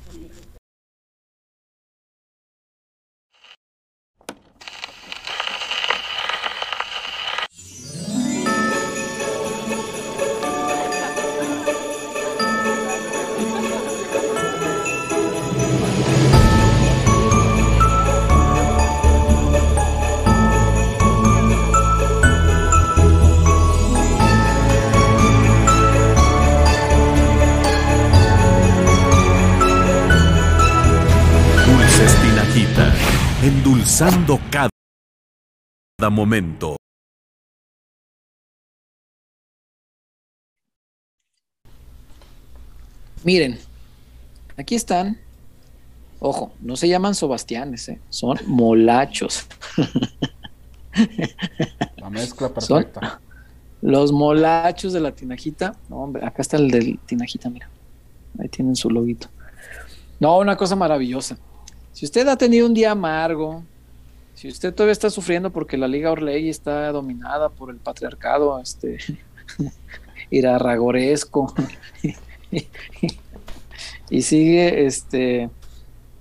[33.49, 34.69] Endulzando cada
[36.11, 36.75] momento.
[43.23, 43.57] Miren,
[44.55, 45.17] aquí están.
[46.19, 47.99] Ojo, no se llaman Sebastianes, ¿eh?
[48.09, 49.47] son molachos.
[51.97, 53.01] La mezcla perfecta.
[53.01, 53.19] Son
[53.81, 55.75] los molachos de la tinajita.
[55.89, 57.67] No, hombre, acá está el del tinajita, mira.
[58.37, 59.27] Ahí tienen su loguito.
[60.19, 61.37] No, una cosa maravillosa.
[61.99, 63.61] Si usted ha tenido un día amargo,
[64.33, 68.99] si usted todavía está sufriendo porque la Liga Orlegui está dominada por el patriarcado este
[70.29, 71.53] irarragoresco
[74.09, 75.49] y sigue este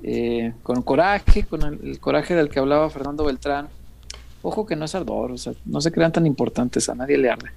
[0.03, 3.69] eh, con coraje, con el, el, coraje del que hablaba Fernando Beltrán,
[4.43, 7.31] ojo que no es ardor, o sea, no se crean tan importantes, a nadie le
[7.31, 7.51] arde.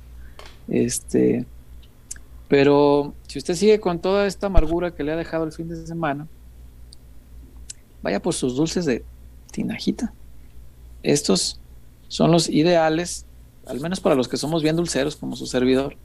[0.68, 1.44] Este,
[2.48, 5.88] pero si usted sigue con toda esta amargura que le ha dejado el fin de
[5.88, 6.28] semana,
[8.02, 9.04] vaya por sus dulces de
[9.52, 10.14] tinajita.
[11.04, 11.60] Estos
[12.08, 13.26] son los ideales,
[13.66, 15.98] al menos para los que somos bien dulceros como su servidor,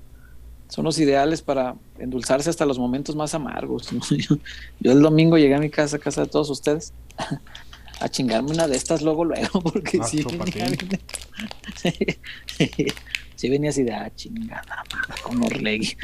[0.69, 3.93] son los ideales para endulzarse hasta los momentos más amargos.
[3.93, 4.01] ¿no?
[4.17, 4.37] Yo,
[4.81, 6.93] yo, el domingo llegué a mi casa, a casa de todos ustedes,
[8.01, 10.69] a chingarme una de estas luego, luego, porque sí venía,
[11.77, 12.87] sí,
[13.37, 14.85] sí venía así de, ah, chingada,
[15.23, 15.97] con Orlegui.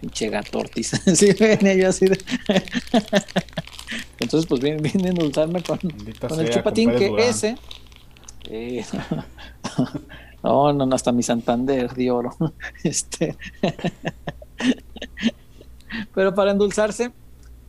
[0.00, 0.90] Pinche gatortis.
[1.14, 2.18] sí, venía yo así de...
[4.20, 7.28] Entonces, pues viene, viene a endulzarme con, con el chupatín, que Durán.
[7.28, 7.56] ese...
[8.50, 8.84] Eh,
[10.42, 12.36] no, no, no, hasta mi Santander de oro.
[12.82, 13.36] Este...
[16.14, 17.12] Pero para endulzarse,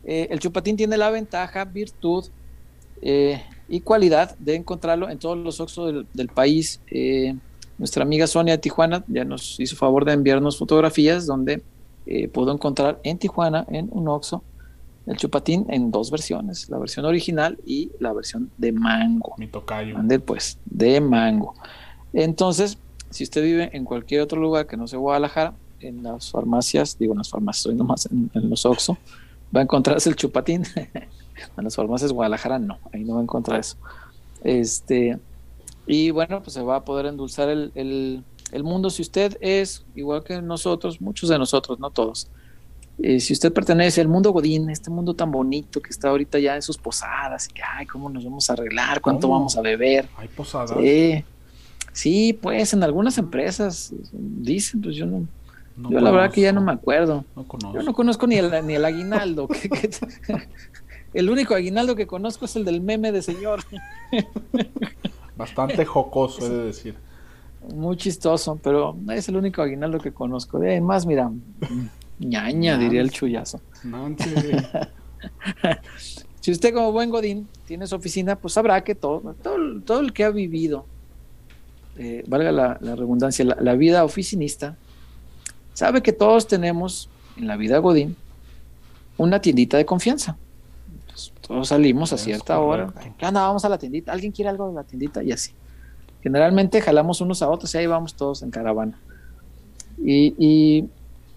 [0.04, 2.26] eh, el chupatín tiene la ventaja, virtud
[3.02, 6.80] eh, y cualidad de encontrarlo en todos los Oxxos del, del, país.
[6.90, 7.34] Eh,
[7.78, 11.62] nuestra amiga Sonia de Tijuana ya nos hizo favor de enviarnos fotografías donde
[12.06, 14.42] eh, puedo encontrar en Tijuana, en un Oxxo,
[15.06, 19.34] el chupatín en dos versiones, la versión original y la versión de mango.
[19.38, 19.96] Mi tocayo.
[19.96, 21.54] Ande, pues, de mango.
[22.12, 22.78] Entonces,
[23.10, 27.12] si usted vive en cualquier otro lugar que no sea Guadalajara, en las farmacias, digo
[27.12, 28.98] en las farmacias, estoy nomás en, en los Oxxo,
[29.54, 30.64] va a encontrarse el chupatín.
[30.74, 33.76] en las farmacias Guadalajara no, ahí no va a encontrar eso.
[34.42, 35.18] Este,
[35.86, 38.22] y bueno, pues se va a poder endulzar el, el,
[38.52, 42.28] el mundo si usted es igual que nosotros, muchos de nosotros, no todos.
[43.02, 46.54] Eh, si usted pertenece al mundo Godín, este mundo tan bonito que está ahorita ya
[46.56, 49.00] en sus posadas, y que, ay, ¿cómo nos vamos a arreglar?
[49.00, 49.38] ¿Cuánto ¿Cómo?
[49.38, 50.06] vamos a beber?
[50.18, 50.72] Hay posadas.
[50.78, 51.24] Sí.
[51.92, 55.26] sí, pues en algunas empresas dicen, pues yo no,
[55.76, 57.24] No yo la verdad que ya no me acuerdo.
[57.34, 57.78] No conozco.
[57.78, 59.48] Yo no conozco ni el, ni el aguinaldo.
[59.48, 59.90] que- que-
[61.14, 63.60] el único aguinaldo que conozco es el del meme de señor.
[65.36, 66.96] Bastante jocoso, he de decir.
[67.74, 70.58] Muy chistoso, pero es el único aguinaldo que conozco.
[70.58, 71.30] De ahí en más, mira,
[72.18, 73.60] ñaña, diría el chullazo.
[76.40, 79.34] si usted como buen Godín tiene su oficina, pues sabrá que todo,
[79.84, 80.86] todo, el que ha vivido,
[81.98, 84.76] eh, valga la, redundancia, la, vida oficinista,
[85.74, 88.16] sabe que todos tenemos en la vida Godín
[89.18, 90.38] una tiendita de confianza.
[91.46, 92.92] todos salimos a cierta hora.
[93.18, 93.42] ¿Qué onda?
[93.42, 94.12] Vamos a la tiendita.
[94.12, 95.22] ¿Alguien quiere algo de la tiendita?
[95.22, 95.52] Y así.
[96.22, 98.98] Generalmente jalamos unos a otros y ahí vamos todos en caravana.
[99.98, 100.86] Y,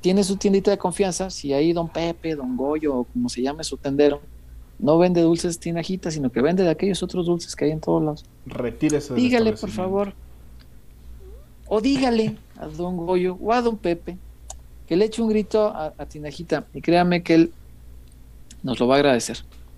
[0.02, 1.30] tiene su tiendita de confianza.
[1.30, 4.20] Si ahí don Pepe, don Goyo, o como se llame su tendero,
[4.78, 8.04] no vende dulces tinajitas, sino que vende de aquellos otros dulces que hay en todos
[8.04, 8.26] lados.
[8.46, 9.14] Retírese.
[9.14, 10.14] Dígale, por favor.
[11.70, 14.18] O dígale a don Goyo o a don Pepe
[14.88, 17.54] que le eche un grito a, a Tinajita y créame que él
[18.62, 19.38] nos lo va a agradecer.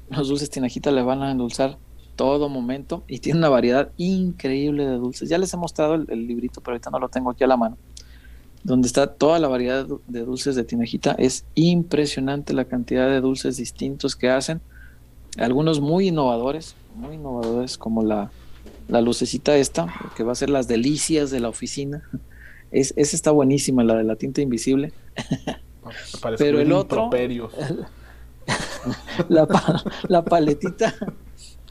[0.09, 1.77] Los dulces Tinajita le van a endulzar
[2.15, 5.29] todo momento y tiene una variedad increíble de dulces.
[5.29, 7.77] Ya les he mostrado el, librito, pero ahorita no lo tengo aquí a la mano.
[8.63, 11.15] Donde está toda la variedad de dulces de Tinajita.
[11.19, 14.61] Es impresionante la cantidad de dulces distintos que hacen.
[15.37, 18.31] Algunos muy innovadores, muy innovadores, como la,
[18.87, 22.09] la lucecita esta, que va a ser las delicias de la oficina.
[22.71, 24.93] Es, esa está buenísima, la de la tinta invisible.
[26.37, 27.11] Pero el otro,
[29.29, 29.47] la,
[30.07, 30.95] la paletita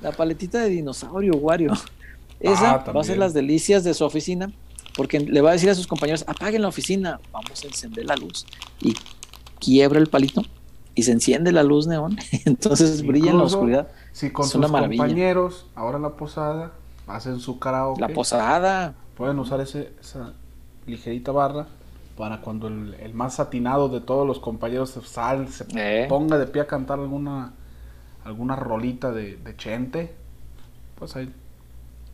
[0.04, 1.72] la paletita de dinosaurio, Wario.
[2.40, 4.52] Esa ah, va a ser las delicias de su oficina,
[4.96, 8.14] porque le va a decir a sus compañeros, apaguen la oficina, vamos a encender la
[8.16, 8.44] luz.
[8.80, 8.94] Y
[9.58, 10.42] quiebra el palito
[10.94, 13.88] y se enciende la luz neón, entonces brilla en la oscuridad.
[14.12, 16.72] Si con sus compañeros, ahora la posada,
[17.06, 18.00] hacen su karaoke.
[18.00, 18.94] La posada.
[19.16, 20.34] Pueden usar ese, esa
[20.86, 21.66] ligerita barra
[22.18, 26.06] para cuando el, más atinado de todos los compañeros se, sal, se eh.
[26.08, 27.54] ponga de pie a cantar alguna
[28.24, 30.12] alguna rolita de, Chente,
[30.96, 31.30] pues ahí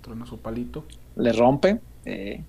[0.03, 0.85] truena su palito.
[1.17, 1.81] Le rompe.
[2.05, 2.43] Eh,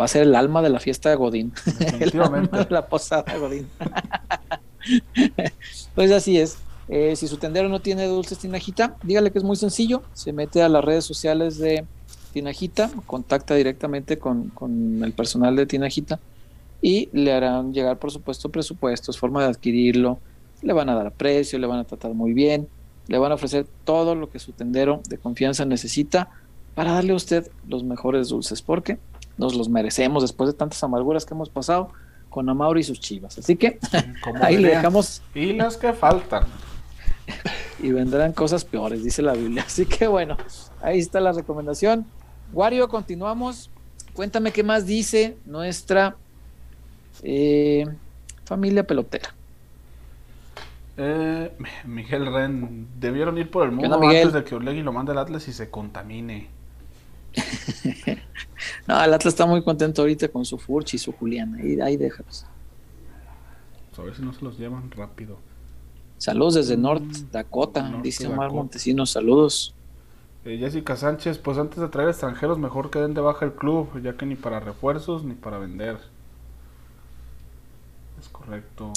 [0.00, 1.52] va a ser el alma de la fiesta de Godín.
[1.78, 2.66] Definitivamente.
[2.70, 3.68] la posada de Godín.
[5.94, 6.58] pues así es.
[6.88, 10.02] Eh, si su tendero no tiene dulces Tinajita, dígale que es muy sencillo.
[10.12, 11.84] Se mete a las redes sociales de
[12.32, 16.18] Tinajita, contacta directamente con, con el personal de Tinajita
[16.82, 20.18] y le harán llegar, por supuesto, presupuestos, forma de adquirirlo.
[20.62, 22.68] Le van a dar precio, le van a tratar muy bien
[23.10, 26.30] le van a ofrecer todo lo que su tendero de confianza necesita
[26.76, 28.98] para darle a usted los mejores dulces, porque
[29.36, 31.90] nos los merecemos después de tantas amarguras que hemos pasado
[32.28, 33.36] con Amauro y sus chivas.
[33.36, 33.80] Así que
[34.40, 35.22] ahí le dejamos.
[35.34, 36.44] Y las que faltan.
[37.82, 39.64] y vendrán cosas peores, dice la Biblia.
[39.66, 40.36] Así que bueno,
[40.80, 42.06] ahí está la recomendación.
[42.52, 43.70] Wario, continuamos.
[44.14, 46.14] Cuéntame qué más dice nuestra
[47.24, 47.86] eh,
[48.44, 49.34] familia pelotera.
[51.02, 51.50] Eh,
[51.86, 55.48] Miguel Ren, debieron ir por el mundo antes de que Orlegui lo mande al Atlas
[55.48, 56.48] y se contamine.
[58.86, 61.56] no, el Atlas está muy contento ahorita con su Furch y su Juliana.
[61.56, 62.44] Ahí, ahí déjalos.
[63.88, 65.38] Pues a ver si no se los llevan rápido.
[66.18, 69.10] Saludos desde mm, North Dakota, dice Omar Montesinos.
[69.10, 69.74] Saludos.
[70.44, 74.02] Eh, Jessica Sánchez, pues antes de traer extranjeros, mejor que den de baja el club,
[74.02, 75.98] ya que ni para refuerzos ni para vender.
[78.20, 78.92] Es correcto.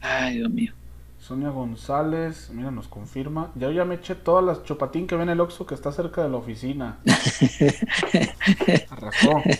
[0.00, 0.72] Ay, Dios mío.
[1.18, 3.52] Sonia González, mira, nos confirma.
[3.56, 6.28] Ya ya me eché todas las chopatín que ven el Oxxo que está cerca de
[6.30, 7.00] la oficina.
[8.88, 9.50] Arrasó.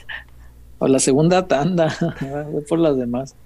[0.78, 3.36] O la segunda tanda, voy por las demás.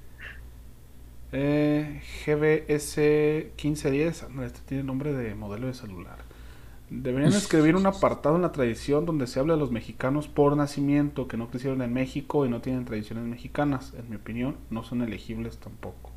[1.32, 6.26] Eh, GBS 1510, no, este tiene nombre de modelo de celular.
[6.88, 11.28] Deberían escribir un apartado en la tradición donde se habla de los mexicanos por nacimiento,
[11.28, 13.94] que no crecieron en México y no tienen tradiciones mexicanas.
[13.94, 16.09] En mi opinión, no son elegibles tampoco.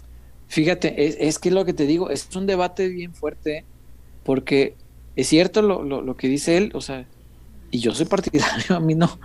[0.48, 3.66] Fíjate, es, es que lo que te digo, es un debate bien fuerte,
[4.24, 4.76] porque
[5.16, 7.06] es cierto lo, lo, que dice él, o sea,
[7.72, 9.20] y yo soy partidario, a mí no,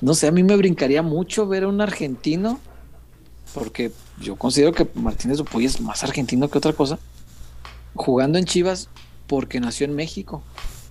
[0.00, 2.60] no sé, a mí me brincaría mucho ver a un argentino,
[3.52, 6.98] porque yo considero que Martínez Dupuy es más argentino que otra cosa,
[7.94, 8.88] jugando en Chivas
[9.26, 10.42] porque nació en México.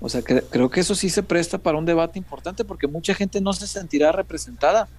[0.01, 3.13] O sea, que, creo que eso sí se presta para un debate importante porque mucha
[3.13, 4.89] gente no se sentirá representada.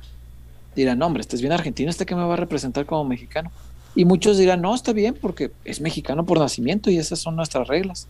[0.74, 3.50] Dirá, no, hombre, este es bien argentino, este que me va a representar como mexicano.
[3.94, 7.68] Y muchos dirán, no, está bien porque es mexicano por nacimiento y esas son nuestras
[7.68, 8.08] reglas.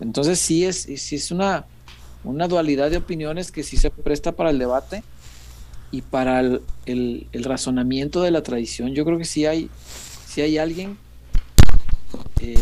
[0.00, 1.66] Entonces sí es, sí es una,
[2.24, 5.04] una dualidad de opiniones que sí se presta para el debate
[5.90, 8.94] y para el, razonamiento de la tradición.
[8.94, 9.70] Yo creo que sí hay,
[10.26, 10.98] sí hay alguien
[12.40, 12.56] eh,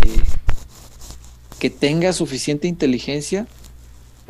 [1.59, 3.47] que tenga suficiente inteligencia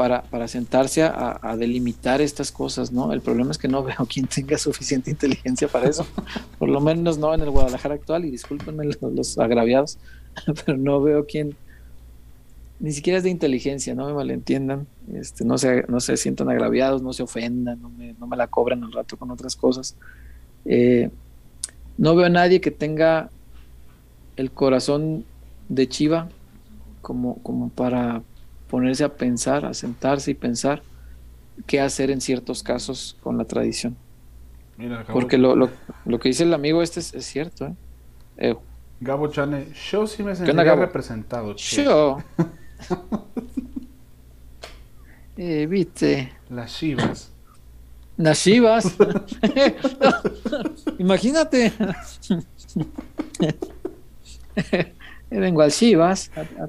[0.03, 3.13] para, para sentarse a, delimitar estas cosas, ¿no?
[3.13, 6.05] El problema es que no veo quien tenga suficiente inteligencia para eso,
[6.59, 9.99] por lo menos no en el Guadalajara actual, y discúlpenme los, agraviados,
[10.67, 11.55] pero no veo quien,
[12.81, 17.01] ni siquiera es de inteligencia, no me malentiendan, este, no, se, no se sientan agraviados,
[17.01, 19.95] no se ofendan, no me, no me la cobran al rato con otras cosas.
[20.65, 21.11] Eh,
[21.97, 23.31] no veo a nadie que tenga
[24.35, 25.25] el corazón
[25.69, 26.29] de Chiva
[27.03, 28.25] como, como para
[28.73, 30.83] ponerse a pensar, a sentarse y pensar
[31.67, 33.99] qué hacer en ciertos casos con la tradición.
[35.13, 35.69] Porque lo, lo,
[36.07, 37.67] lo, que dice el amigo este es, cierto.
[37.67, 37.75] ¿eh?
[38.39, 38.57] eh
[38.99, 41.55] Gabo Chane, yo sí me sentiría representado.
[41.55, 42.17] Yo.
[45.37, 46.33] eh, Viste.
[46.49, 47.31] Las chivas.
[48.17, 48.97] Las chivas.
[50.99, 51.75] Imagínate.
[55.29, 56.69] Vengo al chivas a, a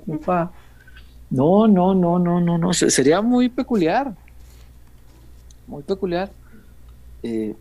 [1.34, 2.74] No, no, no, no, no, no.
[2.74, 4.16] Sería muy peculiar.
[5.66, 6.32] Muy peculiar.
[7.24, 7.56] Eh,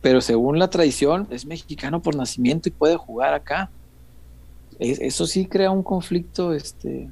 [0.00, 3.70] pero según la tradición es mexicano por nacimiento y puede jugar acá.
[4.80, 7.08] eso sí crea un conflicto este,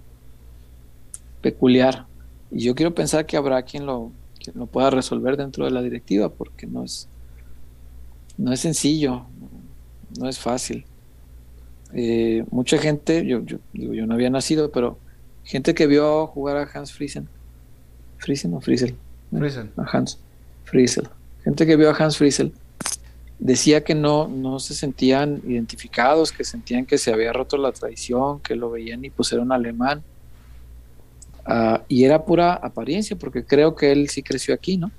[1.41, 2.05] peculiar.
[2.51, 4.11] Y yo quiero pensar que habrá quien lo,
[4.55, 7.07] lo pueda resolver dentro de la directiva, porque no es,
[8.37, 9.23] no es sencillo,
[10.19, 10.85] no es fácil.
[11.93, 14.99] Eh, mucha gente, yo, yo, digo, yo no había nacido, pero
[15.51, 17.28] gente que vio jugar a Hans Friesen.
[18.18, 18.97] ¿Friesen o Friesel?
[19.36, 19.72] Friesen.
[19.77, 20.18] A Hans
[20.64, 21.09] Friesel.
[21.43, 22.52] Gente que vio a Hans Friesel
[23.40, 28.39] decía que no, no se sentían identificados, que sentían que se había roto la tradición,
[28.40, 30.05] que lo veían y pues era un alemán.
[31.44, 34.93] Ah, y era pura apariencia, porque creo que él sí creció aquí, ¿no?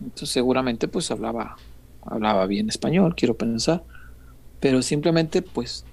[0.00, 1.56] Entonces seguramente pues hablaba,
[2.02, 3.82] hablaba bien español, quiero pensar,
[4.60, 5.84] pero simplemente pues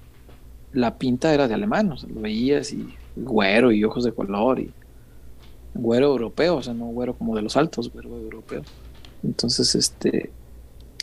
[0.74, 2.94] la pinta era de alemán, o sea, lo veías y
[3.24, 4.72] güero y ojos de color y
[5.74, 8.64] güero europeo, o sea, no güero como de los altos, güero europeo.
[9.24, 10.32] Entonces, este,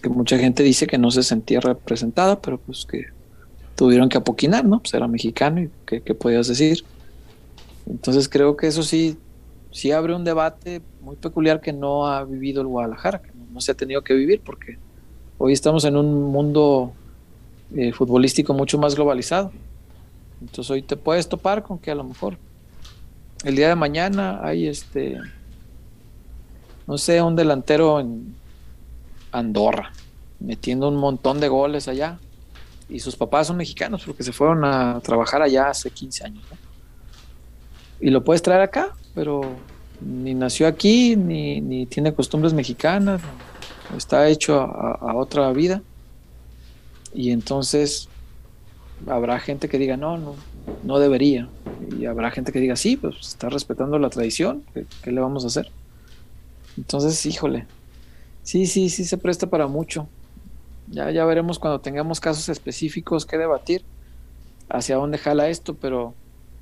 [0.02, 3.06] que mucha gente dice que no se sentía representada, pero pues que
[3.76, 4.80] tuvieron que apoquinar, ¿no?
[4.80, 6.84] Pues era mexicano y qué, podías decir.
[7.86, 9.16] Entonces creo que eso sí,
[9.70, 13.72] sí abre un debate muy peculiar que no ha vivido el Guadalajara, que no, se
[13.72, 14.78] ha tenido que vivir, porque
[15.38, 16.92] hoy estamos en un mundo
[17.74, 19.52] eh, futbolístico mucho más globalizado.
[20.44, 22.38] Entonces hoy te puedes topar con que a lo mejor
[23.44, 25.18] el día de mañana hay este,
[26.86, 28.34] no sé, un delantero en,
[29.34, 29.90] Andorra,
[30.38, 32.18] metiendo un montón de goles allá.
[32.88, 36.44] Y sus papás son mexicanos porque se fueron a trabajar allá hace 15 años.
[38.00, 39.40] Y lo puedes traer acá, pero
[40.00, 43.22] ni nació aquí, ni, tiene costumbres mexicanas,
[43.96, 45.82] está hecho a, otra vida.
[47.12, 48.08] Y entonces
[49.08, 50.34] habrá gente que diga, no, no,
[50.82, 51.48] no debería.
[51.98, 54.64] Y habrá gente que diga, sí, pues está respetando la tradición,
[55.02, 55.70] qué le vamos a hacer?
[56.76, 57.66] Entonces, híjole,
[58.44, 60.06] Sí, sí, sí se presta para mucho.
[60.88, 63.82] Ya, ya veremos cuando tengamos casos específicos que debatir
[64.68, 66.14] hacia dónde jala esto, pero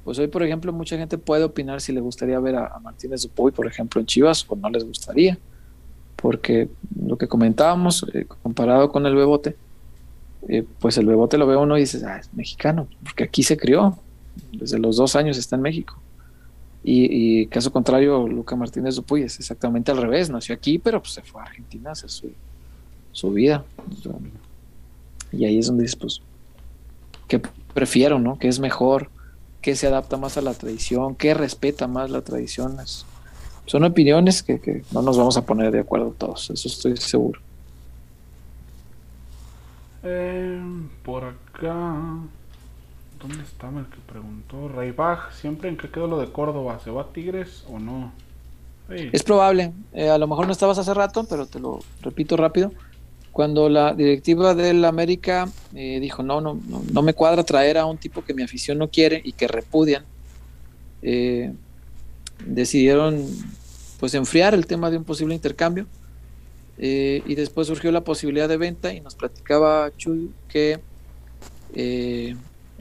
[0.05, 3.51] pues hoy, por ejemplo, mucha gente puede opinar si le gustaría ver a, Martínez Dupuy,
[3.51, 5.39] por ejemplo, en Chivas, o no les gustaría,
[6.14, 6.69] porque
[7.05, 9.56] lo que comentábamos, eh, comparado con el Bebote,
[10.48, 13.56] eh, pues el Bebote lo ve uno y dices, ah, es mexicano, porque aquí se
[13.56, 13.98] crió,
[14.52, 15.98] desde los dos años está en México.
[16.85, 21.23] Y, caso contrario, Luca Martínez Dupuy es exactamente al revés, nació aquí, pero pues se
[21.23, 23.64] fue a Argentina hacer su, vida.
[25.31, 26.23] Y ahí es donde dices, pues,
[27.28, 27.40] ¿qué
[27.73, 28.36] prefiero, no?
[28.36, 29.10] ¿Qué es mejor?
[29.60, 31.14] ¿Qué se adapta más a la tradición?
[31.14, 32.77] ¿Qué respeta más la tradición?
[33.64, 37.40] son opiniones que, que no nos vamos a poner de acuerdo todos, eso estoy seguro.
[40.03, 40.61] Eh,
[41.05, 41.95] por acá.
[43.20, 44.69] ¿Dónde estaba el que preguntó?
[44.69, 48.12] Raybach, siempre en qué quedó lo de Córdoba, ¿se va a Tigres o no?
[48.89, 52.73] Es probable, eh, a lo mejor no estabas hace rato, pero te lo repito rápido.
[53.31, 56.61] Cuando la directiva del América eh, dijo, no, no,
[56.93, 60.05] no, me cuadra traer a un tipo que mi afición no quiere y que repudian,
[61.01, 61.53] eh,
[62.45, 63.24] decidieron
[63.99, 65.87] pues enfriar el tema de un posible intercambio
[66.78, 70.81] y después surgió la posibilidad de venta y nos platicaba Chuy que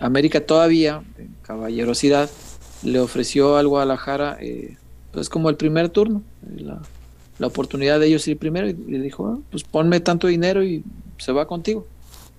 [0.02, 2.30] América todavía, en caballerosidad,
[2.84, 4.78] le ofreció al Guadalajara, eh,
[5.12, 6.24] pues como el primer turno,
[6.58, 10.64] eh, la, oportunidad de ellos ir primero, y le dijo, ah, pues ponme tanto dinero
[10.64, 10.84] y
[11.18, 11.88] se va contigo.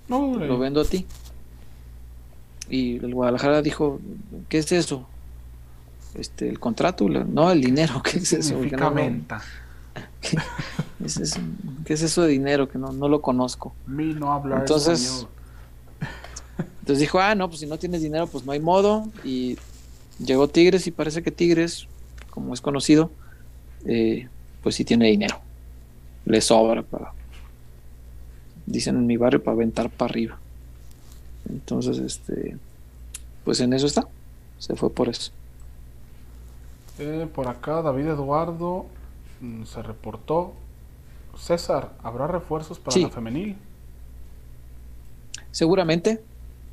[0.09, 1.07] No, lo vendo a ti.
[2.71, 4.01] Y el Guadalajara dijo,
[4.49, 5.09] ¿qué es eso?
[6.15, 8.61] Este, el contrato, no, el dinero, ¿qué es eso?
[8.61, 8.77] ¿Qué,
[11.05, 11.41] es eso?
[11.85, 12.69] ¿Qué es eso de dinero?
[12.69, 13.75] Que no, no lo conozco.
[13.87, 15.27] No hablar Entonces,
[16.81, 19.09] entonces dijo, ah, no, pues si no tienes dinero, pues no hay modo.
[19.25, 19.57] Y
[20.19, 21.87] llegó Tigres y parece que Tigres,
[22.31, 23.11] como es conocido,
[23.85, 24.29] eh,
[24.63, 25.41] pues sí tiene dinero.
[26.25, 27.13] Le sobra para,
[28.67, 30.39] dicen en mi barrio, para aventar para arriba.
[31.49, 32.57] Entonces, este,
[33.45, 34.07] pues en eso está.
[34.59, 35.33] Se fue por eso.
[36.99, 38.87] Eh, por acá David Eduardo
[39.41, 40.55] mm, se reportó.
[41.43, 43.57] César, ¿habrá refuerzos para la femenil?
[45.51, 46.23] Seguramente,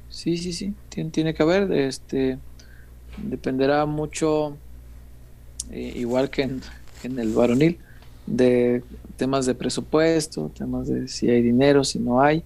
[0.10, 2.38] sí, sí, sí, tiene, tiene que haber, este,
[3.18, 4.56] dependerá mucho,
[5.72, 6.62] eh, igual que en,
[7.02, 7.80] en el varonil,
[8.28, 8.84] de
[9.18, 12.44] temas de presupuesto, temas de si hay dinero, si no hay.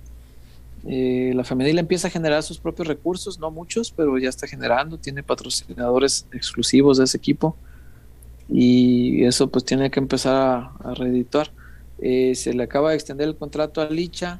[0.86, 4.98] Eh, la femenil empieza a generar sus propios recursos, no muchos, pero ya está generando,
[4.98, 7.58] tiene patrocinadores exclusivos de ese equipo
[8.48, 11.52] y eso pues tiene que empezar a, a reeditar.
[11.99, 14.40] Eh, se le acaba de extender el contrato a Licha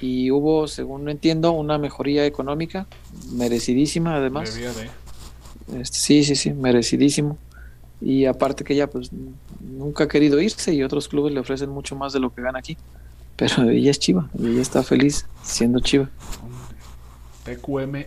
[0.00, 2.86] y hubo, según entiendo, una mejoría económica,
[3.32, 4.56] merecidísima además.
[5.74, 7.38] Este, sí, sí, sí, merecidísimo.
[8.00, 9.10] Y aparte que ella pues
[9.60, 12.58] nunca ha querido irse y otros clubes le ofrecen mucho más de lo que gana
[12.58, 12.76] aquí.
[13.36, 16.10] Pero ella es chiva y ella está feliz siendo chiva.
[17.44, 18.04] TQM,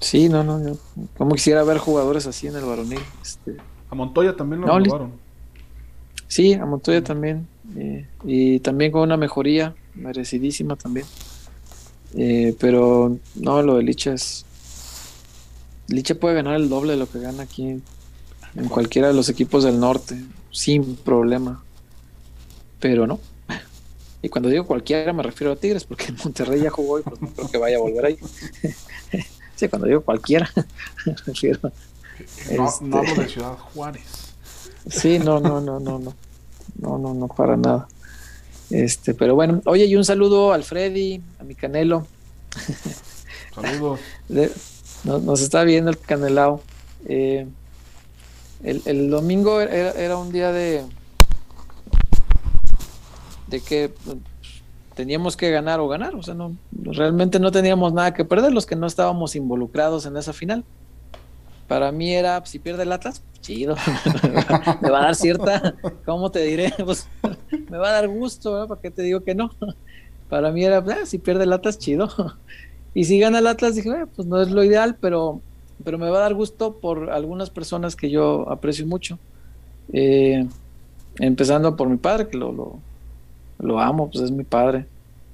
[0.00, 0.64] Sí, no, no.
[0.64, 0.78] Yo,
[1.16, 3.00] como quisiera ver jugadores así en el varonil.
[3.20, 3.56] Este...
[3.90, 5.10] A Montoya también lo no,
[6.28, 7.48] Sí, a Montoya también.
[7.76, 11.06] Eh, y también con una mejoría merecidísima también.
[12.16, 14.44] Eh, pero no, lo de Licha es.
[15.88, 17.80] Licha puede ganar el doble de lo que gana aquí
[18.54, 21.62] en cualquiera de los equipos del norte, sin problema.
[22.80, 23.20] Pero no.
[24.20, 27.22] Y cuando digo cualquiera me refiero a Tigres, porque en Monterrey ya jugó y pues
[27.22, 28.18] no creo que vaya a volver ahí.
[29.56, 30.50] sí, cuando digo cualquiera
[31.06, 31.72] me refiero.
[32.56, 34.27] No, no hablo de este, Ciudad Juárez.
[34.86, 36.14] Sí, no, no, no, no, no.
[36.80, 37.88] No, no, no, para nada.
[38.70, 42.06] Este, pero bueno, oye, y un saludo al Freddy, a mi Canelo.
[43.54, 44.00] Saludos.
[45.04, 46.60] nos, está viendo el Canelao.
[47.06, 47.46] Eh,
[48.62, 50.84] el, domingo era, un día de,
[53.46, 53.94] de que
[54.94, 58.66] teníamos que ganar o ganar, o sea, no, realmente no teníamos nada que perder los
[58.66, 60.64] que no estábamos involucrados en esa final.
[61.68, 63.76] Para mí era, si pierde el Atlas, chido,
[64.82, 65.74] me va a dar cierta,
[66.04, 66.72] ¿cómo te diré?
[66.84, 67.08] Pues
[67.68, 68.68] me va a dar gusto, ¿verdad?
[68.68, 69.50] ¿Para qué te digo que no?
[70.28, 72.08] Para mí era, ah, si pierde el Atlas, chido.
[72.94, 75.40] Y si gana el Atlas, dije, pues no es lo ideal, pero
[75.84, 79.18] pero me va a dar gusto por algunas personas que yo aprecio mucho.
[79.92, 80.46] Eh,
[81.18, 82.80] empezando por mi padre, que lo,
[83.58, 84.86] lo, amo, pues es mi padre.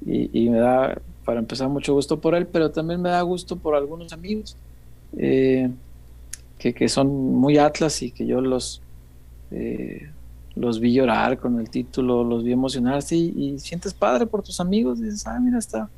[0.06, 3.74] Y, me da, para empezar, mucho gusto por él, pero también me da gusto por
[3.74, 4.54] algunos amigos
[5.16, 5.70] eh,
[6.72, 8.80] que, son muy atlas y que yo los,
[9.50, 10.10] eh,
[10.54, 15.00] los vi llorar con el título, los vi emocionarse y, sientes padre por tus amigos.
[15.00, 15.90] Dices, ah, mira, está,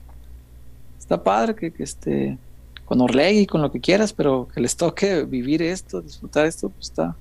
[0.99, 2.39] está padre que, que este
[2.87, 6.87] con Orlegui, con lo que quieras, pero que les toque vivir esto, disfrutar esto, pues
[6.87, 7.15] está,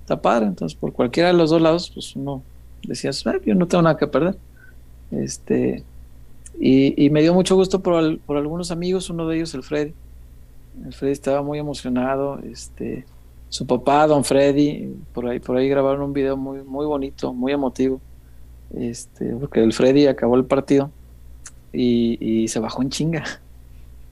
[0.00, 0.46] está padre.
[0.46, 2.42] Entonces, por cualquiera de los dos lados, pues uno
[2.82, 3.10] decía,
[3.44, 4.36] yo no tengo nada que perder.
[5.12, 5.84] Este,
[6.58, 9.94] y, me dio mucho gusto por, por, algunos amigos, uno de ellos, el Freddy.
[10.84, 12.38] El Freddy estaba muy emocionado.
[12.40, 13.06] Este,
[13.48, 17.52] su papá, don Freddy, por ahí, por ahí grabaron un video muy, muy bonito, muy
[17.52, 18.00] emotivo.
[18.74, 20.90] Este, porque el Freddy acabó el partido
[21.72, 23.24] y, y se bajó en chinga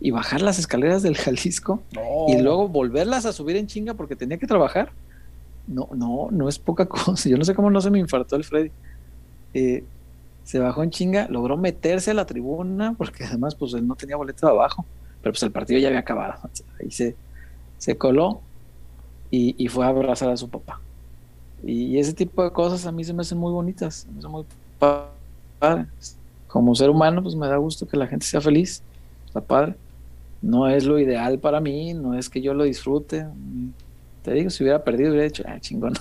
[0.00, 1.82] y bajar las escaleras del Jalisco
[2.28, 4.92] y luego volverlas a subir en chinga porque tenía que trabajar.
[5.66, 7.28] No, no, no es poca cosa.
[7.28, 8.70] Yo no sé cómo no se me infartó el Freddy.
[9.54, 9.84] Eh,
[10.44, 14.16] se bajó en chinga, logró meterse a la tribuna porque además pues él no tenía
[14.16, 14.84] boleto de abajo,
[15.24, 16.34] pero pues el partido ya había acabado.
[16.80, 17.16] Ahí se,
[17.78, 18.42] se coló
[19.30, 20.80] y, fue a abrazar a su papá.
[21.64, 24.44] Y, ese tipo de cosas a mí se me hacen muy bonitas, me hacen muy
[24.78, 26.16] padres.
[26.46, 28.82] Como ser humano pues me da gusto que la gente sea feliz,
[29.26, 29.74] está padre
[30.44, 33.26] no es lo ideal para mí, no es que yo lo disfrute.
[34.24, 35.92] Te digo, si hubiera perdido, hubiera dicho, ah, chingón.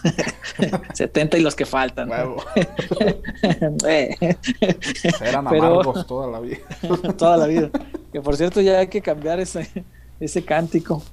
[0.93, 2.09] 70 y los que faltan.
[3.85, 4.15] Eh.
[5.21, 6.59] Eran amargos toda la vida.
[7.17, 7.69] toda la vida.
[8.13, 9.67] Que por cierto, ya hay que cambiar ese,
[10.21, 11.03] ese cántico.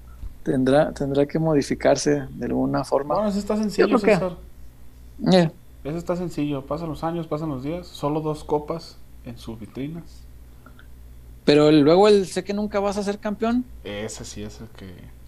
[0.45, 3.16] Tendrá, tendrá que modificarse de alguna forma.
[3.16, 4.37] Bueno, eso está sencillo, César.
[5.32, 5.51] Eh.
[5.82, 6.65] Eso está sencillo.
[6.65, 7.89] Pasan los años, pasan los días.
[7.89, 10.23] Solo dos copas en sus vitrinas.
[11.45, 13.65] Pero luego el sé que nunca vas a ser campeón.
[13.82, 15.20] Ese sí es el que.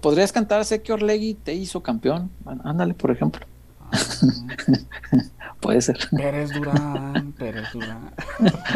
[0.00, 2.30] Podrías cantar Sé que Orlegui te hizo campeón.
[2.64, 3.46] ándale, por ejemplo.
[3.80, 3.90] Ah.
[5.60, 5.96] Puede ser.
[6.10, 8.10] Pérez Durán, Pérez Durán.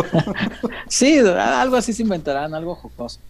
[0.88, 3.20] sí, algo así se inventarán, algo jocoso.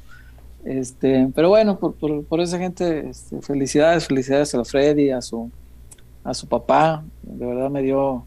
[0.65, 1.95] Este, pero bueno, por,
[2.25, 5.51] por, esa gente, este, felicidades, felicidades a Freddy, a su,
[6.23, 7.03] a su papá.
[7.23, 8.25] De verdad me dio.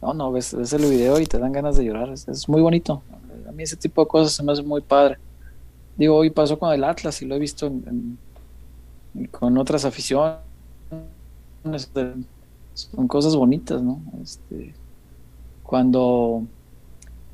[0.00, 2.10] No, no, ves, ves el video y te dan ganas de llorar.
[2.12, 3.02] es muy bonito
[3.52, 5.18] a mí ese tipo de cosas se me hace muy padre.
[5.96, 7.70] Digo, hoy pasó con el Atlas y lo he visto
[9.30, 10.38] con otras aficiones.
[12.74, 14.00] Son cosas bonitas, ¿no?
[14.22, 14.74] Este,
[15.62, 16.44] cuando,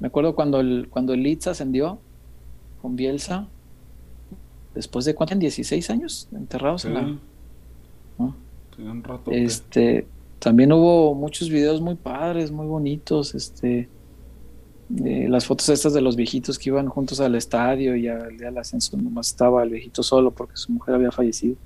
[0.01, 1.99] me acuerdo cuando el, cuando el Leeds ascendió
[2.83, 3.49] con Bielsa,
[4.75, 7.19] después de cuánto, 16 años enterrados en la...
[8.19, 10.07] un rato este,
[10.39, 13.89] también hubo muchos videos muy padres, muy bonitos, este,
[14.89, 18.59] las fotos estas de los viejitos que iban juntos al estadio y al día del
[18.59, 21.57] ascenso nomás estaba el viejito solo porque su mujer había fallecido.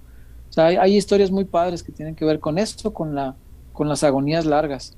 [0.53, 3.35] O sea, hay, historias muy padres que tienen que ver con esto, con, la,
[3.73, 4.95] con las agonías largas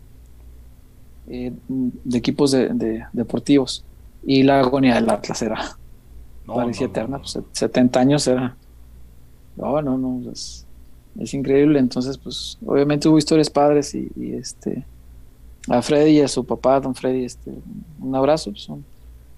[1.29, 3.85] eh, de equipos de, deportivos.
[4.27, 5.77] Y la agonía del Atlas era,
[6.47, 8.57] parecía eterna, 70 pues, años era...
[9.57, 10.67] No, no, no, es,
[11.21, 11.79] es, increíble.
[11.79, 14.85] Entonces, pues, obviamente hubo historias padres y, y este
[15.69, 17.53] a Freddy y a su papá, don Freddy, este,
[18.01, 18.51] un abrazo.
[18.51, 18.85] Pues, son,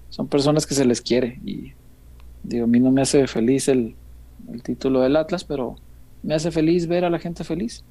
[0.09, 1.73] son personas que se les quiere y
[2.43, 3.95] digo, a mí no me hace feliz el,
[4.63, 5.75] título del Atlas, pero
[6.27, 7.85] me hace feliz ver a la gente feliz.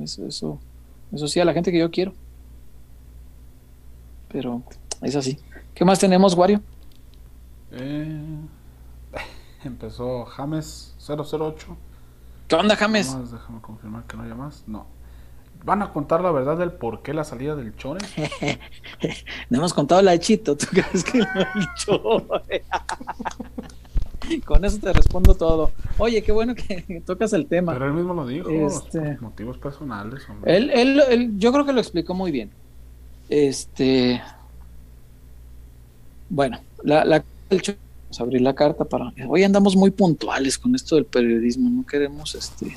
[0.00, 0.60] Eso, eso,
[1.12, 2.12] eso sí, a la gente que yo quiero.
[4.28, 4.62] Pero
[5.00, 5.36] es así.
[5.74, 6.62] ¿Qué más tenemos, Wario?
[7.72, 8.36] Eh,
[9.64, 11.76] empezó James 008.
[12.46, 13.16] ¿Qué onda, James?
[13.32, 14.62] déjame confirmar que no haya más.
[14.68, 14.86] No.
[15.64, 18.06] ¿Van a contar la verdad del por qué la salida del Chore?
[19.50, 21.26] no hemos contado la de Chito, ¿tú crees que el
[21.74, 22.64] Chore?
[24.44, 25.70] Con eso te respondo todo.
[25.98, 27.72] Oye, qué bueno que tocas el tema.
[27.72, 29.18] Pero él mismo lo dijo, este...
[29.20, 30.22] motivos personales.
[30.44, 32.50] Él, él, yo creo que lo explicó muy bien.
[33.28, 34.20] Este,
[36.28, 39.12] bueno, la, la vamos a abrir la carta para.
[39.28, 41.70] Hoy andamos muy puntuales con esto del periodismo.
[41.70, 42.76] No queremos, este,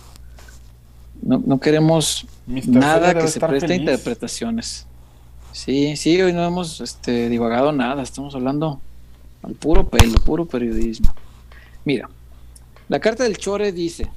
[1.22, 4.86] no, queremos nada que se preste a interpretaciones.
[5.52, 8.82] Sí, sí, hoy no hemos este, divagado nada, estamos hablando
[9.42, 11.14] al puro pelo, puro periodismo.
[11.86, 12.10] Mira,
[12.90, 14.08] la carta del Chore dice,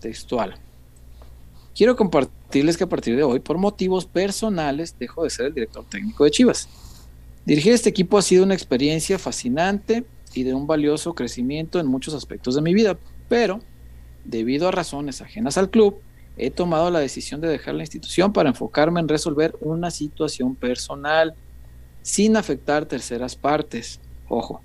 [0.00, 0.54] textual,
[1.74, 5.84] quiero compartirles que a partir de hoy, por motivos personales, dejo de ser el director
[5.84, 6.68] técnico de Chivas.
[7.44, 10.04] Dirigir este equipo ha sido una experiencia fascinante
[10.34, 12.96] y de un valioso crecimiento en muchos aspectos de mi vida,
[13.28, 13.60] pero
[14.24, 16.00] debido a razones ajenas al club,
[16.36, 21.34] he tomado la decisión de dejar la institución para enfocarme en resolver una situación personal
[22.02, 24.60] sin afectar terceras partes, ojo,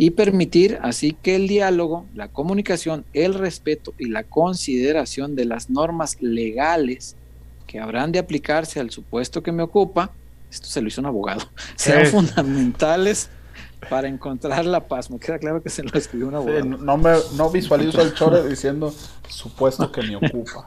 [0.00, 5.68] y permitir así que el diálogo, la comunicación, el respeto y la consideración de las
[5.68, 7.16] normas legales
[7.66, 10.10] que habrán de aplicarse al supuesto que me ocupa,
[10.50, 11.42] esto se lo hizo un abogado,
[11.76, 13.28] sean fundamentales
[13.90, 15.10] para encontrar la paz.
[15.10, 16.64] Me queda claro que se lo escribió un abogado.
[16.64, 18.94] no, me, no visualizo al chore diciendo
[19.28, 20.64] supuesto que me ocupa.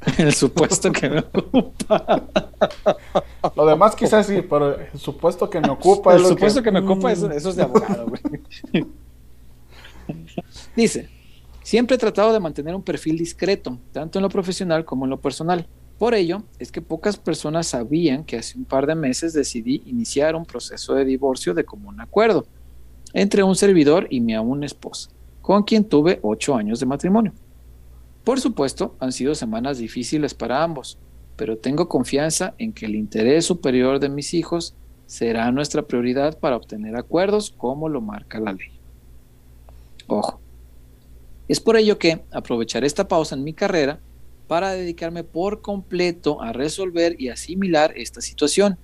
[0.18, 2.28] El supuesto que me ocupa.
[3.54, 6.70] Lo demás quizás sí, pero el supuesto que me ocupa el supuesto que...
[6.70, 8.20] me ocupa, eso, es de abogado, güey.
[10.76, 11.08] Dice,
[11.62, 15.20] siempre he tratado de mantener un perfil discreto, tanto en lo profesional como en lo
[15.20, 15.66] personal.
[15.98, 20.34] Por ello, es que pocas personas sabían que hace un par de meses decidí iniciar
[20.34, 22.46] un proceso de divorcio de común acuerdo
[23.12, 25.10] entre un servidor y mi aún esposa,
[25.42, 27.32] con quien tuve ocho años de matrimonio.
[28.24, 30.98] Por supuesto, han sido semanas difíciles para ambos,
[31.36, 34.74] pero tengo confianza en que el interés superior de mis hijos
[35.06, 38.68] será nuestra prioridad para obtener acuerdos como lo marca la ley.
[40.06, 40.40] Ojo.
[41.48, 43.98] Es por ello que aprovecharé esta pausa en mi carrera
[44.46, 48.78] para dedicarme por completo a resolver y asimilar esta situación,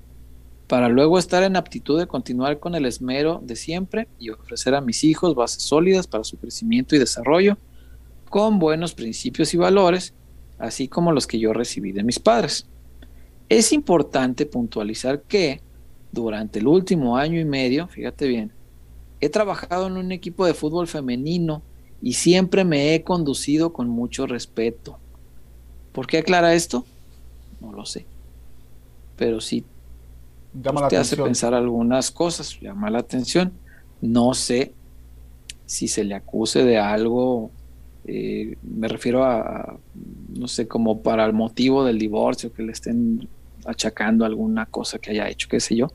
[0.66, 4.80] para luego estar en aptitud de continuar con el esmero de siempre y ofrecer a
[4.80, 7.56] mis hijos bases sólidas para su crecimiento y desarrollo
[8.28, 10.14] con buenos principios y valores,
[10.58, 12.66] así como los que yo recibí de mis padres.
[13.48, 15.60] Es importante puntualizar que
[16.12, 18.52] durante el último año y medio, fíjate bien,
[19.20, 21.62] he trabajado en un equipo de fútbol femenino
[22.02, 24.98] y siempre me he conducido con mucho respeto.
[25.92, 26.84] ¿Por qué aclara esto?
[27.60, 28.06] No lo sé.
[29.16, 29.64] Pero sí
[30.88, 33.52] te hace pensar algunas cosas, llama la atención.
[34.00, 34.72] No sé
[35.66, 37.50] si se le acuse de algo
[38.08, 39.78] eh, me refiero a,
[40.28, 43.28] no sé, como para el motivo del divorcio, que le estén
[43.66, 45.88] achacando alguna cosa que haya hecho, qué sé yo.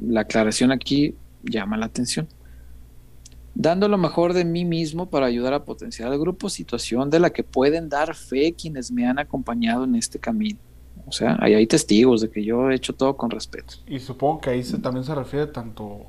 [0.00, 2.28] la aclaración aquí llama la atención.
[3.54, 7.28] Dando lo mejor de mí mismo para ayudar a potenciar al grupo, situación de la
[7.28, 10.58] que pueden dar fe quienes me han acompañado en este camino.
[11.06, 13.74] O sea, ahí hay testigos de que yo he hecho todo con respeto.
[13.86, 16.06] Y supongo que ahí se, también se refiere tanto,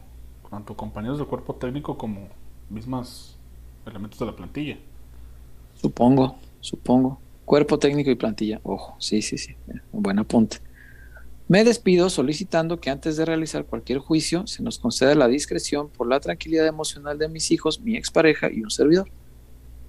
[0.49, 2.29] tanto compañeros del cuerpo técnico como
[2.69, 3.35] mismas
[3.85, 4.77] elementos de la plantilla.
[5.83, 7.19] Supongo, supongo.
[7.43, 8.61] Cuerpo técnico y plantilla.
[8.63, 9.53] Ojo, sí, sí, sí.
[9.91, 10.59] Buen apunte.
[11.49, 16.07] Me despido solicitando que antes de realizar cualquier juicio se nos conceda la discreción por
[16.07, 19.09] la tranquilidad emocional de mis hijos, mi expareja y un servidor.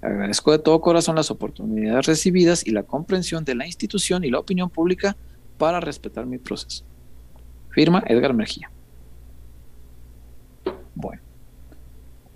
[0.01, 4.39] Agradezco de todo corazón las oportunidades recibidas y la comprensión de la institución y la
[4.39, 5.15] opinión pública
[5.57, 6.83] para respetar mi proceso.
[7.69, 8.69] Firma Edgar Mejía.
[10.93, 11.21] Bueno,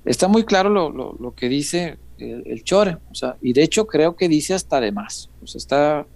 [0.06, 2.98] está muy claro lo, lo que dice el, chore.
[3.12, 5.30] O sea, y de hecho creo que dice hasta de más.
[5.42, 6.08] O sea, está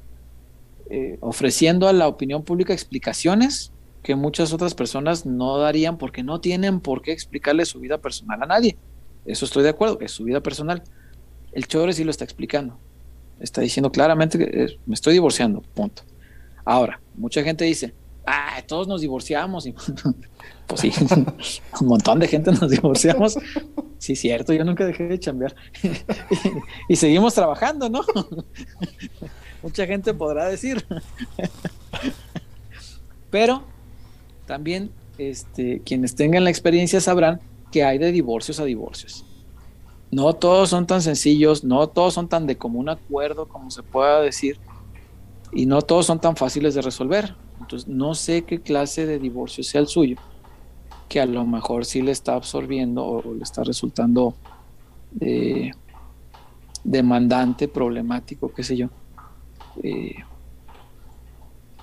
[0.89, 3.71] eh, ofreciendo a la opinión pública explicaciones
[4.03, 8.43] que muchas otras personas no darían porque no tienen por qué explicarle su vida personal
[8.43, 8.77] a nadie.
[9.25, 10.83] Eso estoy de acuerdo, es su vida personal.
[11.53, 12.77] El Chore sí lo está explicando.
[13.39, 16.03] Está diciendo claramente que eh, me estoy divorciando, punto.
[16.65, 17.93] Ahora, mucha gente dice,
[18.25, 19.67] ah, todos nos divorciamos.
[20.67, 20.91] pues sí,
[21.81, 23.37] un montón de gente nos divorciamos.
[23.97, 25.55] Sí, cierto, yo nunca dejé de chambear.
[26.89, 28.01] y, seguimos trabajando, ¿no?
[29.61, 30.85] Mucha gente podrá decir.
[33.29, 33.63] Pero
[34.45, 37.39] también este, quienes tengan la experiencia sabrán
[37.71, 39.25] que hay de divorcios a divorcios.
[40.11, 44.21] No todos son tan sencillos, no todos son tan de común acuerdo como se pueda
[44.21, 44.59] decir,
[45.51, 47.35] y no todos son tan fáciles de resolver.
[47.63, 50.17] Entonces, no sé qué clase de divorcio sea el suyo,
[51.07, 54.35] que a lo mejor sí le está absorbiendo o le está resultando
[55.21, 55.71] eh,
[56.83, 58.89] demandante, problemático, qué sé yo,
[59.81, 60.15] eh,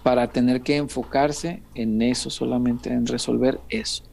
[0.03, 4.05] para tener que enfocarse en eso, solamente en resolver eso.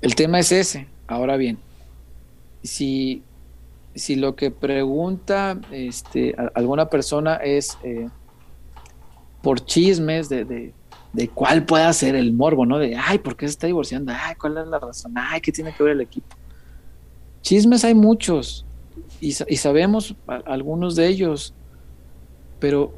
[0.00, 0.88] El tema es ese.
[1.06, 1.58] Ahora bien,
[2.64, 3.22] si,
[3.94, 8.08] si lo que pregunta este, alguna persona es eh,
[9.42, 10.72] por chismes de,
[11.12, 12.78] de cuál pueda ser el morbo, ¿no?
[12.78, 14.12] De, ay, ¿por qué se está divorciando?
[14.14, 15.14] Ay, ¿cuál es la razón?
[15.16, 16.36] Ay, ¿qué tiene que ver el equipo?
[17.42, 18.66] Chismes hay muchos
[19.20, 21.54] y, sabemos algunos de ellos,
[22.58, 22.94] pero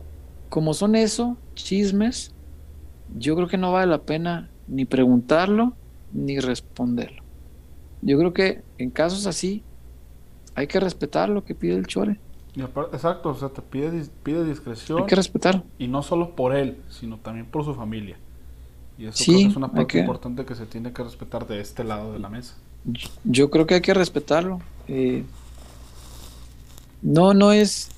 [0.49, 2.35] como son eso, chismes,
[3.17, 5.75] yo creo que no vale la pena ni preguntarlo
[6.13, 7.23] ni responderlo.
[8.03, 9.63] Yo creo que en casos así
[10.55, 12.19] hay que respetar lo que pide el chore
[12.57, 15.01] exacto, o sea, te pide, pide discreción.
[15.01, 15.65] Hay que respetar.
[15.79, 18.17] Y no solo por él, sino también por su familia.
[18.99, 21.85] Y eso creo que es una parte importante que se tiene que respetar de este
[21.85, 22.57] lado de la mesa.
[23.25, 24.61] Yo creo que hay que respetarlo.
[24.89, 25.25] Eh,
[27.03, 27.89] no, no es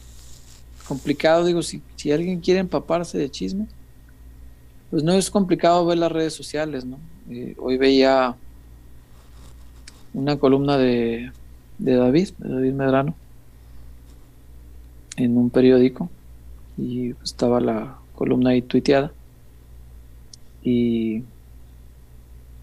[0.86, 3.66] complicado, digo, si, si alguien quiere empaparse de chisme,
[4.90, 6.98] pues no es complicado ver las redes sociales, ¿no?
[7.30, 8.36] Eh, hoy veía
[10.12, 11.32] una columna de,
[11.78, 13.14] de David, de David Medrano,
[15.16, 16.08] en un periódico
[16.78, 19.12] y estaba la columna ahí tuiteada
[20.62, 21.22] y,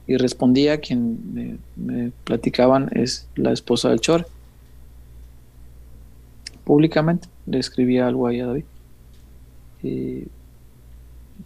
[0.08, 4.28] y respondía quien me, platicaban es la esposa del Chor.
[6.64, 8.66] Públicamente le escribía algo ahí a David.
[9.84, 10.24] Y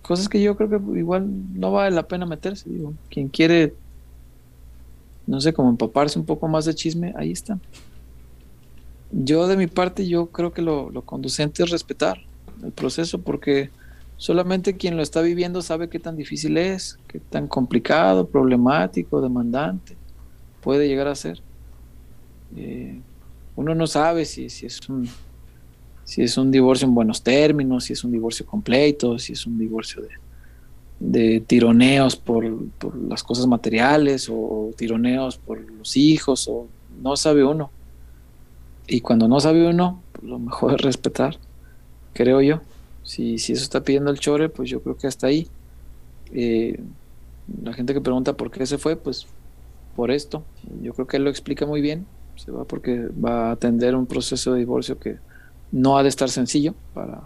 [0.02, 3.76] cosas que yo creo que igual no vale la pena meterse digo quien quiere
[5.28, 7.60] no sé como empaparse un poco más de chisme ahí está
[9.14, 12.18] yo de mi parte, yo creo que lo, conducente es respetar
[12.64, 13.70] el proceso porque
[14.18, 19.96] solamente quien lo está viviendo sabe qué tan difícil es, qué tan complicado, problemático, demandante
[20.62, 21.42] puede llegar a ser.
[22.56, 23.00] Eh,
[23.56, 25.08] uno no sabe si, si, es un,
[26.06, 29.60] si es un divorcio en buenos términos, si es un divorcio completo, si es un
[29.60, 30.10] divorcio de,
[31.00, 36.68] de tironeos por, por, las cosas materiales o tironeos por los hijos, o
[37.02, 37.70] no sabe uno.
[38.88, 41.38] Y cuando no sabe uno, pues lo mejor es respetar,
[42.14, 42.62] creo yo.
[43.04, 45.48] Si, si eso está pidiendo el chore, pues yo creo que hasta ahí.
[46.32, 46.80] Eh,
[47.62, 49.28] la gente que pregunta por qué se fue, pues
[49.96, 50.44] por esto.
[50.82, 52.06] Yo creo que él lo explica muy bien.
[52.36, 55.18] Se va porque va a atender un proceso de divorcio que
[55.72, 57.22] no ha de estar sencillo para,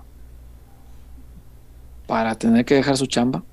[2.08, 3.44] para tener que dejar su chamba.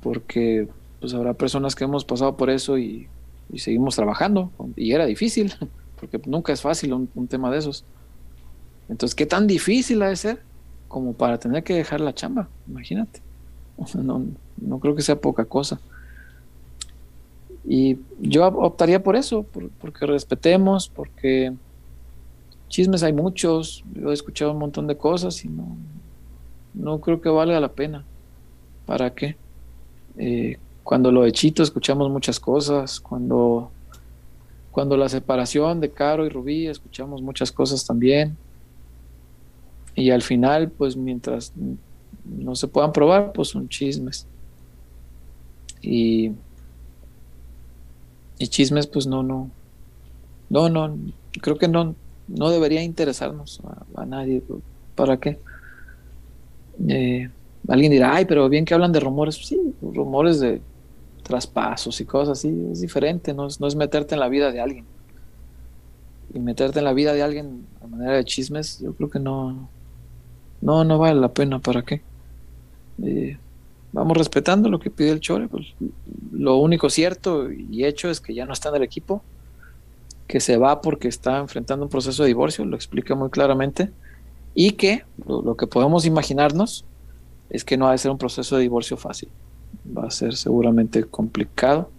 [0.00, 0.68] Porque
[1.00, 3.08] pues habrá personas que hemos pasado por eso y,
[3.52, 4.52] y seguimos trabajando.
[4.76, 5.54] Y era difícil.
[5.98, 7.84] porque nunca es fácil un, tema de esos.
[8.88, 10.42] Entonces, ¿qué tan difícil ha de ser
[10.88, 12.48] como para tener que dejar la chamba?
[12.68, 13.20] Imagínate.
[13.94, 14.24] No,
[14.56, 15.80] no creo que sea poca cosa.
[17.64, 19.46] Y yo optaría por eso,
[19.78, 21.52] porque respetemos, porque
[22.68, 25.76] chismes hay muchos, yo he escuchado un montón de cosas y no,
[26.74, 28.04] no creo que valga la pena.
[28.86, 29.36] ¿Para qué?
[30.16, 33.70] Eh, cuando lo hechito escuchamos muchas cosas, cuando
[34.78, 38.36] cuando la separación de Caro y Rubí, escuchamos muchas cosas también.
[39.96, 41.52] Y al final, pues mientras
[42.24, 44.28] no se puedan probar, pues son chismes.
[45.82, 46.30] Y,
[48.38, 49.50] y chismes, pues no, no,
[50.48, 50.96] no, no,
[51.42, 51.96] creo que no,
[52.28, 53.60] no debería interesarnos
[53.96, 54.44] a, nadie.
[54.94, 55.40] ¿Para qué?
[56.88, 57.28] Eh,
[57.66, 59.44] alguien dirá, ay, pero bien que hablan de rumores.
[59.44, 60.60] Sí, rumores de
[61.28, 64.60] traspasos y cosas así, es diferente, no es, no es meterte en la vida de
[64.60, 64.86] alguien.
[66.34, 69.68] Y meterte en la vida de alguien a manera de chismes, yo creo que no,
[70.62, 72.02] no, no vale la pena, ¿para qué?
[73.02, 73.36] Eh,
[73.92, 75.66] vamos respetando lo que pide el Chore, pues
[76.32, 79.22] lo único cierto y hecho es que ya no está en el equipo,
[80.26, 83.90] que se va porque está enfrentando un proceso de divorcio, lo explica muy claramente,
[84.54, 86.86] y que lo, que podemos imaginarnos
[87.50, 89.28] es que no ha de ser un proceso de divorcio fácil
[89.96, 91.90] va a ser seguramente complicado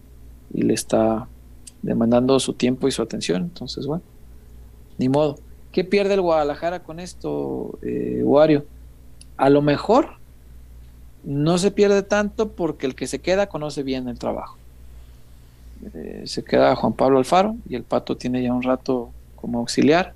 [0.54, 1.28] y le está
[1.82, 3.44] demandando su tiempo y su atención.
[3.44, 4.04] Entonces, bueno,
[4.98, 5.38] ni modo.
[5.72, 8.66] ¿Qué pierde el Guadalajara con esto, eh, Wario?
[9.38, 10.18] A lo mejor
[11.24, 14.58] no se pierde tanto porque el que se queda conoce bien el trabajo.
[15.94, 20.14] Eh, se queda Juan Pablo Alfaro y el Pato tiene ya un rato como auxiliar.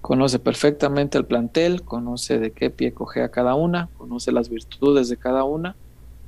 [0.00, 5.08] Conoce perfectamente el plantel, conoce de qué pie coge a cada una, conoce las virtudes
[5.08, 5.76] de cada una,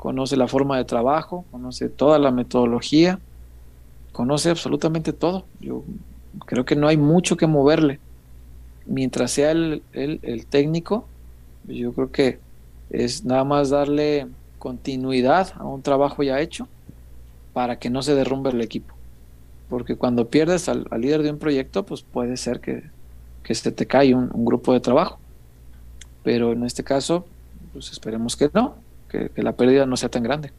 [0.04, 3.18] conoce la forma de trabajo, conoce toda la metodología,
[4.12, 5.46] conoce absolutamente todo.
[5.60, 5.82] Yo
[6.44, 8.00] creo que no hay mucho que moverle.
[8.84, 11.06] Mientras sea el, el técnico,
[11.66, 12.38] yo creo que
[12.90, 14.26] es nada más darle
[14.58, 16.68] continuidad a un trabajo ya hecho
[17.54, 18.94] para que no se derrumbe el equipo.
[19.70, 22.82] Porque cuando pierdes al, líder de un proyecto, pues puede ser que,
[23.42, 25.18] que se te cae un, grupo de trabajo.
[26.22, 27.24] Pero en este caso,
[27.72, 28.74] pues esperemos que no,
[29.34, 30.52] que, la pérdida no sea tan grande.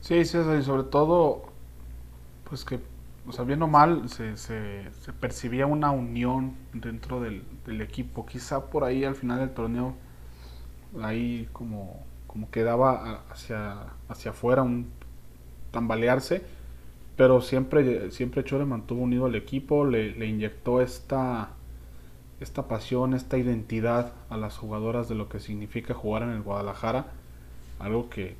[0.00, 1.44] Sí, sí, y sobre todo,
[2.48, 2.80] pues que,
[3.26, 7.42] o sea, bien o mal, se, se, percibía una unión dentro del,
[7.80, 8.26] equipo.
[8.26, 9.94] Quizá por ahí al final del torneo,
[11.02, 13.76] ahí como, como quedaba hacia,
[14.08, 14.88] hacia afuera un
[15.72, 16.42] tambalearse,
[17.16, 21.50] pero siempre, siempre Chore mantuvo unido al equipo, le, inyectó esta,
[22.40, 27.12] esta pasión, esta identidad a las jugadoras de lo que significa jugar en el Guadalajara,
[27.78, 28.36] algo que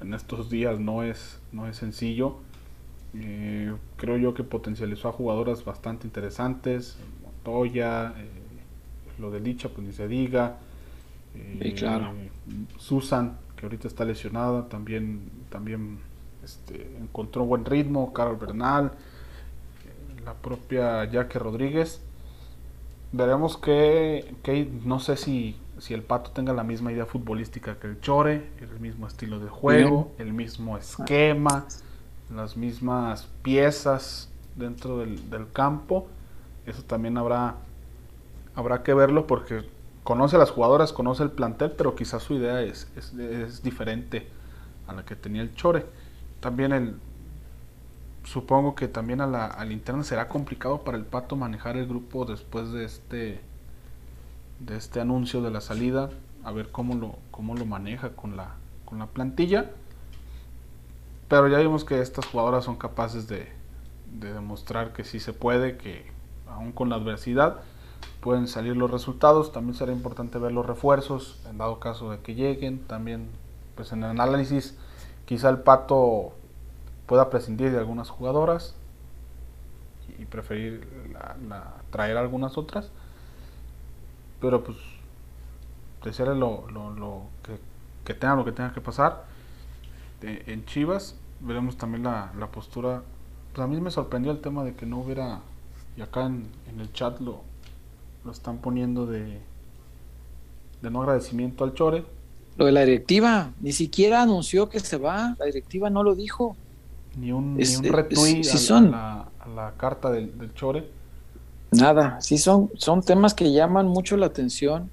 [0.00, 2.36] en estos días no es, no es sencillo.
[3.14, 8.28] Eh, creo yo que potencializó a jugadoras bastante interesantes, Montoya, eh,
[9.18, 10.58] lo de Licha, pues ni se diga.
[11.34, 12.12] Eh, claro.
[12.76, 15.98] Susan, que ahorita está lesionada, también, también
[16.44, 18.92] este, encontró buen ritmo, Carol Bernal,
[20.24, 22.02] la propia Jaque Rodríguez.
[23.12, 24.34] Veremos que,
[24.84, 28.80] no sé si, si, el Pato tenga la misma idea futbolística que el Chore, el
[28.80, 31.66] mismo estilo de juego, el mismo esquema,
[32.34, 36.08] las mismas piezas dentro del, campo.
[36.66, 37.56] Eso también habrá,
[38.54, 39.64] habrá que verlo porque
[40.04, 44.28] conoce a las jugadoras, conoce el plantel, pero quizás su idea es, es, es diferente
[44.86, 45.86] a la que tenía el Chore
[46.40, 46.96] también el
[48.24, 52.24] supongo que también a la, al interno será complicado para el pato manejar el grupo
[52.24, 53.40] después de este
[54.60, 56.10] de este anuncio de la salida
[56.44, 58.54] a ver cómo lo cómo lo maneja con la
[58.84, 59.70] con la plantilla.
[61.28, 63.48] Pero ya vimos que estas jugadoras son capaces de,
[64.18, 66.10] de demostrar que sí se puede que
[66.48, 67.60] aún con la adversidad
[68.20, 69.52] pueden salir los resultados.
[69.52, 72.78] También será importante ver los refuerzos en dado caso de que lleguen.
[72.78, 73.28] También
[73.74, 74.76] pues en el análisis
[75.28, 76.32] Quizá el Pato
[77.04, 78.74] pueda prescindir de algunas jugadoras
[80.18, 80.88] y preferir
[81.90, 82.90] traer algunas otras.
[84.40, 84.76] Pero pues
[86.04, 87.58] desearle lo, lo, que,
[88.04, 89.24] que tenga lo que tenga que pasar.
[90.22, 93.02] en Chivas veremos también la, postura.
[93.52, 95.40] Pues a mí me sorprendió el tema de que no hubiera,
[95.96, 97.42] y acá en, en el chat lo,
[98.24, 99.40] lo están poniendo de,
[100.82, 102.04] de no agradecimiento al Chore
[102.58, 106.56] lo de la directiva, ni siquiera anunció que se va, la directiva no lo dijo.
[107.16, 108.42] Ni un, ni un retweet
[108.82, 110.90] a, la, carta del, Chore.
[111.70, 114.90] Nada, sí son, son temas que llaman mucho la atención.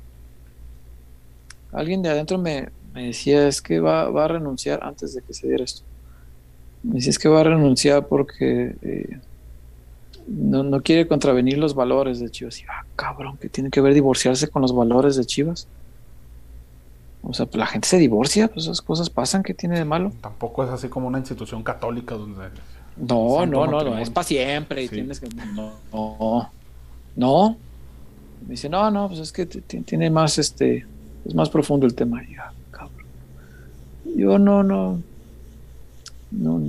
[1.71, 5.47] Alguien de adentro me, decía, es que va, va, a renunciar antes de que se
[5.47, 5.83] diera esto.
[6.83, 9.19] Me decía, es que va a renunciar porque eh,
[10.27, 12.59] no, no, quiere contravenir los valores de Chivas.
[12.59, 15.67] Y, ah, cabrón, que tiene que ver divorciarse con los valores de Chivas.
[17.23, 20.11] O sea, pues la gente se divorcia, pues esas cosas pasan, ¿qué tiene de malo?
[20.21, 22.49] Tampoco es así como una institución católica donde...
[22.97, 25.27] No, no, no, no, es para siempre y tienes que...
[25.29, 26.51] No, no,
[27.15, 27.57] no.
[28.45, 30.85] Me dice, no, no, pues es que tiene más, este,
[31.25, 32.21] es más profundo el tema.
[32.29, 33.07] Ya, cabrón.
[34.15, 35.01] Yo no, no,
[36.31, 36.61] no,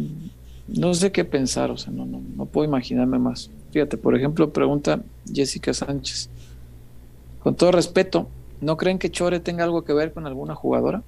[0.68, 3.50] no sé qué pensar, o sea, no, no, no puedo imaginarme más.
[3.72, 6.30] Fíjate, por ejemplo, pregunta Jessica Sánchez.
[7.42, 8.28] Con todo respeto,
[8.60, 11.02] ¿No creen que Chore tenga algo que ver con alguna jugadora?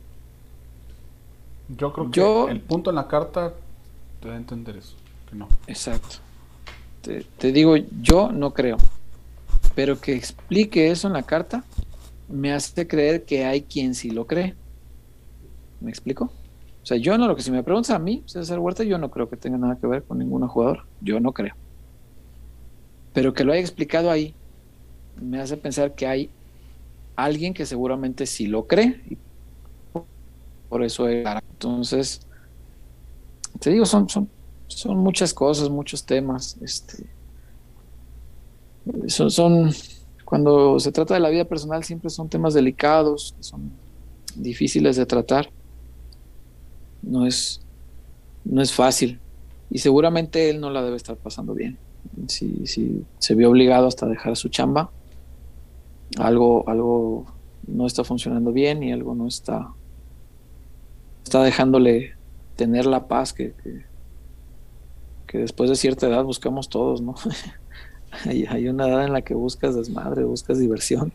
[1.68, 2.10] Yo creo
[2.46, 3.52] que el punto en la carta
[4.20, 4.94] te da a entender eso,
[5.28, 5.48] que no.
[5.66, 6.16] Exacto.
[7.02, 8.76] Te, digo, yo no creo.
[9.78, 11.62] Pero que explique eso en la carta
[12.28, 14.56] me hace creer que hay quien sí lo cree.
[15.80, 16.32] ¿Me explico?
[16.82, 19.08] O sea, yo no, lo que si me preguntas a mí, César Huerta, yo no
[19.08, 20.84] creo que tenga nada que ver con ninguna jugadora.
[21.00, 21.54] Yo no creo.
[23.12, 24.34] Pero que lo haya explicado ahí,
[25.22, 26.28] me hace pensar que hay
[27.14, 29.00] alguien que seguramente sí lo cree.
[30.68, 31.24] Por eso es.
[31.52, 32.26] Entonces,
[33.60, 34.28] te digo, son, son,
[34.66, 36.58] son muchas cosas, muchos temas.
[36.62, 37.06] Este,
[39.08, 39.70] son,
[40.24, 43.72] cuando se trata de la vida personal, siempre son temas delicados, son
[44.34, 45.50] difíciles de tratar.
[47.02, 47.60] no es,
[48.44, 49.20] no es fácil.
[49.70, 51.78] Y seguramente él no la debe estar pasando bien.
[52.26, 54.90] Si, si se vio obligado hasta dejar su chamba,
[56.16, 57.26] algo, algo
[57.66, 59.68] no está funcionando bien y algo no está,
[61.24, 62.14] está dejándole
[62.56, 63.54] tener la paz que,
[65.26, 67.14] que, después de cierta edad buscamos todos, ¿no?
[68.24, 71.12] hay, hay una edad en la que buscas desmadre, buscas diversión.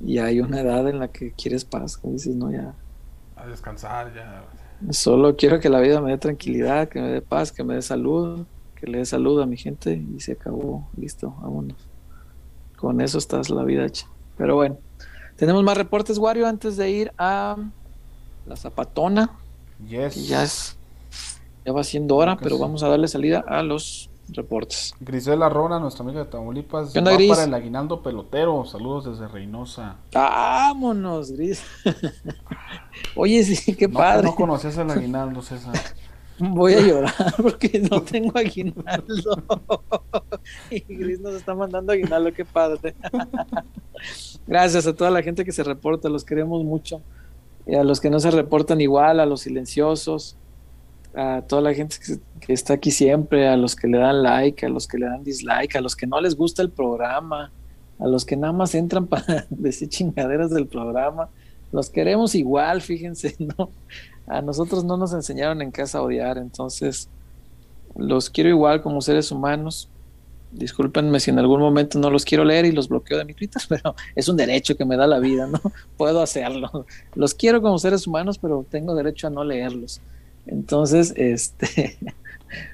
[0.00, 2.74] Y hay una edad en la que quieres paz, como dices, no, ya.
[3.36, 4.44] A descansar, ya.
[4.90, 7.82] Solo quiero que la vida me dé tranquilidad, que me dé paz, que me dé
[7.82, 11.76] salud, que le dé salud a mi gente y se acabó, listo, vámonos.
[12.76, 14.08] Con eso estás la vida hecha.
[14.36, 14.76] Pero bueno,
[15.36, 17.56] tenemos más reportes, Wario, antes de ir a
[18.44, 19.30] la Zapatona.
[19.88, 20.28] Yes.
[20.28, 20.76] ya es,
[21.64, 24.94] ya va siendo hora, pero vamos a darle salida a los reportes.
[25.00, 28.64] Grisela Rona, nuestra amiga de Tamaulipas, va para el aguinaldo pelotero.
[28.64, 29.96] Saludos desde Reynosa.
[30.12, 31.62] Vámonos, Gris.
[33.16, 34.24] Oye, sí, qué padre.
[34.24, 35.74] No conocías el aguinaldo, César.
[36.38, 39.42] Voy a llorar porque no tengo aguinaldo.
[40.70, 42.94] y Gris nos está mandando aguinaldo, qué padre.
[44.46, 47.00] Gracias a toda la gente que se reporta, los queremos mucho.
[47.66, 50.36] Y a los que no se reportan igual, a los silenciosos,
[51.14, 51.96] a toda la gente
[52.40, 55.22] que, está aquí siempre, a los que le dan like, a los que le dan
[55.22, 57.52] dislike, a los que no les gusta el programa,
[57.98, 61.28] a los que nada más entran para decir chingaderas del programa.
[61.70, 63.70] Los queremos igual, fíjense, ¿no?
[64.26, 67.08] A nosotros no nos enseñaron en casa a odiar, entonces
[67.96, 69.88] los quiero igual como seres humanos.
[70.52, 73.62] Discúlpenme si en algún momento no los quiero leer y los bloqueo de mi Twitter,
[73.68, 75.60] pero es un derecho que me da la vida, ¿no?
[75.96, 76.86] Puedo hacerlo.
[77.14, 80.00] Los quiero como seres humanos, pero tengo derecho a no leerlos.
[80.46, 81.98] Entonces, este,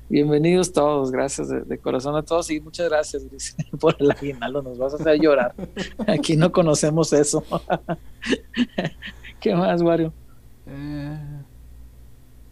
[0.08, 3.24] bienvenidos todos, gracias de, corazón a todos y muchas gracias
[3.80, 5.54] por el aguinaldo, nos vas a hacer llorar.
[6.06, 7.44] Aquí no conocemos eso.
[9.40, 10.12] ¿Qué más, Wario?
[10.66, 11.18] Eh,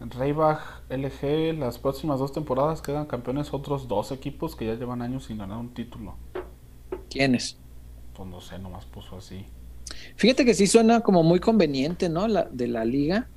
[0.01, 5.25] Reybach, LG, las próximas dos temporadas quedan campeones otros dos equipos que ya llevan años
[5.25, 6.15] sin ganar un título.
[7.11, 7.59] ¿Quiénes?
[8.15, 9.47] Pues no sé, nomás puso así.
[10.15, 12.29] Fíjate que sí suena como muy conveniente, ¿no?
[12.29, 13.29] La, de la liga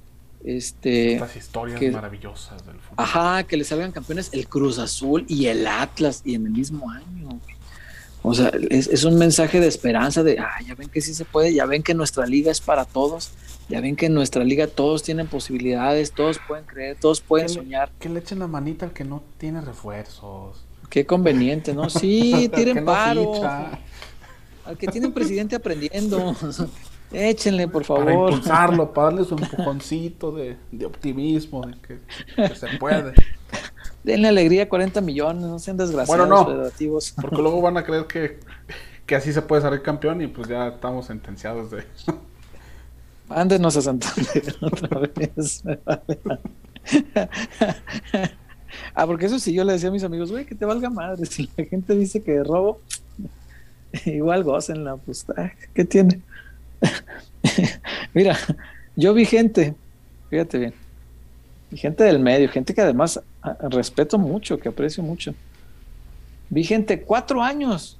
[0.43, 2.95] este, Estas historias maravillosas del fútbol.
[2.97, 6.89] Ajá, que le salgan campeones el Cruz Azul y el Atlas y en el mismo
[6.89, 7.39] año.
[8.21, 11.53] O sea, es, un mensaje de esperanza de, ah, ya ven que sí se puede,
[11.53, 13.31] ya ven que nuestra liga es para todos,
[13.69, 17.91] ya ven que en nuestra liga todos tienen posibilidades, todos pueden creer, todos pueden soñar.
[17.97, 20.65] que le echen la manita al que no tiene refuerzos.
[20.89, 21.89] Qué conveniente, ¿no?
[21.89, 23.41] Sí, tiren paro.
[24.65, 26.35] Al que tiene un presidente aprendiendo.
[27.11, 28.05] Échenle, por favor.
[28.05, 33.13] Para impulsarlo, para darle su empujoncito de, optimismo, de que, se puede.
[34.03, 36.69] Denle alegría a 40 millones, no sean desgraciados bueno, no,
[37.21, 38.39] Porque luego van a creer que,
[39.05, 41.83] que así se puede salir campeón y pues ya estamos sentenciados de...
[43.27, 45.63] Mándenos a Santander otra vez.
[48.95, 51.25] ah, porque eso sí, yo le decía a mis amigos, güey, que te valga madre.
[51.25, 52.81] Si la gente dice que robo,
[54.05, 54.45] igual
[54.75, 56.21] la pues, ah, ¿qué tiene?
[58.13, 58.37] Mira,
[58.95, 59.75] yo vi gente,
[60.29, 60.73] fíjate bien,
[61.73, 65.33] gente del medio, gente que además ah, respeto mucho, que aprecio mucho.
[66.49, 67.97] Vi gente cuatro años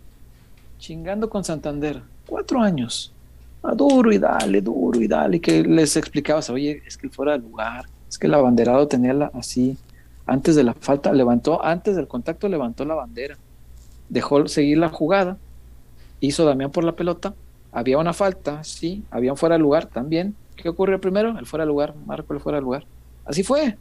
[0.80, 3.14] chingando con Santander, cuatro años.
[3.62, 7.40] Ah, duro y dale, duro y dale, que les explicabas, oye, es que fuera de
[7.40, 9.78] lugar, es que el abanderado tenía la, así,
[10.26, 13.38] antes de la falta, levantó, antes del contacto levantó la bandera,
[14.08, 15.38] dejó seguir la jugada,
[16.22, 17.34] hizo Damián por la pelota,
[17.72, 20.36] había una falta, sí, había un fuera de lugar también.
[20.56, 21.38] ¿Qué ocurrió primero?
[21.38, 22.86] El fuera de lugar, marco el fuera de lugar.
[23.26, 23.78] Así fue.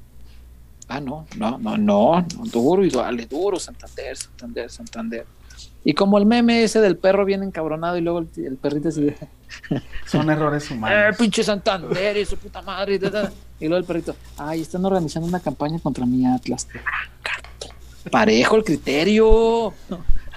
[0.88, 5.26] Ah, no, no, no, no, duro y dale, duro, Santander, Santander, Santander.
[5.84, 9.16] Y como el meme ese del perro viene encabronado y luego el, perrito sigue.
[10.06, 11.14] Son errores humanos.
[11.14, 12.96] Eh, pinche Santander y su puta madre.
[12.96, 16.68] Y, luego el perrito, ay, están organizando una campaña contra mi Atlas.
[18.10, 19.74] Parejo el criterio.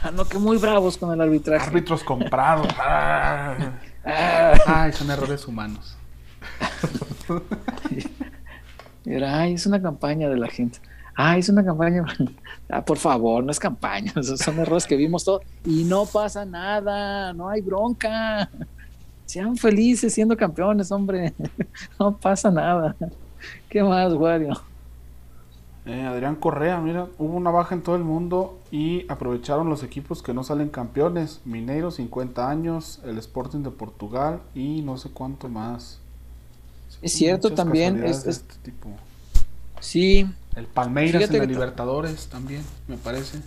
[0.04, 1.68] Ah, no, que muy bravos con el arbitraje.
[1.68, 2.68] Árbitros comprados.
[4.04, 4.58] Ah.
[4.66, 5.96] Ay, son errores humanos.
[9.06, 10.80] Era, ay, es una campaña de la gente.
[11.16, 12.04] Ay, es una campaña.
[12.74, 14.14] Ah, por favor, no es campaña.
[14.20, 15.42] Esos son errores que vimos todos.
[15.66, 17.34] Y no pasa nada.
[17.34, 18.50] No hay bronca.
[19.26, 21.34] Sean felices siendo campeones, hombre.
[22.00, 22.96] No pasa nada.
[23.70, 24.54] ¿Qué más, Wario?
[25.86, 30.22] Eh, Adrián Correa, mira, hubo una baja en todo el mundo y aprovecharon los equipos
[30.22, 31.42] que no salen campeones.
[31.44, 36.00] Mineiro, 50 años, el Sporting de Portugal y no sé cuánto más.
[37.02, 38.04] es cierto también.
[38.04, 38.90] Es, este tipo.
[39.80, 40.28] Sí.
[40.56, 43.40] El Palmeiras en la Libertadores también, me parece.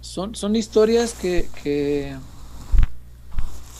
[0.00, 2.14] Son, son historias que, que,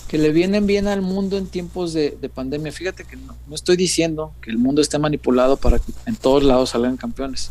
[0.08, 2.72] que le vienen bien al mundo en tiempos de, pandemia.
[2.72, 6.42] Fíjate que no, no, estoy diciendo que el mundo esté manipulado para que en todos
[6.42, 7.50] lados salgan campeones.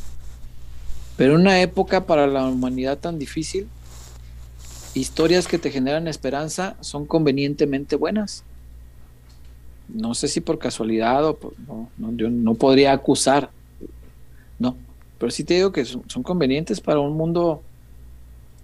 [1.17, 3.67] Pero una época para la humanidad tan difícil,
[4.93, 8.43] historias que te generan esperanza son convenientemente buenas.
[9.89, 13.51] No sé si por casualidad o no, yo no podría acusar,
[14.57, 14.77] no,
[15.19, 17.61] pero sí te digo que son, convenientes para un mundo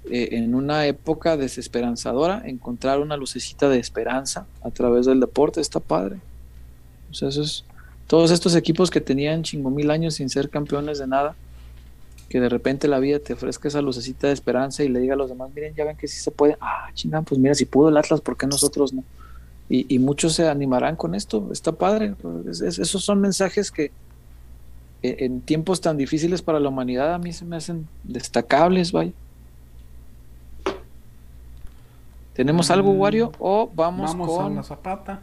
[0.10, 5.80] eh, en una época desesperanzadora, encontrar una lucecita de esperanza a través del deporte está
[5.80, 6.18] padre.
[8.07, 11.36] Todos estos equipos que tenían chingo mil años sin ser campeones de nada,
[12.27, 15.18] que de repente la vida te ofrezca esa lucecita de esperanza y le diga a
[15.18, 16.57] los demás, miren, ya ven que sí se puede.
[16.60, 19.03] Ah, chingada, pues mira, si pudo el Atlas, ¿por qué nosotros no?
[19.72, 22.15] Y, muchos se animarán con esto, está padre.
[22.52, 23.91] esos son mensajes que
[25.03, 29.11] en tiempos tan difíciles para la humanidad a mí se me hacen destacables, vaya.
[32.39, 33.31] ¿Tenemos algo, mm, Wario?
[33.37, 34.53] ¿O vamos, con...
[34.53, 35.19] a la zapata?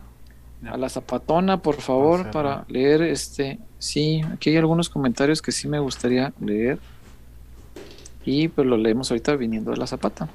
[0.70, 3.58] A la zapatona, por favor, para leer este.
[3.78, 6.78] Sí, aquí hay algunos comentarios que sí me gustaría leer.
[8.26, 10.28] Y pues lo leemos ahorita viniendo de la zapata.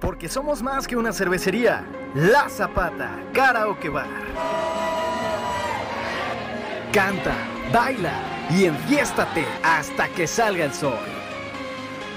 [0.00, 1.84] Porque somos más que una cervecería.
[2.14, 4.06] La Zapata, Karaoke Bar.
[6.92, 7.34] Canta,
[7.72, 11.19] baila y enfiéstate hasta que salga el sol.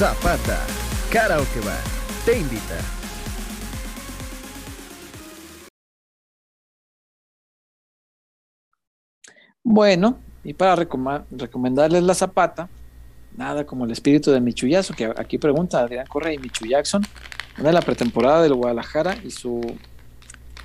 [0.00, 0.58] Zapata,
[1.12, 1.78] Karaoke Bar,
[2.24, 2.78] te invita.
[9.62, 12.70] Bueno, y para recomendarles la Zapata,
[13.36, 17.02] nada como el espíritu de Michuyazo, que aquí pregunta Adrián Correa y Michu Jackson,
[17.58, 19.60] de la pretemporada del Guadalajara y su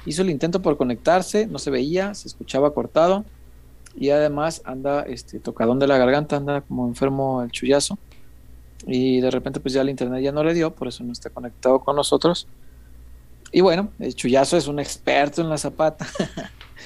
[0.06, 3.26] hizo el intento por conectarse, no se veía, se escuchaba cortado
[3.96, 8.00] y además anda este tocadón de la garganta, anda como enfermo el chullazo
[8.88, 11.30] y de repente pues ya el internet ya no le dio, por eso no está
[11.30, 12.48] conectado con nosotros.
[13.52, 16.08] Y bueno, el chullazo es un experto en la zapata,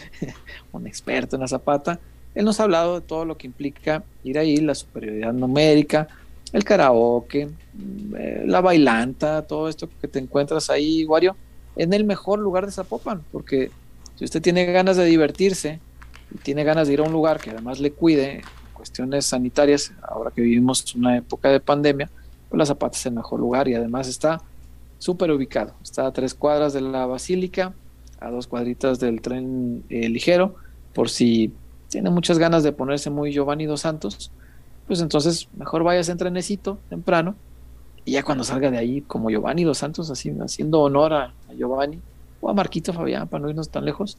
[0.71, 1.99] un experto en la zapata
[2.35, 6.07] él nos ha hablado de todo lo que implica ir ahí, la superioridad numérica,
[6.53, 11.35] el karaoke, mm, eh, la bailanta, todo esto que te encuentras ahí, Wario,
[11.75, 13.71] en el mejor lugar de Zapopan, porque
[14.15, 15.79] si usted tiene ganas de divertirse
[16.33, 18.41] y tiene ganas de ir a un lugar que además le cuide
[18.79, 22.09] cuestiones sanitarias, ahora que vivimos una época de pandemia,
[22.47, 24.41] pues la Zapata es el mejor lugar y además está
[24.99, 25.73] súper ubicado.
[25.83, 27.73] Está a tres cuadras de la Basílica,
[28.21, 30.55] a dos cuadritas del tren eh, ligero,
[30.93, 31.53] por si
[31.89, 34.31] tiene muchas ganas de ponerse muy Giovanni dos Santos,
[34.87, 37.35] pues entonces mejor vayas en trenecito temprano
[38.05, 41.99] y ya cuando salga de ahí como Giovanni dos Santos, así, haciendo honor a, Giovanni
[42.39, 44.17] o a Marquito Fabián para no irnos tan lejos,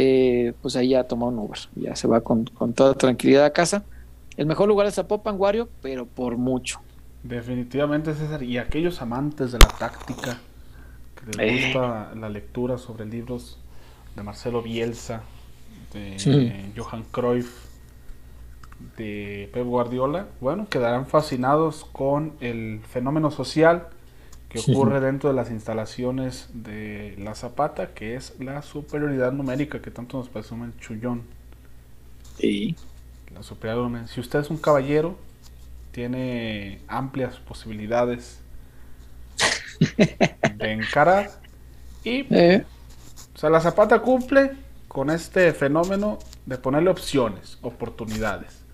[0.00, 3.84] eh, pues ahí ya toma un Uber, ya se va con, toda tranquilidad a casa.
[4.36, 6.80] El mejor lugar es Zapopan, Guario, pero por mucho.
[7.24, 8.44] Definitivamente, César.
[8.44, 10.38] Y aquellos amantes de la táctica,
[11.16, 11.64] que les eh.
[11.64, 13.58] gusta la lectura sobre libros
[14.14, 15.22] de Marcelo Bielsa,
[15.92, 17.66] de Johan Cruyff,
[18.96, 23.88] de Pep Guardiola, bueno, quedarán fascinados con el fenómeno social
[24.48, 29.90] que ocurre dentro de las instalaciones de la Zapata, que es la superioridad numérica que
[29.90, 31.22] tanto nos presume el Chullón.
[32.38, 32.74] Sí.
[33.34, 35.18] La superioridad Si usted es un caballero,
[35.92, 38.40] tiene amplias posibilidades
[40.56, 41.30] de encarar
[42.04, 42.64] y eh.
[43.34, 44.52] o sea, la Zapata cumple
[44.86, 48.64] con este fenómeno de ponerle opciones, oportunidades.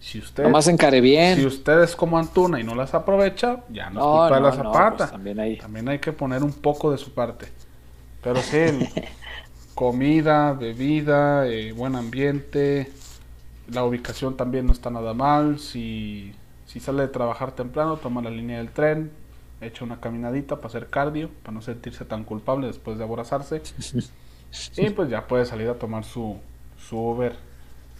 [0.00, 1.36] Si usted, Nomás encare bien.
[1.36, 4.52] Si usted es como Antuna y no las aprovecha, ya no, es culpa de la
[4.52, 4.96] zapata.
[4.96, 5.56] Pues también, hay...
[5.56, 7.48] también hay que poner un poco de su parte.
[8.22, 8.58] Pero sí,
[9.74, 12.90] comida, bebida, eh, buen ambiente,
[13.68, 15.58] la ubicación también no está nada mal.
[15.58, 16.32] Si,
[16.66, 19.10] si sale de trabajar temprano, toma la línea del tren,
[19.60, 23.62] echa una caminadita para hacer cardio, para no sentirse tan culpable después de aborazarse.
[24.78, 26.38] Y pues ya puede salir a tomar su,
[26.78, 27.36] su Uber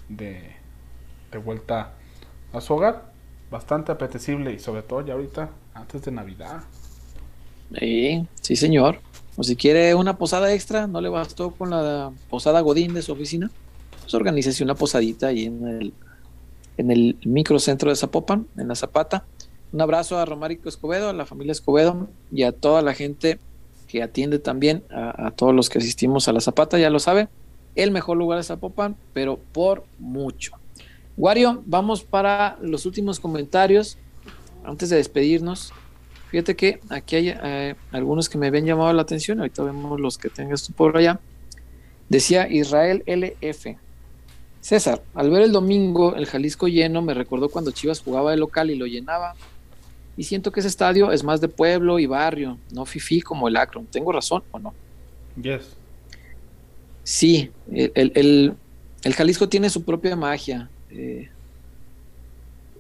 [0.08, 0.57] de,
[1.30, 1.94] de vuelta
[2.52, 3.12] a su hogar.
[3.50, 6.62] Bastante apetecible y sobre todo ya ahorita antes de Navidad.
[7.78, 9.00] Sí, sí señor.
[9.36, 13.12] O si quiere una posada extra, no le bastó con la posada Godín de su
[13.12, 13.50] oficina,
[14.00, 15.92] pues organícese una posadita ahí en el,
[16.76, 19.24] en el microcentro de Zapopan, en la Zapata.
[19.72, 23.38] Un abrazo a Romárico Escobedo, a la familia Escobedo y a toda la gente
[23.86, 27.28] que atiende también, a, a todos los que asistimos a la Zapata, ya lo sabe,
[27.76, 30.52] el mejor lugar de Zapopan, pero por mucho.
[31.18, 33.98] Wario, vamos para los últimos comentarios
[34.64, 35.72] antes de despedirnos.
[36.30, 40.16] Fíjate que aquí hay eh, algunos que me habían llamado la atención, ahorita vemos los
[40.16, 41.18] que tengas tú por allá.
[42.08, 43.76] Decía Israel LF.
[44.60, 48.70] César, al ver el domingo el Jalisco lleno, me recordó cuando Chivas jugaba de local
[48.70, 49.34] y lo llenaba.
[50.16, 53.56] Y siento que ese estadio es más de pueblo y barrio, no fifi como el
[53.56, 53.86] Akron.
[53.86, 54.72] ¿Tengo razón o no?
[55.42, 55.76] Yes.
[57.02, 58.54] Sí, el, el,
[59.02, 60.70] el Jalisco tiene su propia magia.
[60.90, 61.28] Eh,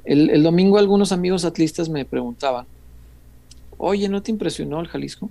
[0.04, 2.66] el, domingo algunos amigos atlistas me preguntaban,
[3.76, 5.30] oye, ¿no te impresionó el Jalisco?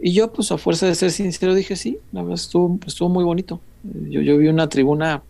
[0.00, 3.24] Y yo, pues a fuerza de ser sincero, dije, sí, la verdad estuvo, estuvo muy
[3.24, 3.60] bonito.
[3.82, 5.22] Yo, vi una tribuna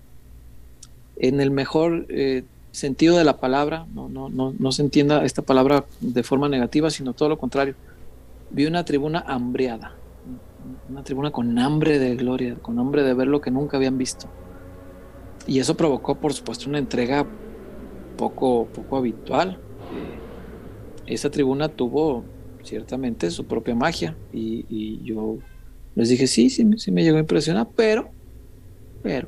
[1.16, 5.43] en el mejor eh, sentido de la palabra, no, no, no, no se entienda esta
[5.43, 7.74] palabra de forma negativa, sino todo lo contrario.
[8.51, 9.94] Vi una tribuna hambreada,
[10.89, 14.28] una tribuna con hambre de gloria, con hambre de ver lo que nunca habían visto.
[15.49, 17.27] Y eso provocó, por supuesto, una entrega
[18.19, 19.59] poco, poco habitual.
[21.07, 22.23] Esa tribuna tuvo
[22.62, 25.39] ciertamente su propia magia y, y, yo
[25.95, 28.11] les dije, sí, sí, sí me llegó a impresionar, pero,
[29.03, 29.27] pero,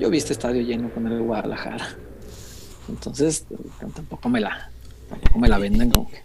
[0.00, 1.96] yo vi este estadio lleno con el Guadalajara.
[2.88, 3.46] Entonces,
[3.94, 4.68] tampoco me la,
[5.08, 6.18] tampoco me la venden como que...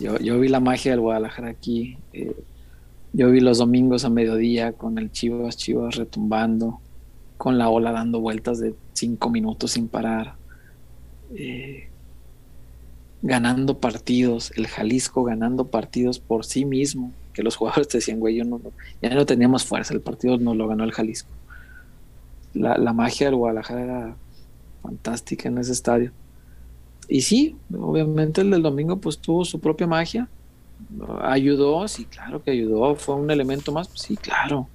[0.00, 1.98] Yo, yo vi la magia del Guadalajara aquí.
[2.12, 2.36] Eh,
[3.12, 6.80] yo vi los domingos a mediodía con el Chivas, Chivas retumbando
[7.38, 10.34] con la ola dando vueltas de cinco minutos sin parar,
[11.34, 11.88] eh,
[13.22, 18.44] ganando partidos, el Jalisco ganando partidos por sí mismo, que los jugadores decían, güey, yo
[18.44, 18.60] no,
[19.00, 21.30] ya no teníamos fuerza, el partido no lo ganó el Jalisco.
[22.54, 24.16] La, la magia del Guadalajara era
[24.82, 26.10] fantástica en ese estadio.
[27.08, 30.28] Y sí, obviamente el del domingo pues tuvo su propia magia.
[31.22, 34.68] Ayudó, sí, claro que ayudó, fue un elemento más, sí, claro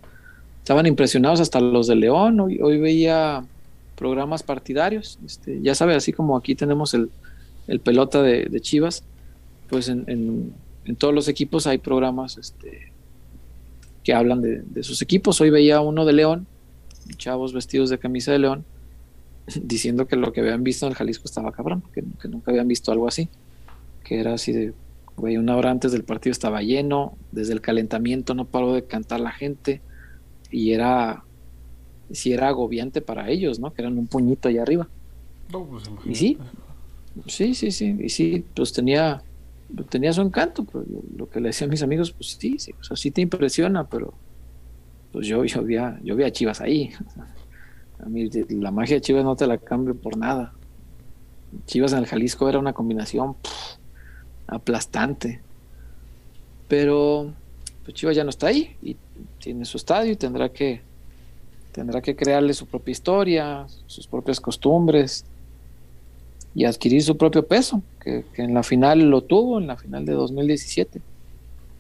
[0.63, 2.39] estaban impresionados hasta los de León.
[2.39, 3.43] Hoy, hoy veía
[3.97, 5.19] programas partidarios.
[5.25, 7.09] Este, ya sabe, así como aquí tenemos el,
[7.67, 9.03] el pelota de, de, Chivas,
[9.69, 12.93] pues en, en, todos los equipos hay programas este,
[14.05, 15.41] que hablan de, de, sus equipos.
[15.41, 16.47] Hoy veía uno de León,
[17.17, 18.63] chavos vestidos de camisa de León,
[19.61, 22.69] diciendo que lo que habían visto en el Jalisco estaba cabrón, que, que nunca habían
[22.69, 23.27] visto algo así,
[24.05, 24.73] que era así de,
[25.17, 29.19] güey, una hora antes del partido estaba lleno, desde el calentamiento no paró de cantar
[29.19, 29.81] la gente
[30.53, 31.23] y era
[32.11, 33.73] si era agobiante para ellos, ¿no?
[33.73, 34.87] Que eran un puñito allá arriba.
[35.51, 36.37] No, pues, y sí,
[37.27, 39.23] sí, sí, sí, y sí, pues tenía,
[39.89, 40.85] tenía su encanto, pero
[41.17, 43.89] lo que le decía a mis amigos, pues sí, sí, o sea, sí te impresiona,
[43.89, 44.13] pero
[45.11, 46.91] pues yo, yo, vi, a, yo vi a Chivas ahí.
[47.99, 50.51] A mí la magia de Chivas no te la cambio por nada.
[51.67, 53.77] Chivas en el Jalisco era una combinación pff,
[54.47, 55.39] aplastante.
[56.67, 57.31] Pero
[57.85, 58.97] pues Chivas ya no está ahí y
[59.43, 60.81] tiene su estadio y tendrá que
[61.73, 65.25] tendrá que crearle su propia historia, sus propias costumbres
[66.55, 70.13] y adquirir su propio peso, que, en la final lo tuvo, en la final de
[70.13, 71.01] 2017.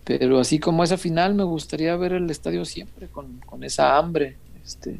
[0.03, 4.35] Pero así como esa final, me gustaría ver el estadio siempre con, con esa hambre.
[4.65, 4.99] Este,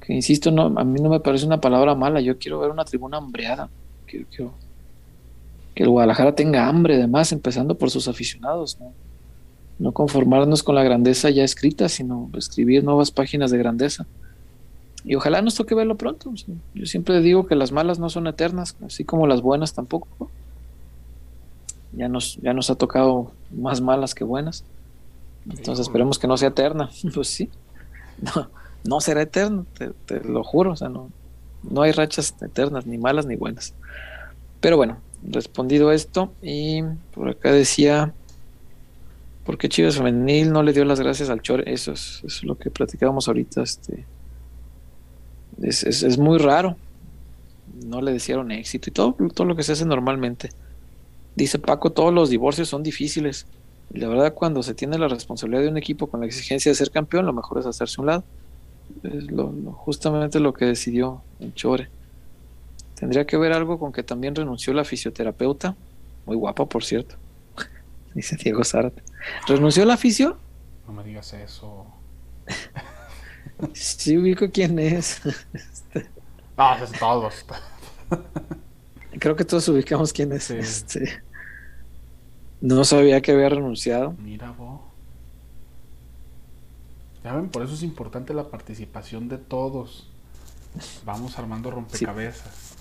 [0.00, 2.84] que insisto, no, a mí no me parece una palabra mala, yo quiero ver una
[2.84, 3.70] tribuna hambreada.
[4.06, 4.54] Quiero, quiero
[5.74, 8.78] que el Guadalajara tenga hambre, además, empezando por sus aficionados.
[8.80, 8.92] ¿no?
[9.82, 14.06] No conformarnos con la grandeza ya escrita, sino escribir nuevas páginas de grandeza.
[15.04, 16.32] Y ojalá nos toque verlo pronto.
[16.72, 20.30] Yo siempre digo que las malas no son eternas, así como las buenas tampoco.
[21.90, 24.62] Ya nos, ya nos ha tocado más malas que buenas.
[25.50, 26.88] Entonces esperemos que no sea eterna.
[27.12, 27.50] Pues sí,
[28.20, 28.50] no,
[28.84, 30.70] no será eterno, te, te, lo juro.
[30.70, 31.10] O sea, no,
[31.68, 33.74] no hay rachas eternas, ni malas ni buenas.
[34.60, 36.82] Pero bueno, respondido esto, y
[37.12, 38.14] por acá decía
[39.44, 41.64] porque Chivas Femenil no le dio las gracias al Chore?
[41.72, 43.62] Eso es, lo que platicábamos ahorita.
[43.62, 44.04] Este,
[45.60, 46.76] es, muy raro.
[47.84, 50.50] No le desearon éxito y todo, todo lo que se hace normalmente.
[51.34, 53.46] Dice Paco, todos los divorcios son difíciles.
[53.92, 56.76] Y la verdad, cuando se tiene la responsabilidad de un equipo con la exigencia de
[56.76, 58.24] ser campeón, lo mejor es hacerse un lado.
[59.02, 61.88] Es lo, justamente lo que decidió en Chore.
[62.94, 65.74] Tendría que ver algo con que también renunció la fisioterapeuta,
[66.26, 67.16] muy guapa por cierto,
[68.14, 69.02] dice Diego Zárate.
[69.46, 70.38] ¿Renunció al aficio?
[70.86, 71.86] No me digas eso.
[73.72, 75.20] sí, ubico quién es.
[76.56, 77.46] Ah, es todos.
[79.18, 80.44] Creo que todos ubicamos quién es.
[80.44, 80.56] Sí.
[80.56, 81.22] Este.
[82.60, 84.14] No sabía que había renunciado.
[84.18, 84.80] Mira vos.
[87.24, 90.10] Ya ven, por eso es importante la participación de todos.
[91.04, 92.76] Vamos armando rompecabezas.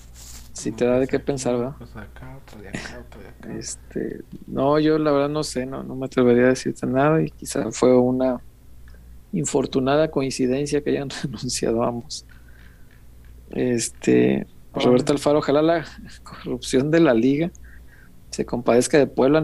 [0.53, 1.76] Si te da de qué pensar, ¿verdad?
[1.78, 3.53] De acá, otra de acá, otra de acá.
[3.57, 7.30] Este, no, yo la verdad no sé, no, no me atrevería a decirte nada y
[7.32, 8.41] quizá fue una
[9.32, 12.26] infortunada coincidencia que hayan renunciado ambos.
[13.52, 15.86] Este, Roberto Alfaro, ojalá la
[16.23, 17.52] corrupción de la liga
[18.32, 19.44] se compadezca de Puebla.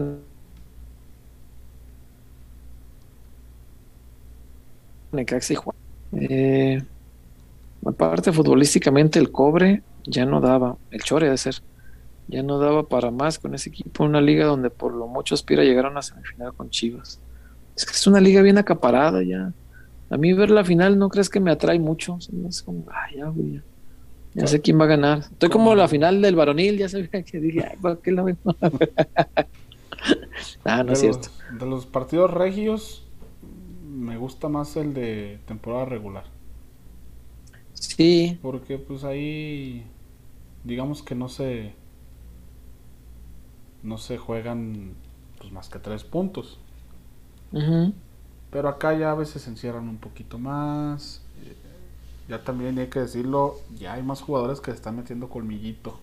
[5.12, 5.76] Necaxa y Juan.
[6.12, 6.82] Eh,
[7.84, 11.56] aparte, futbolísticamente, el cobre ya no daba, el chore de ser,
[12.28, 14.04] ya no daba para más con ese equipo.
[14.04, 17.20] Una liga donde por lo mucho aspira a llegar a una semifinal con Chivas.
[17.74, 19.52] Es que es una liga bien acaparada ya.
[20.10, 22.18] A mí ver la final no crees que me atrae mucho.
[22.48, 23.62] Es como, ay, ya, güey, ya.
[24.34, 25.20] Ya sé quién va a ganar.
[25.20, 28.36] Estoy como la final del varonil, ya sabía que dije, ay, ¿para qué la veo?
[30.64, 31.28] ah, no de es cierto.
[31.50, 33.08] Los, de los partidos regios,
[33.82, 36.24] me gusta más el de temporada regular.
[37.80, 39.84] Sí, Porque pues ahí,
[40.64, 41.74] digamos que no se,
[43.82, 44.94] no se juegan
[45.38, 46.58] pues más que tres puntos.
[48.50, 51.22] Pero acá ya a veces se encierran un poquito más.
[52.28, 55.98] Ya también hay que decirlo, ya hay más jugadores que se están metiendo colmillito.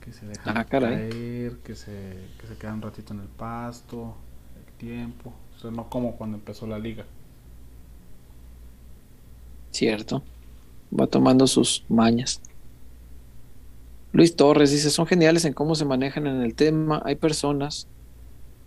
[0.00, 4.16] Que se dejan Ah, caer, que se, que se quedan un ratito en el pasto,
[4.54, 5.34] el tiempo.
[5.56, 7.06] O sea, no como cuando empezó la liga.
[9.76, 10.22] Cierto.
[10.98, 12.40] Va tomando sus mañas.
[14.12, 17.02] Luis Torres dice, son geniales en cómo se manejan en el tema.
[17.04, 17.86] Hay personas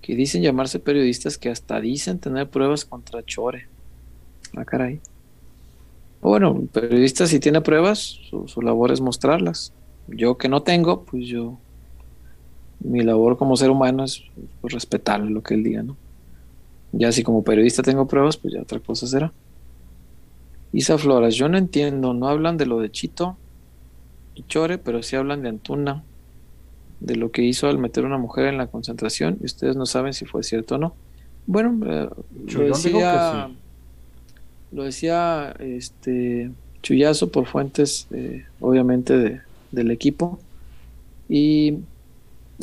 [0.01, 3.67] que dicen llamarse periodistas que hasta dicen tener pruebas contra Chore.
[4.55, 5.01] Ah, caray.
[6.21, 9.73] Bueno, un periodista si tiene pruebas, su, labor es mostrarlas.
[10.07, 11.57] Yo que no tengo, pues yo,
[12.79, 14.23] mi labor como ser humano es
[14.61, 15.95] pues, respetarle lo que él diga, ¿no?
[16.91, 19.31] Ya si como periodista tengo pruebas, pues ya otra cosa será.
[20.71, 23.37] Isa Floras, yo no entiendo, no hablan de lo de Chito
[24.35, 26.03] y Chore, pero sí hablan de Antuna,
[26.99, 29.85] de lo que hizo al meter a una mujer en la concentración, y ustedes no
[29.85, 30.93] saben si fue cierto o no.
[31.47, 32.09] Bueno, eh,
[32.53, 33.57] lo decía, sí.
[34.75, 36.51] lo decía este
[36.83, 39.41] Chuyazo por fuentes, eh, obviamente, de-
[39.71, 40.39] del equipo,
[41.27, 41.77] y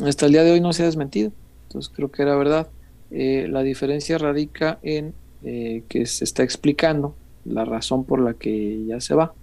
[0.05, 1.33] hasta el día de hoy no se ha desmentido,
[1.69, 2.69] entonces creo que era verdad.
[3.11, 5.13] Eh, la diferencia radica en
[5.45, 7.15] eh, que se está explicando
[7.49, 9.35] la razón por la que ya se va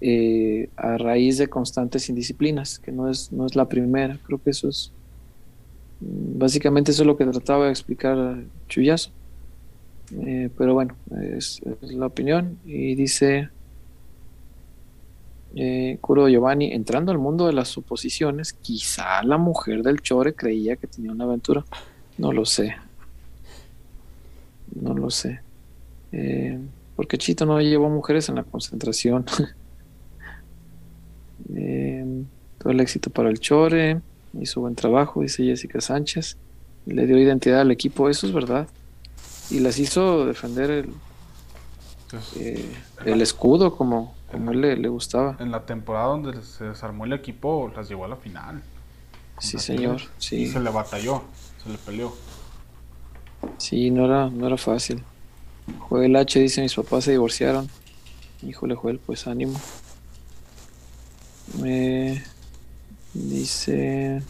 [0.00, 4.50] eh, a raíz de constantes indisciplinas, que no es, no es la primera, creo que
[4.50, 4.92] eso es
[6.00, 9.10] mm, básicamente eso es lo que trataba de explicar Chuyazo.
[10.26, 10.94] Eh, pero bueno,
[11.32, 13.48] es, la opinión y dice
[15.54, 20.76] eh, Curo Giovanni, entrando al mundo de las suposiciones, quizá la mujer del Chore creía
[20.76, 21.64] que tenía una aventura.
[22.18, 22.76] No lo sé.
[24.74, 25.43] No lo sé.
[26.16, 26.60] Eh,
[26.94, 29.26] porque Chito no llevó mujeres en la concentración.
[31.54, 32.24] Eh,
[32.58, 34.00] todo el éxito para el Chore.
[34.40, 36.38] Hizo buen trabajo, dice Jessica Sánchez.
[36.86, 38.66] Le dio identidad al equipo, eso es verdad.
[39.50, 40.90] Y las hizo defender el,
[42.36, 42.64] eh,
[43.04, 45.36] el escudo como, como él le, le gustaba.
[45.38, 48.62] en la temporada donde se desarmó el equipo, las llevó a la final.
[49.38, 50.00] Sí, señor.
[50.16, 50.36] Sí.
[50.36, 51.24] Y se le batalló,
[51.62, 52.14] se le peleó.
[53.58, 55.02] Sí, no era, no era fácil.
[55.88, 57.68] Joel H dice, mis papás se divorciaron.
[58.42, 59.60] Híjole, Joel, pues ánimo.
[61.60, 62.22] Me
[63.12, 64.22] dice,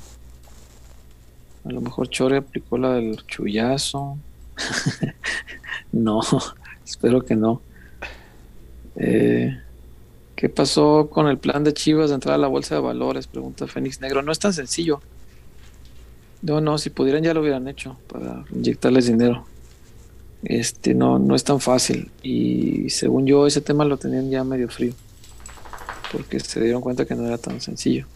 [1.65, 4.19] a lo mejor Chore aplicó la del chullazo.
[5.93, 6.21] no,
[6.85, 7.63] espero que no.
[8.97, 9.59] Eh,
[10.37, 13.27] ¿Qué pasó con el plan de Chivas de entrar a la bolsa de valores?
[13.27, 14.23] Pregunta Fénix Negro.
[14.23, 15.01] No es tan sencillo.
[16.43, 19.47] No, no, si pudieran ya lo hubieran hecho para inyectarles dinero.
[20.45, 22.11] Este, no, no es tan fácil.
[22.23, 24.93] Y según yo, ese tema lo tenían ya medio frío.
[26.13, 28.07] Porque se dieron cuenta que no era tan sencillo.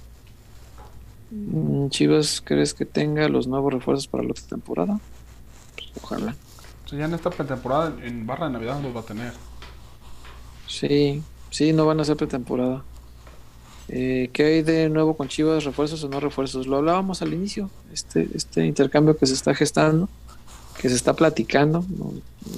[1.31, 5.01] Mm, Chivas, ¿crees que tenga los nuevos refuerzos para la otra temporada?
[5.75, 6.37] Pues, ojalá.
[6.85, 9.33] O sea, ya en esta pretemporada, en barra de Navidad los va a tener.
[10.67, 12.83] Sí, sí, no van a ser pretemporada.
[13.89, 15.65] Eh, ¿Qué hay de nuevo con Chivas?
[15.65, 16.67] ¿Refuerzos o no refuerzos?
[16.67, 20.09] Lo hablábamos al inicio, este, este intercambio que se está gestando,
[20.81, 21.85] que se está platicando.
[21.89, 22.13] No,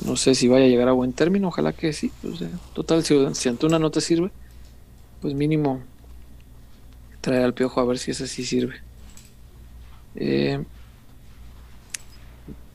[0.05, 2.13] no sé si vaya a llegar a buen término, ojalá que sí.
[2.39, 4.31] sea, total, si, Antuna no te sirve,
[5.21, 5.83] pues mínimo
[7.21, 8.77] trae al piojo a ver si ese sí sirve.
[10.15, 10.63] Eh,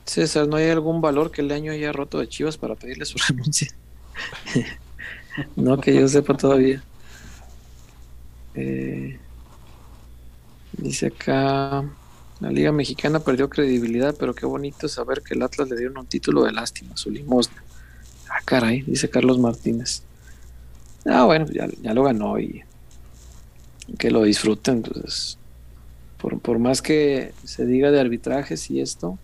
[0.04, 3.18] César, ¿no hay algún valor que el año haya roto de Chivas para pedirle su
[3.28, 3.68] renuncia?
[5.56, 6.82] no que yo sepa todavía.
[8.54, 9.18] Eh,
[10.78, 11.84] dice acá
[12.40, 16.06] La Liga Mexicana perdió credibilidad, pero qué bonito saber que el Atlas le dieron un
[16.06, 17.62] título de lástima, su limosna.
[18.28, 20.02] Ah, caray, dice Carlos Martínez.
[21.06, 22.62] Ah, bueno, ya, ya lo ganó y
[23.98, 24.76] que lo disfruten.
[24.76, 25.38] Entonces,
[26.18, 29.18] por, por más que se diga de arbitrajes y esto,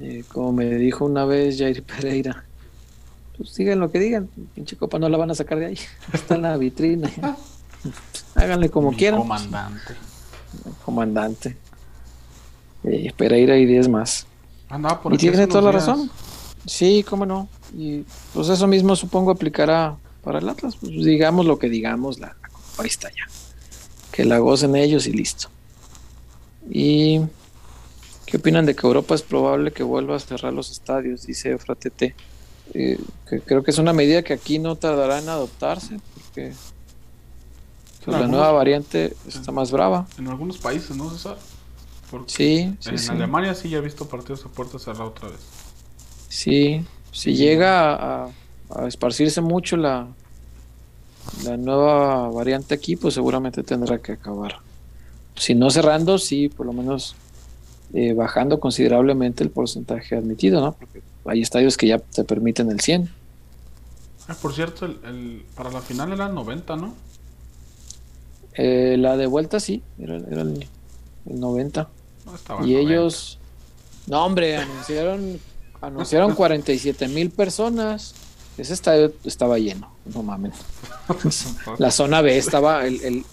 [0.00, 2.44] eh, como me dijo una vez Jair Pereira,
[3.36, 5.78] pues digan lo que digan, pinche copa no la van a sacar de ahí,
[6.12, 7.10] está en la vitrina.
[8.34, 9.20] Háganle como Mi quieran.
[9.20, 9.94] Comandante.
[10.84, 11.56] Comandante.
[12.84, 14.26] Eh, Pereira y 10 más.
[14.68, 15.86] Andaba por Y tiene toda la días.
[15.86, 16.10] razón.
[16.66, 17.48] Sí, cómo no.
[17.76, 20.76] Y pues eso mismo supongo aplicará para el Atlas.
[20.76, 23.26] Pues digamos lo que digamos, la, la copa está ya.
[24.12, 25.48] Que la gocen ellos y listo.
[26.70, 27.20] ¿Y
[28.26, 31.26] qué opinan de que Europa es probable que vuelva a cerrar los estadios?
[31.26, 32.14] Dice Fratete.
[32.74, 32.98] Eh,
[33.28, 36.52] que creo que es una medida que aquí no tardará en adoptarse porque
[38.04, 40.06] pues, la nueva variante está más brava.
[40.18, 41.38] En algunos países, ¿no, César?
[42.10, 43.14] Porque Sí, sí, en sí.
[43.14, 45.40] Alemania sí ya he visto partidos a puerta cerrada otra vez.
[46.28, 47.94] Sí, si llega
[48.26, 48.36] a,
[48.70, 50.16] a esparcirse mucho la,
[51.32, 54.54] la nueva variante aquí, pues seguramente tendrá que acabar.
[55.36, 57.20] Si no cerrando, sí, por lo menos
[57.92, 60.76] eh, bajando considerablemente el porcentaje admitido, ¿no?
[60.78, 63.16] Porque hay estadios que ya te permiten el 100.
[64.28, 66.94] Ah, por cierto, el, el- para la final era 90, ¿no?
[68.52, 70.70] Eh, la de vuelta sí, era, era el,
[71.24, 71.94] el 90.
[72.48, 72.80] No Y 90.
[72.80, 73.38] ellos,
[74.06, 75.38] no hombre, anunciaron,
[75.80, 78.14] anunciaron 47 mil personas.
[78.56, 80.54] Ese estadio estaba lleno, no mames.
[81.78, 83.24] La zona B estaba, el, el-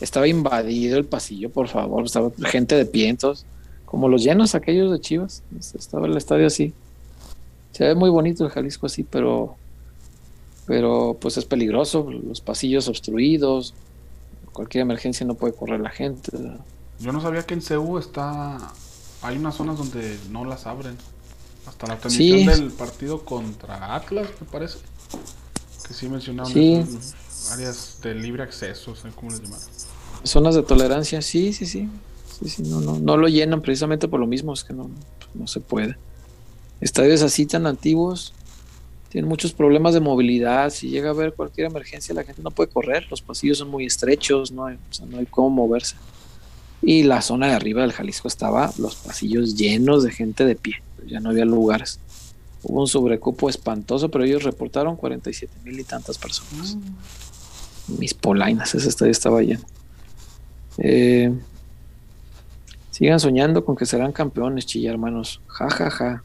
[0.00, 3.44] estaba invadido el pasillo, por favor, estaba gente de pie, entonces,
[3.84, 5.42] como los llenos aquellos de Chivas,
[5.74, 6.72] estaba el estadio así.
[7.72, 9.56] Se ve muy bonito el Jalisco así, pero,
[10.66, 13.74] pero pues es peligroso, los pasillos obstruidos,
[14.52, 16.30] cualquier emergencia no puede correr la gente.
[17.00, 18.58] Yo no sabía que en CEU está.
[19.22, 20.96] Hay unas zonas donde no las abren.
[21.66, 22.46] Hasta la transmisión Sí.
[22.46, 24.78] del partido contra Atlas, me parece.
[25.86, 26.74] Que sí mencionaron Sí.
[26.74, 27.14] esas
[27.52, 29.58] áreas de libre acceso, sé cómo les llaman.
[30.24, 31.88] Zonas de tolerancia, sí, sí, sí.
[32.38, 34.90] Sí, sí, no, no, no lo llenan precisamente por lo mismo, es que no,
[35.34, 35.96] no se puede.
[36.80, 38.32] Estadios así tan antiguos
[39.10, 40.70] tienen muchos problemas de movilidad.
[40.70, 43.06] Si llega a haber cualquier emergencia, la gente no puede correr.
[43.10, 45.96] Los pasillos son muy estrechos, no hay, o sea, no hay cómo moverse.
[46.82, 50.82] Y la zona de arriba del Jalisco estaba los pasillos llenos de gente de pie.
[51.06, 51.98] Ya no había lugares.
[52.62, 56.76] Hubo un sobrecupo espantoso, pero ellos reportaron 47 mil y tantas personas
[57.98, 59.64] mis polainas, ese estadio estaba lleno.
[60.78, 61.32] Eh,
[62.90, 65.40] sigan soñando con que serán campeones, chilla hermanos.
[65.46, 66.22] Ja, ja, ja.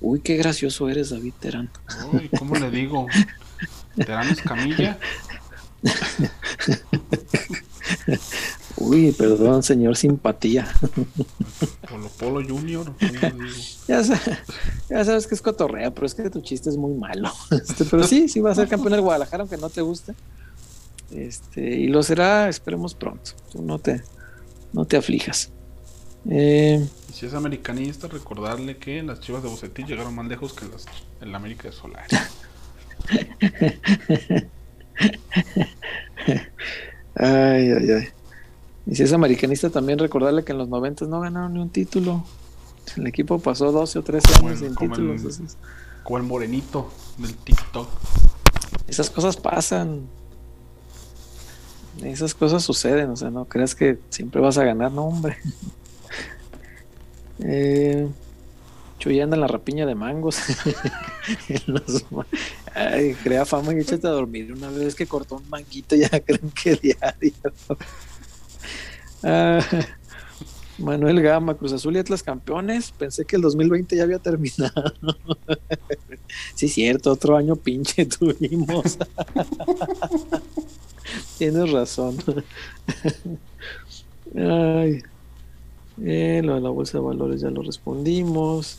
[0.00, 1.70] Uy, qué gracioso eres, David Terán.
[2.12, 3.06] Uy, ¿cómo le digo?
[3.96, 4.98] ¿Terán Escamilla?
[8.78, 10.68] Uy, perdón, señor simpatía.
[11.88, 12.92] Polo Polo Junior?
[13.88, 14.20] Ya, sa-
[14.90, 17.30] ya sabes que es cotorrea, pero es que tu chiste es muy malo.
[17.50, 20.14] Este, pero sí, sí va a ser campeón del Guadalajara, aunque no te guste.
[21.10, 23.30] Este, y lo será, esperemos pronto.
[23.52, 24.02] Tú no te,
[24.72, 25.50] no te aflijas.
[26.28, 30.66] Eh, Y si es americanista, recordarle que las chivas de Bucetich llegaron más lejos que
[30.66, 30.84] las
[31.20, 32.08] en la América de Solari.
[37.14, 38.08] Ay, ay, ay.
[38.86, 42.24] Y si es americanista, también recordarle que en los 90 no ganaron ni un título.
[42.96, 45.16] El equipo pasó 12 o 13 Como años el- sin como el- títulos.
[45.22, 45.56] Entonces,
[46.04, 47.88] Como el morenito del TikTok.
[48.86, 50.02] esas cosas pasan.
[52.04, 53.10] Esas cosas suceden.
[53.10, 55.36] O sea, no creas que siempre vas a ganar, no, hombre.
[57.40, 58.08] Eh,
[58.98, 60.38] Chuy anda en la rapiña de mangos.
[61.66, 62.04] Los
[62.74, 64.50] Ay, crea fama y échate a dormir.
[64.52, 67.32] Una vez que cortó un manguito, ya creen que diario.
[70.78, 72.92] Manuel Gama, Cruz Azul y Atlas campeones.
[72.92, 74.92] Pensé que el 2020 ya había terminado.
[76.54, 78.98] sí, cierto, otro año pinche tuvimos.
[81.38, 82.16] Tienes razón.
[84.34, 85.02] Ay.
[86.04, 88.78] Eh, lo de la bolsa de valores ya lo respondimos.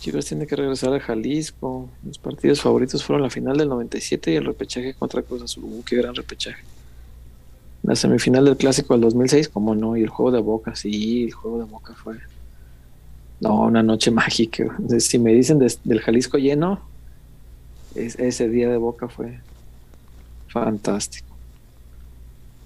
[0.00, 1.90] Chivas tiene que regresar a Jalisco.
[2.02, 5.64] Mis partidos favoritos fueron la final del 97 y el repechaje contra Cruz Azul.
[5.64, 6.62] Uh, qué gran repechaje.
[7.86, 11.32] La semifinal del clásico del 2006, como no, y el juego de Boca, sí, el
[11.32, 12.16] juego de Boca fue.
[13.40, 14.76] No, una noche mágica.
[14.98, 16.80] Si me dicen del Jalisco lleno,
[17.94, 19.38] es- ese día de Boca fue
[20.48, 21.26] fantástico.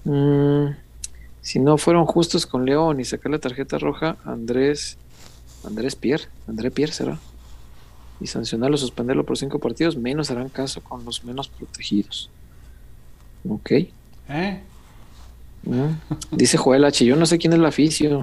[0.05, 0.69] Mm,
[1.43, 4.97] si no fueron justos con León y sacar la tarjeta roja, Andrés,
[5.65, 7.19] Andrés Pierre, André Pierre será,
[8.21, 12.31] y sancionarlo, suspenderlo por cinco partidos, menos harán caso con los menos protegidos.
[13.47, 13.71] Ok.
[14.29, 14.61] ¿Eh?
[16.33, 17.05] Dice Joel H.
[17.05, 18.23] Yo no sé quién es la aficio.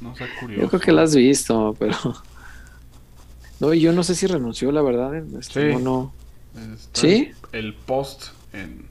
[0.00, 0.62] No sea curioso.
[0.62, 1.96] Yo creo que la has visto, pero.
[3.60, 5.14] No, yo no sé si renunció, la verdad.
[5.38, 5.82] Este, Sí.
[5.82, 6.12] no.
[6.92, 7.32] ¿Sí?
[7.52, 8.84] El, el post en,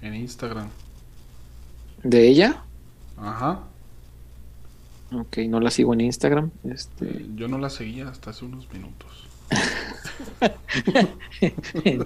[0.00, 0.68] en Instagram.
[2.02, 2.62] ¿De ella?
[3.18, 3.60] Ajá.
[5.12, 6.50] Ok, no la sigo en Instagram.
[6.64, 7.26] Este.
[7.34, 9.27] Yo no la seguía hasta hace unos minutos.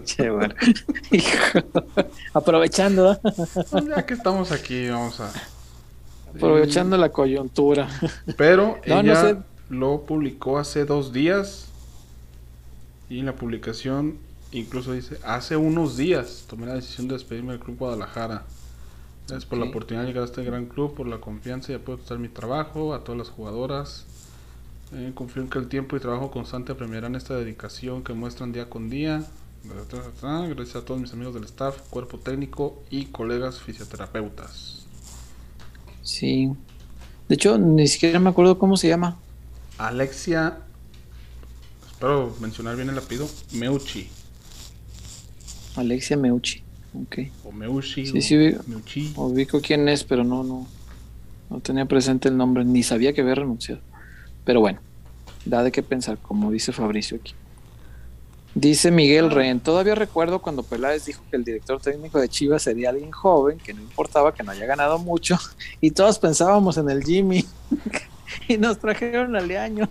[0.04, 0.54] Chévere.
[1.10, 1.58] Hijo.
[2.34, 3.18] Aprovechando, ¿eh?
[3.70, 5.30] Pues ya que estamos aquí, vamos a.
[6.34, 7.88] aprovechando la coyuntura.
[8.36, 9.36] Pero No, no ella sé.
[9.70, 11.66] lo publicó hace dos días.
[13.08, 14.18] Y en la publicación
[14.52, 18.44] incluso dice: Hace unos días tomé la decisión de despedirme del Club Guadalajara.
[19.28, 21.98] Gracias por la oportunidad de llegar a este gran club, por la confianza y apoyo
[21.98, 24.06] total en mi trabajo, a todas las jugadoras.
[24.94, 28.68] Eh, confío en que el tiempo y trabajo constante premiarán esta dedicación que muestran día
[28.68, 29.24] con día.
[29.64, 34.84] Gracias a todos mis amigos del staff, cuerpo técnico y colegas fisioterapeutas.
[36.02, 36.50] Sí.
[37.28, 39.16] De hecho, ni siquiera me acuerdo cómo se llama.
[39.78, 40.58] Alexia,
[41.90, 44.08] espero mencionar bien el apellido, Meucci.
[45.76, 46.62] Alexia Meucci.
[46.94, 47.18] Ok.
[47.44, 48.04] O Meucci.
[48.06, 49.12] Sí, o sí, vi- Meucci.
[49.16, 50.66] Ubico quién es, pero no, no.
[51.48, 53.80] No tenía presente el nombre, ni sabía que había renunciado.
[54.44, 54.80] Pero bueno,
[55.44, 57.34] da de qué pensar, como dice Fabricio aquí.
[58.54, 62.90] Dice Miguel Rehn, todavía recuerdo cuando Peláez dijo que el director técnico de Chivas sería
[62.90, 65.38] alguien joven, que no importaba que no haya ganado mucho,
[65.80, 67.46] y todos pensábamos en el Jimmy,
[68.48, 69.88] y nos trajeron al año,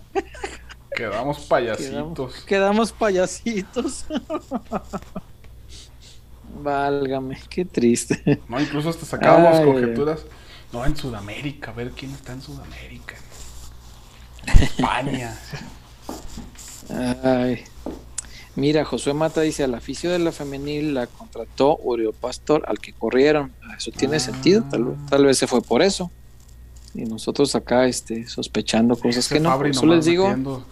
[0.94, 2.44] Quedamos payasitos.
[2.44, 4.04] quedamos payasitos.
[6.62, 8.40] Válgame, qué triste.
[8.48, 10.24] No, incluso hasta sacábamos conjeturas.
[10.72, 13.14] No, en Sudamérica, a ver quién está en Sudamérica.
[14.46, 15.36] España.
[17.24, 17.64] Ay.
[18.54, 22.92] Mira, Josué Mata dice, al aficio de la femenil la contrató Uriel Pastor al que
[22.92, 23.52] corrieron.
[23.76, 24.20] Eso tiene Ah.
[24.20, 26.10] sentido, tal, vez- tal vez se fue por eso.
[26.94, 29.56] Y nosotros acá este, sospechando cosas Ese que no.
[29.56, 30.66] Por eso les digo, metiendo-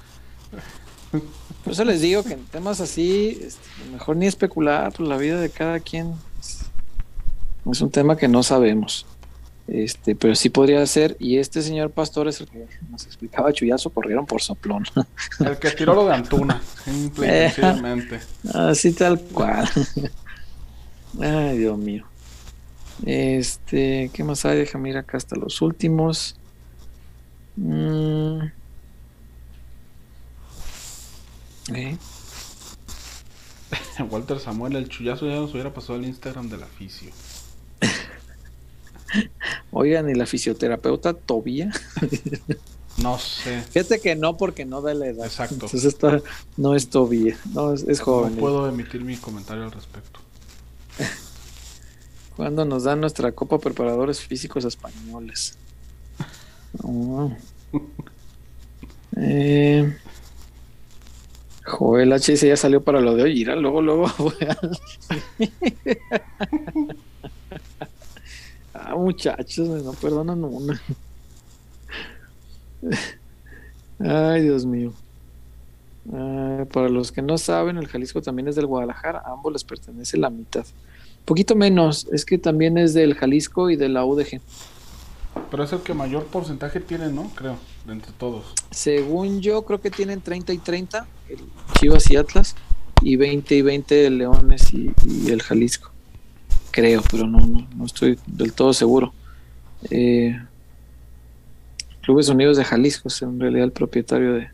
[1.65, 3.60] por eso les digo que en temas así, este,
[3.92, 6.12] mejor ni especular por la vida de cada quien.
[6.39, 6.60] Es,
[7.73, 9.07] es un tema que no sabemos.
[9.73, 13.90] Este, pero sí podría ser, y este señor Pastor es el que nos explicaba Chuyazo,
[13.90, 14.84] corrieron por soplón.
[15.39, 16.60] El que tiró lo de Antuna.
[16.84, 17.50] Simple y Eh.
[17.55, 18.18] sencillamente.
[18.52, 19.68] Así tal cual.
[21.20, 22.05] Ay, Dios mío.
[23.07, 24.58] Este, ¿qué más hay?
[24.58, 26.34] Déjame ir acá hasta los últimos.
[27.57, 28.40] Mm.
[31.74, 31.97] Eh,
[34.10, 37.10] Walter Samuel, el chullazo ya nos hubiera pasado al Instagram del aficio.
[39.72, 41.70] Oigan, ¿y la fisioterapeuta Tobía?
[42.98, 43.62] No sé.
[43.62, 45.24] Fíjate que no, porque no da la edad.
[45.24, 45.55] Exacto.
[45.55, 46.20] Entonces esta
[46.56, 48.34] no es Tobía, no, es, es joven.
[48.34, 50.20] No puedo emitir mi comentario al respecto.
[52.36, 55.56] Cuando nos dan nuestra Copa Preparadores Físicos Españoles.
[56.82, 57.32] Oh.
[59.16, 59.97] Eh,
[61.64, 62.36] Joel H.
[62.36, 63.40] ya salió para lo de hoy.
[63.40, 64.10] Irá, luego, luego.
[68.91, 70.81] ah, muchachos, no perdonan una.
[73.99, 74.93] Ay, Dios mío.
[76.12, 79.23] Ah, para los que no saben, el Jalisco también es del Guadalajara.
[79.25, 80.65] A ambos les pertenece la mitad.
[81.25, 84.41] Poquito menos, es que también es del Jalisco y de la UDG.
[85.51, 87.31] Pero es el que mayor porcentaje tiene, ¿no?
[87.35, 88.55] Creo, de entre todos.
[88.70, 91.39] Según yo, creo que tienen 30 y 30, el
[91.78, 92.57] Chivas y Atlas,
[93.02, 95.93] y 20 y 20 el Leones y, y el Jalisco.
[96.70, 99.12] Creo, pero no, no, no estoy del todo seguro.
[99.90, 100.39] Eh,
[102.02, 104.50] Clubes Unidos de Jalisco es en realidad el propietario de,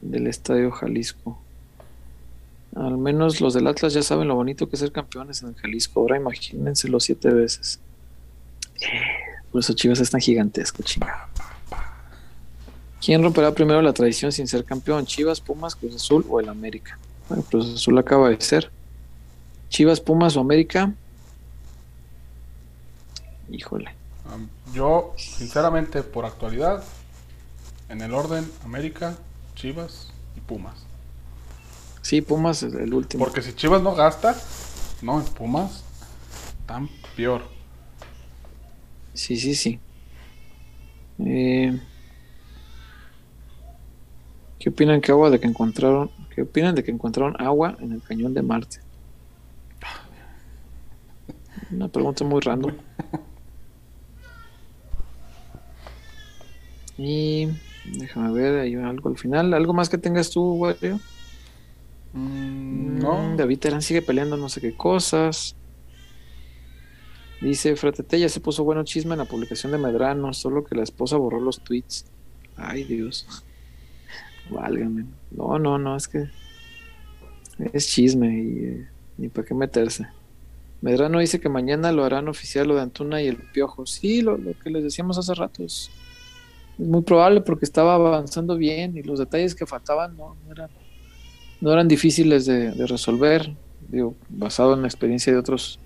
[0.00, 1.38] del Estadio Jalisco.
[2.74, 6.00] Al menos los del Atlas ya saben lo bonito que es ser campeones en Jalisco.
[6.00, 7.80] Ahora imagínense los siete veces.
[9.50, 11.28] Por eso Chivas es tan gigantesco, chingada.
[13.04, 15.04] ¿Quién romperá primero la tradición sin ser campeón?
[15.04, 16.98] ¿Chivas, Pumas, Cruz Azul o el América?
[17.28, 18.70] Bueno, Cruz Azul acaba de ser.
[19.72, 20.92] ¿Chivas, Pumas o América?
[23.50, 23.94] Híjole.
[24.74, 26.84] Yo, sinceramente, por actualidad,
[27.88, 29.16] en el orden, América,
[29.54, 30.84] Chivas y Pumas.
[32.02, 33.24] Sí, Pumas es el último.
[33.24, 34.36] Porque si Chivas no gasta,
[35.00, 35.82] no, en Pumas,
[36.66, 37.40] tan peor.
[39.14, 39.80] Sí, sí, sí.
[41.18, 41.80] Eh,
[44.58, 46.10] ¿Qué opinan que agua de que encontraron?
[46.34, 48.81] ¿Qué opinan de que encontraron agua en el cañón de Marte?
[51.70, 52.72] Una pregunta muy random.
[56.98, 57.48] Y
[57.98, 59.54] déjame ver, hay algo al final.
[59.54, 61.00] ¿Algo más que tengas tú, Wario?
[62.12, 63.36] Mm, No.
[63.36, 65.56] David Terán sigue peleando no sé qué cosas.
[67.40, 70.84] Dice, Fratete ya se puso bueno chisme en la publicación de Medrano, solo que la
[70.84, 72.04] esposa borró los tweets.
[72.56, 73.26] Ay, Dios.
[74.50, 75.06] Válgame.
[75.30, 76.28] No, no, no, es que
[77.72, 80.06] es chisme y eh, ni para qué meterse.
[80.82, 83.86] Medrano dice que mañana lo harán oficial lo de Antuna y el Piojo.
[83.86, 85.90] Sí, lo, lo que les decíamos hace rato es,
[86.78, 90.70] es muy probable porque estaba avanzando bien y los detalles que faltaban no, no eran,
[91.60, 93.54] no eran difíciles de, de resolver,
[93.88, 95.78] digo, basado en la experiencia de otros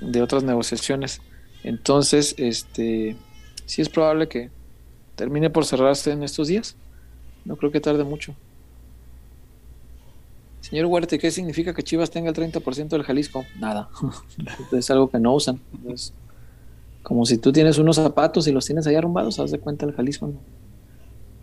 [0.00, 1.20] de otras negociaciones.
[1.62, 3.16] Entonces, este
[3.66, 4.50] sí es probable que
[5.14, 6.76] termine por cerrarse en estos días.
[7.44, 8.34] No creo que tarde mucho.
[10.62, 13.44] Señor Huerta, ¿qué significa que Chivas tenga el 30% del Jalisco?
[13.58, 13.90] Nada.
[14.72, 15.60] es algo que no usan.
[15.88, 16.14] Es
[17.02, 19.92] como si tú tienes unos zapatos y los tienes ahí arrumbados, haz de cuenta el
[19.92, 20.40] Jalisco no,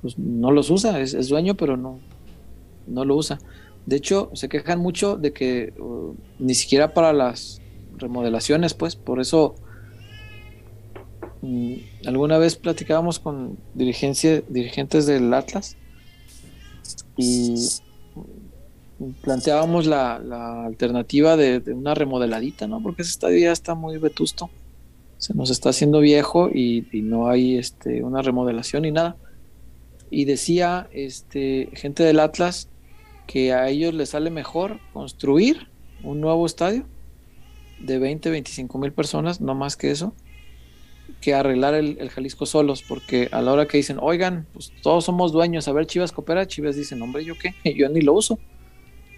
[0.01, 1.99] pues no los usa, es, es, dueño, pero no,
[2.87, 3.39] no lo usa.
[3.85, 7.61] De hecho, se quejan mucho de que uh, ni siquiera para las
[7.97, 9.55] remodelaciones, pues, por eso
[11.41, 11.73] mm,
[12.07, 15.75] alguna vez platicábamos con dirigencia, dirigentes del Atlas
[17.17, 17.55] y
[19.21, 20.15] planteábamos la,
[20.65, 22.81] alternativa de, una remodeladita, ¿no?
[22.81, 24.49] Porque ese estadio ya está muy vetusto,
[25.17, 29.15] se nos está haciendo viejo y, no hay este, una remodelación ni nada.
[30.11, 32.69] Y decía este, gente del Atlas
[33.27, 35.67] que a ellos les sale mejor construir
[36.03, 36.85] un nuevo estadio
[37.79, 40.13] de 20, 25 mil personas, no más que eso,
[41.21, 45.05] que arreglar el, el, Jalisco solos, porque a la hora que dicen, oigan, pues todos
[45.05, 47.53] somos dueños, a ver, Chivas coopera, Chivas dicen, hombre, ¿yo qué?
[47.75, 48.39] Yo ni lo uso,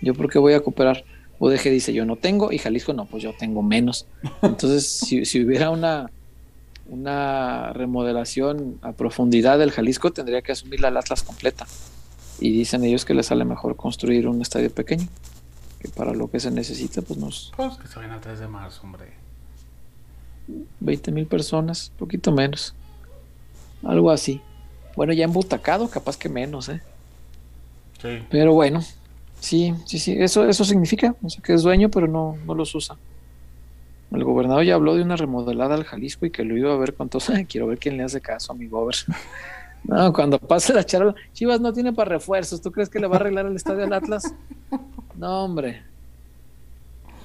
[0.01, 1.03] ¿yo por qué voy a cooperar?
[1.39, 4.05] UDG dice, yo no tengo, y Jalisco no, pues yo tengo menos.
[4.41, 6.11] Entonces, si, si hubiera una,
[6.87, 11.65] una remodelación a profundidad del Jalisco, tendría que asumir la Atlas completa.
[12.39, 15.07] Y dicen ellos que les sale mejor construir un estadio pequeño
[15.81, 17.51] que para lo que se necesita, pues nos.
[17.57, 19.13] Pues que se vayan al 3 de marzo, hombre.
[20.79, 22.75] 20 mil personas, poquito menos.
[23.83, 24.41] Algo así.
[24.95, 26.81] Bueno, ya embutacado, capaz que menos, ¿eh?
[27.99, 28.19] Sí.
[28.29, 28.83] Pero bueno,
[29.41, 30.15] sí, sí, sí.
[30.17, 32.95] Eso, eso significa, o sea, que es dueño, pero no, no los usa.
[34.11, 36.93] El gobernador ya habló de una remodelada al Jalisco y que lo iba a ver
[36.93, 37.29] con todos.
[37.49, 38.95] Quiero ver quién le hace caso a mi gober.
[39.83, 42.61] No, cuando pase la charla, Chivas no tiene para refuerzos.
[42.61, 44.31] ¿Tú crees que le va a arreglar el estadio al Atlas?
[45.17, 45.81] No, hombre.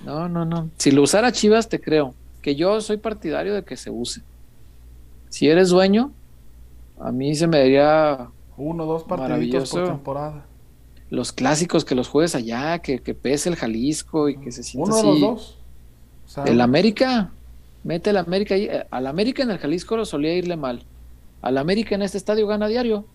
[0.06, 0.70] No, no, no.
[0.78, 2.14] Si lo usara Chivas, te creo.
[2.40, 4.22] Que yo soy partidario de que se use.
[5.28, 6.12] Si eres dueño,
[6.98, 8.30] a mí se me daría.
[8.56, 10.45] Uno dos partiditos por temporada.
[11.10, 14.90] Los clásicos que los juegues allá, que, que pese el Jalisco y que se sienta
[14.90, 15.06] Uno así.
[15.06, 15.58] de los dos.
[16.26, 17.30] O sea, el América,
[17.84, 18.68] mete el América ahí.
[18.90, 20.82] Al América en el Jalisco lo solía irle mal.
[21.42, 23.06] Al América en este estadio gana diario.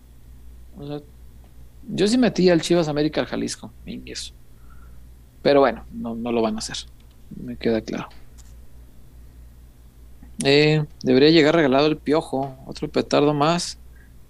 [0.78, 1.00] O sea,
[1.88, 3.72] yo sí metí al Chivas América al Jalisco,
[4.06, 4.32] eso.
[5.42, 6.76] Pero bueno, no, no, lo van a hacer.
[7.36, 8.08] Me queda claro.
[10.44, 13.78] Eh, debería llegar regalado el piojo, otro petardo más.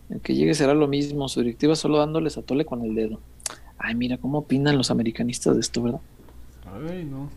[0.09, 1.29] El que llegue será lo mismo.
[1.29, 3.21] Su directiva solo dándoles a tole con el dedo.
[3.83, 6.01] Ay, mira cómo opinan los americanistas de esto, ¿verdad?
[6.89, 7.29] Ay, no.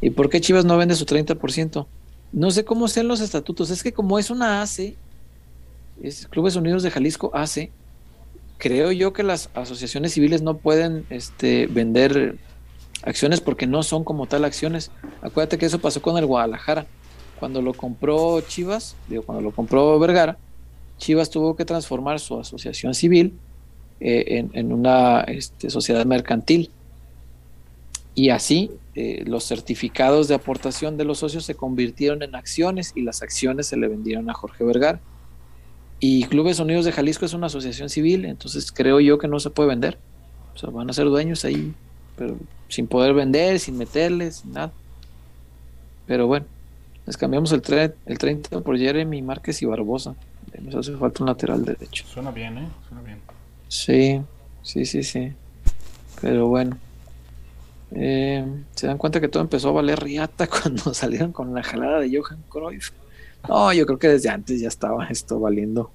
[0.00, 1.86] ¿Y por qué Chivas no vende su 30%?
[2.32, 3.70] No sé cómo sean los estatutos.
[3.70, 4.94] Es que como es una AC,
[6.02, 7.70] es Clubes Unidos de Jalisco AC,
[8.58, 12.38] creo yo que las asociaciones civiles no pueden este, vender
[13.02, 14.92] acciones porque no son como tal acciones.
[15.20, 16.86] Acuérdate que eso pasó con el Guadalajara.
[17.40, 20.38] Cuando lo compró Chivas, digo, cuando lo compró Vergara,
[20.98, 23.36] Chivas tuvo que transformar su asociación civil
[24.04, 26.70] eh, en, en, una este, sociedad mercantil.
[28.16, 33.02] Y así eh, los certificados de aportación de los socios se convirtieron en acciones y
[33.02, 35.00] las acciones se le vendieron a Jorge Vergara.
[36.00, 39.50] Y Clubes Unidos de Jalisco es una asociación civil, entonces creo yo que no se
[39.50, 39.98] puede vender.
[40.52, 41.72] O sea, van a ser dueños ahí,
[42.16, 42.36] pero
[42.68, 44.72] sin poder vender, sin meterles, nada.
[46.06, 46.46] Pero bueno,
[47.06, 47.62] les cambiamos el,
[48.04, 50.16] el 30 por Jeremy Márquez y Barbosa.
[50.60, 52.04] Nos hace falta un lateral derecho.
[52.06, 52.68] Suena bien, ¿eh?
[52.88, 53.31] Suena bien.
[53.72, 54.20] Sí,
[54.60, 55.32] sí, sí, sí.
[56.20, 56.76] Pero bueno.
[57.92, 62.00] Eh, se dan cuenta que todo empezó a valer riata cuando salieron con la jalada
[62.00, 62.90] de Johan Cruyff.
[63.48, 65.90] No, yo creo que desde antes ya estaba esto valiendo.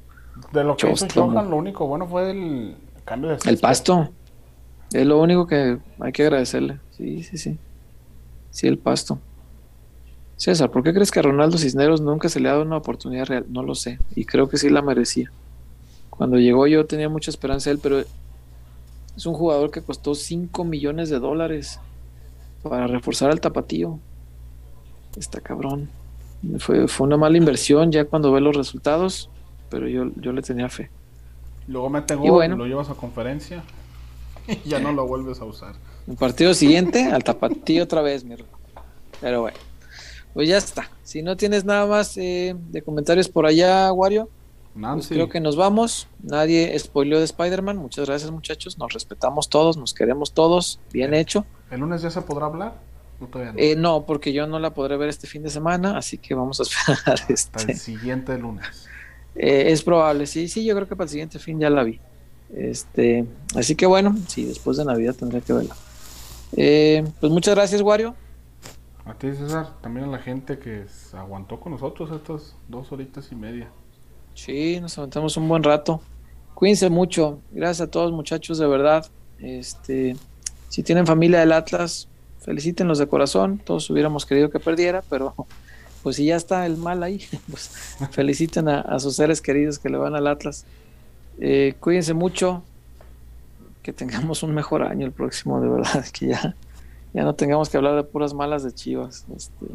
[0.52, 2.76] De lo que hizo Johan, lo único bueno fue el
[3.06, 4.10] cambio de El pasto.
[4.92, 6.80] Es lo único que hay que agradecerle.
[6.98, 7.60] Sí, sí, sí.
[8.50, 9.20] Sí, el pasto.
[10.36, 13.28] César, ¿por qué crees que a Ronaldo Cisneros nunca se le ha dado una oportunidad
[13.28, 13.46] real?
[13.50, 14.00] No lo sé.
[14.16, 15.32] Y creo que sí la merecía.
[16.18, 20.64] Cuando llegó yo tenía mucha esperanza en él, pero es un jugador que costó 5
[20.64, 21.80] millones de dólares
[22.64, 24.00] para reforzar al tapatío.
[25.18, 25.90] Está cabrón.
[26.60, 29.30] Fue, fue una mala inversión ya cuando ve los resultados,
[29.70, 30.90] pero yo, yo le tenía fe.
[31.68, 33.64] Luego mete gol, bueno, lo llevas a conferencia
[34.48, 35.76] y ya no lo vuelves a usar.
[36.08, 38.36] El partido siguiente, al tapatío otra vez, mi
[39.20, 39.58] Pero bueno.
[40.34, 40.90] Pues ya está.
[41.04, 44.30] Si no tienes nada más eh, de comentarios por allá, Wario,
[44.80, 46.08] pues creo que nos vamos.
[46.22, 47.78] Nadie spoileó de Spider-Man.
[47.78, 48.78] Muchas gracias, muchachos.
[48.78, 50.80] Nos respetamos todos, nos queremos todos.
[50.92, 51.46] Bien hecho.
[51.72, 52.76] ¿El lunes ya se podrá hablar?
[53.20, 53.60] ¿O todavía no?
[53.60, 56.60] Eh, no, porque yo no la podré ver este fin de semana, así que vamos
[56.60, 56.98] a esperar.
[57.20, 57.72] Hasta Este.
[57.72, 58.88] el siguiente lunes.
[59.36, 62.00] Eh, es probable, sí, sí, yo creo que para el siguiente fin ya la vi.
[62.54, 63.26] Este,
[63.56, 65.76] así que bueno, sí, después de Navidad tendré que verla.
[66.56, 68.16] Eh, pues muchas gracias, Wario.
[69.06, 73.36] A ti, César, también a la gente que aguantó con nosotros estas dos horitas y
[73.36, 73.70] media.
[74.38, 76.00] Sí, nos aventamos un buen rato.
[76.54, 77.40] Cuídense mucho.
[77.52, 79.04] Gracias a todos, muchachos, de verdad.
[79.40, 80.16] Este,
[80.70, 82.08] si tienen familia del Atlas,
[82.42, 83.58] felicítenlos de corazón.
[83.58, 85.34] Todos hubiéramos querido que perdiera, pero
[86.04, 87.72] pues si ya está el mal ahí, pues
[88.12, 90.66] feliciten a, sus seres queridos que le van al Atlas.
[91.40, 92.62] Eh, cuídense mucho.
[93.82, 96.06] Que tengamos un mejor año el próximo, de verdad.
[96.14, 96.56] Que ya,
[97.12, 99.26] ya no tengamos que hablar de puras malas de Chivas.
[99.36, 99.66] Este,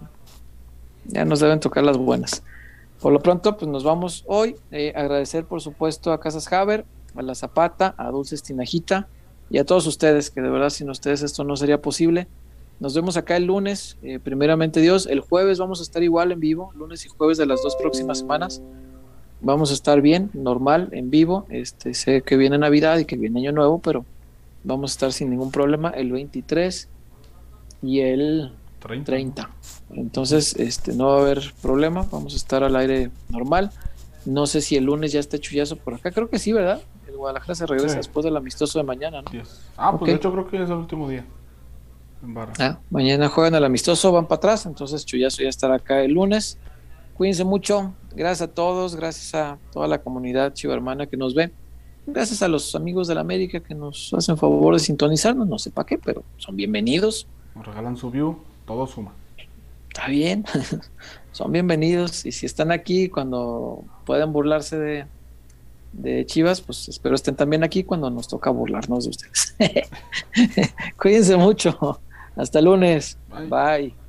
[1.06, 2.44] ya nos deben tocar las buenas.
[3.02, 4.54] Por lo pronto, pues nos vamos hoy.
[4.70, 6.84] Eh, agradecer, por supuesto, a Casas Haber,
[7.16, 9.08] a La Zapata, a Dulces Tinajita
[9.50, 12.28] y a todos ustedes, que de verdad sin ustedes esto no sería posible.
[12.78, 15.06] Nos vemos acá el lunes, eh, primeramente Dios.
[15.06, 18.18] El jueves vamos a estar igual en vivo, lunes y jueves de las dos próximas
[18.18, 18.62] semanas.
[19.40, 21.44] Vamos a estar bien, normal, en vivo.
[21.50, 24.04] Este, sé que viene Navidad y que viene Año Nuevo, pero
[24.62, 26.88] vamos a estar sin ningún problema el 23
[27.82, 29.04] y el 30.
[29.04, 29.50] 30.
[29.92, 33.70] Entonces, este, no va a haber problema, vamos a estar al aire normal.
[34.24, 36.80] No sé si el lunes ya está chullazo por acá, creo que sí, ¿verdad?
[37.08, 37.96] El Guadalajara se regresa Sí.
[37.96, 39.30] después del amistoso de mañana, ¿no?
[39.30, 39.60] Diez.
[39.76, 41.24] Ah, pues de hecho creo que es el último día.
[42.22, 42.52] En barra.
[42.60, 46.56] Ah, mañana juegan al amistoso, van para atrás, entonces chullazo ya estará acá el lunes.
[47.16, 51.52] Cuídense mucho, gracias a todos, gracias a toda la comunidad chivarmana que nos ve.
[52.06, 55.70] Gracias a los amigos de la América que nos hacen favor de sintonizarnos, no sé
[55.70, 57.26] para qué, pero son bienvenidos.
[57.54, 59.12] Nos regalan su view, todo suma.
[59.94, 60.46] Está bien,
[61.32, 65.04] son bienvenidos y si están aquí cuando pueden burlarse de,
[65.92, 69.54] de Chivas, pues espero estén también aquí cuando nos toca burlarnos de ustedes.
[70.96, 72.00] Cuídense mucho.
[72.36, 73.18] Hasta el lunes.
[73.28, 73.48] Bye.
[73.48, 74.01] Bye.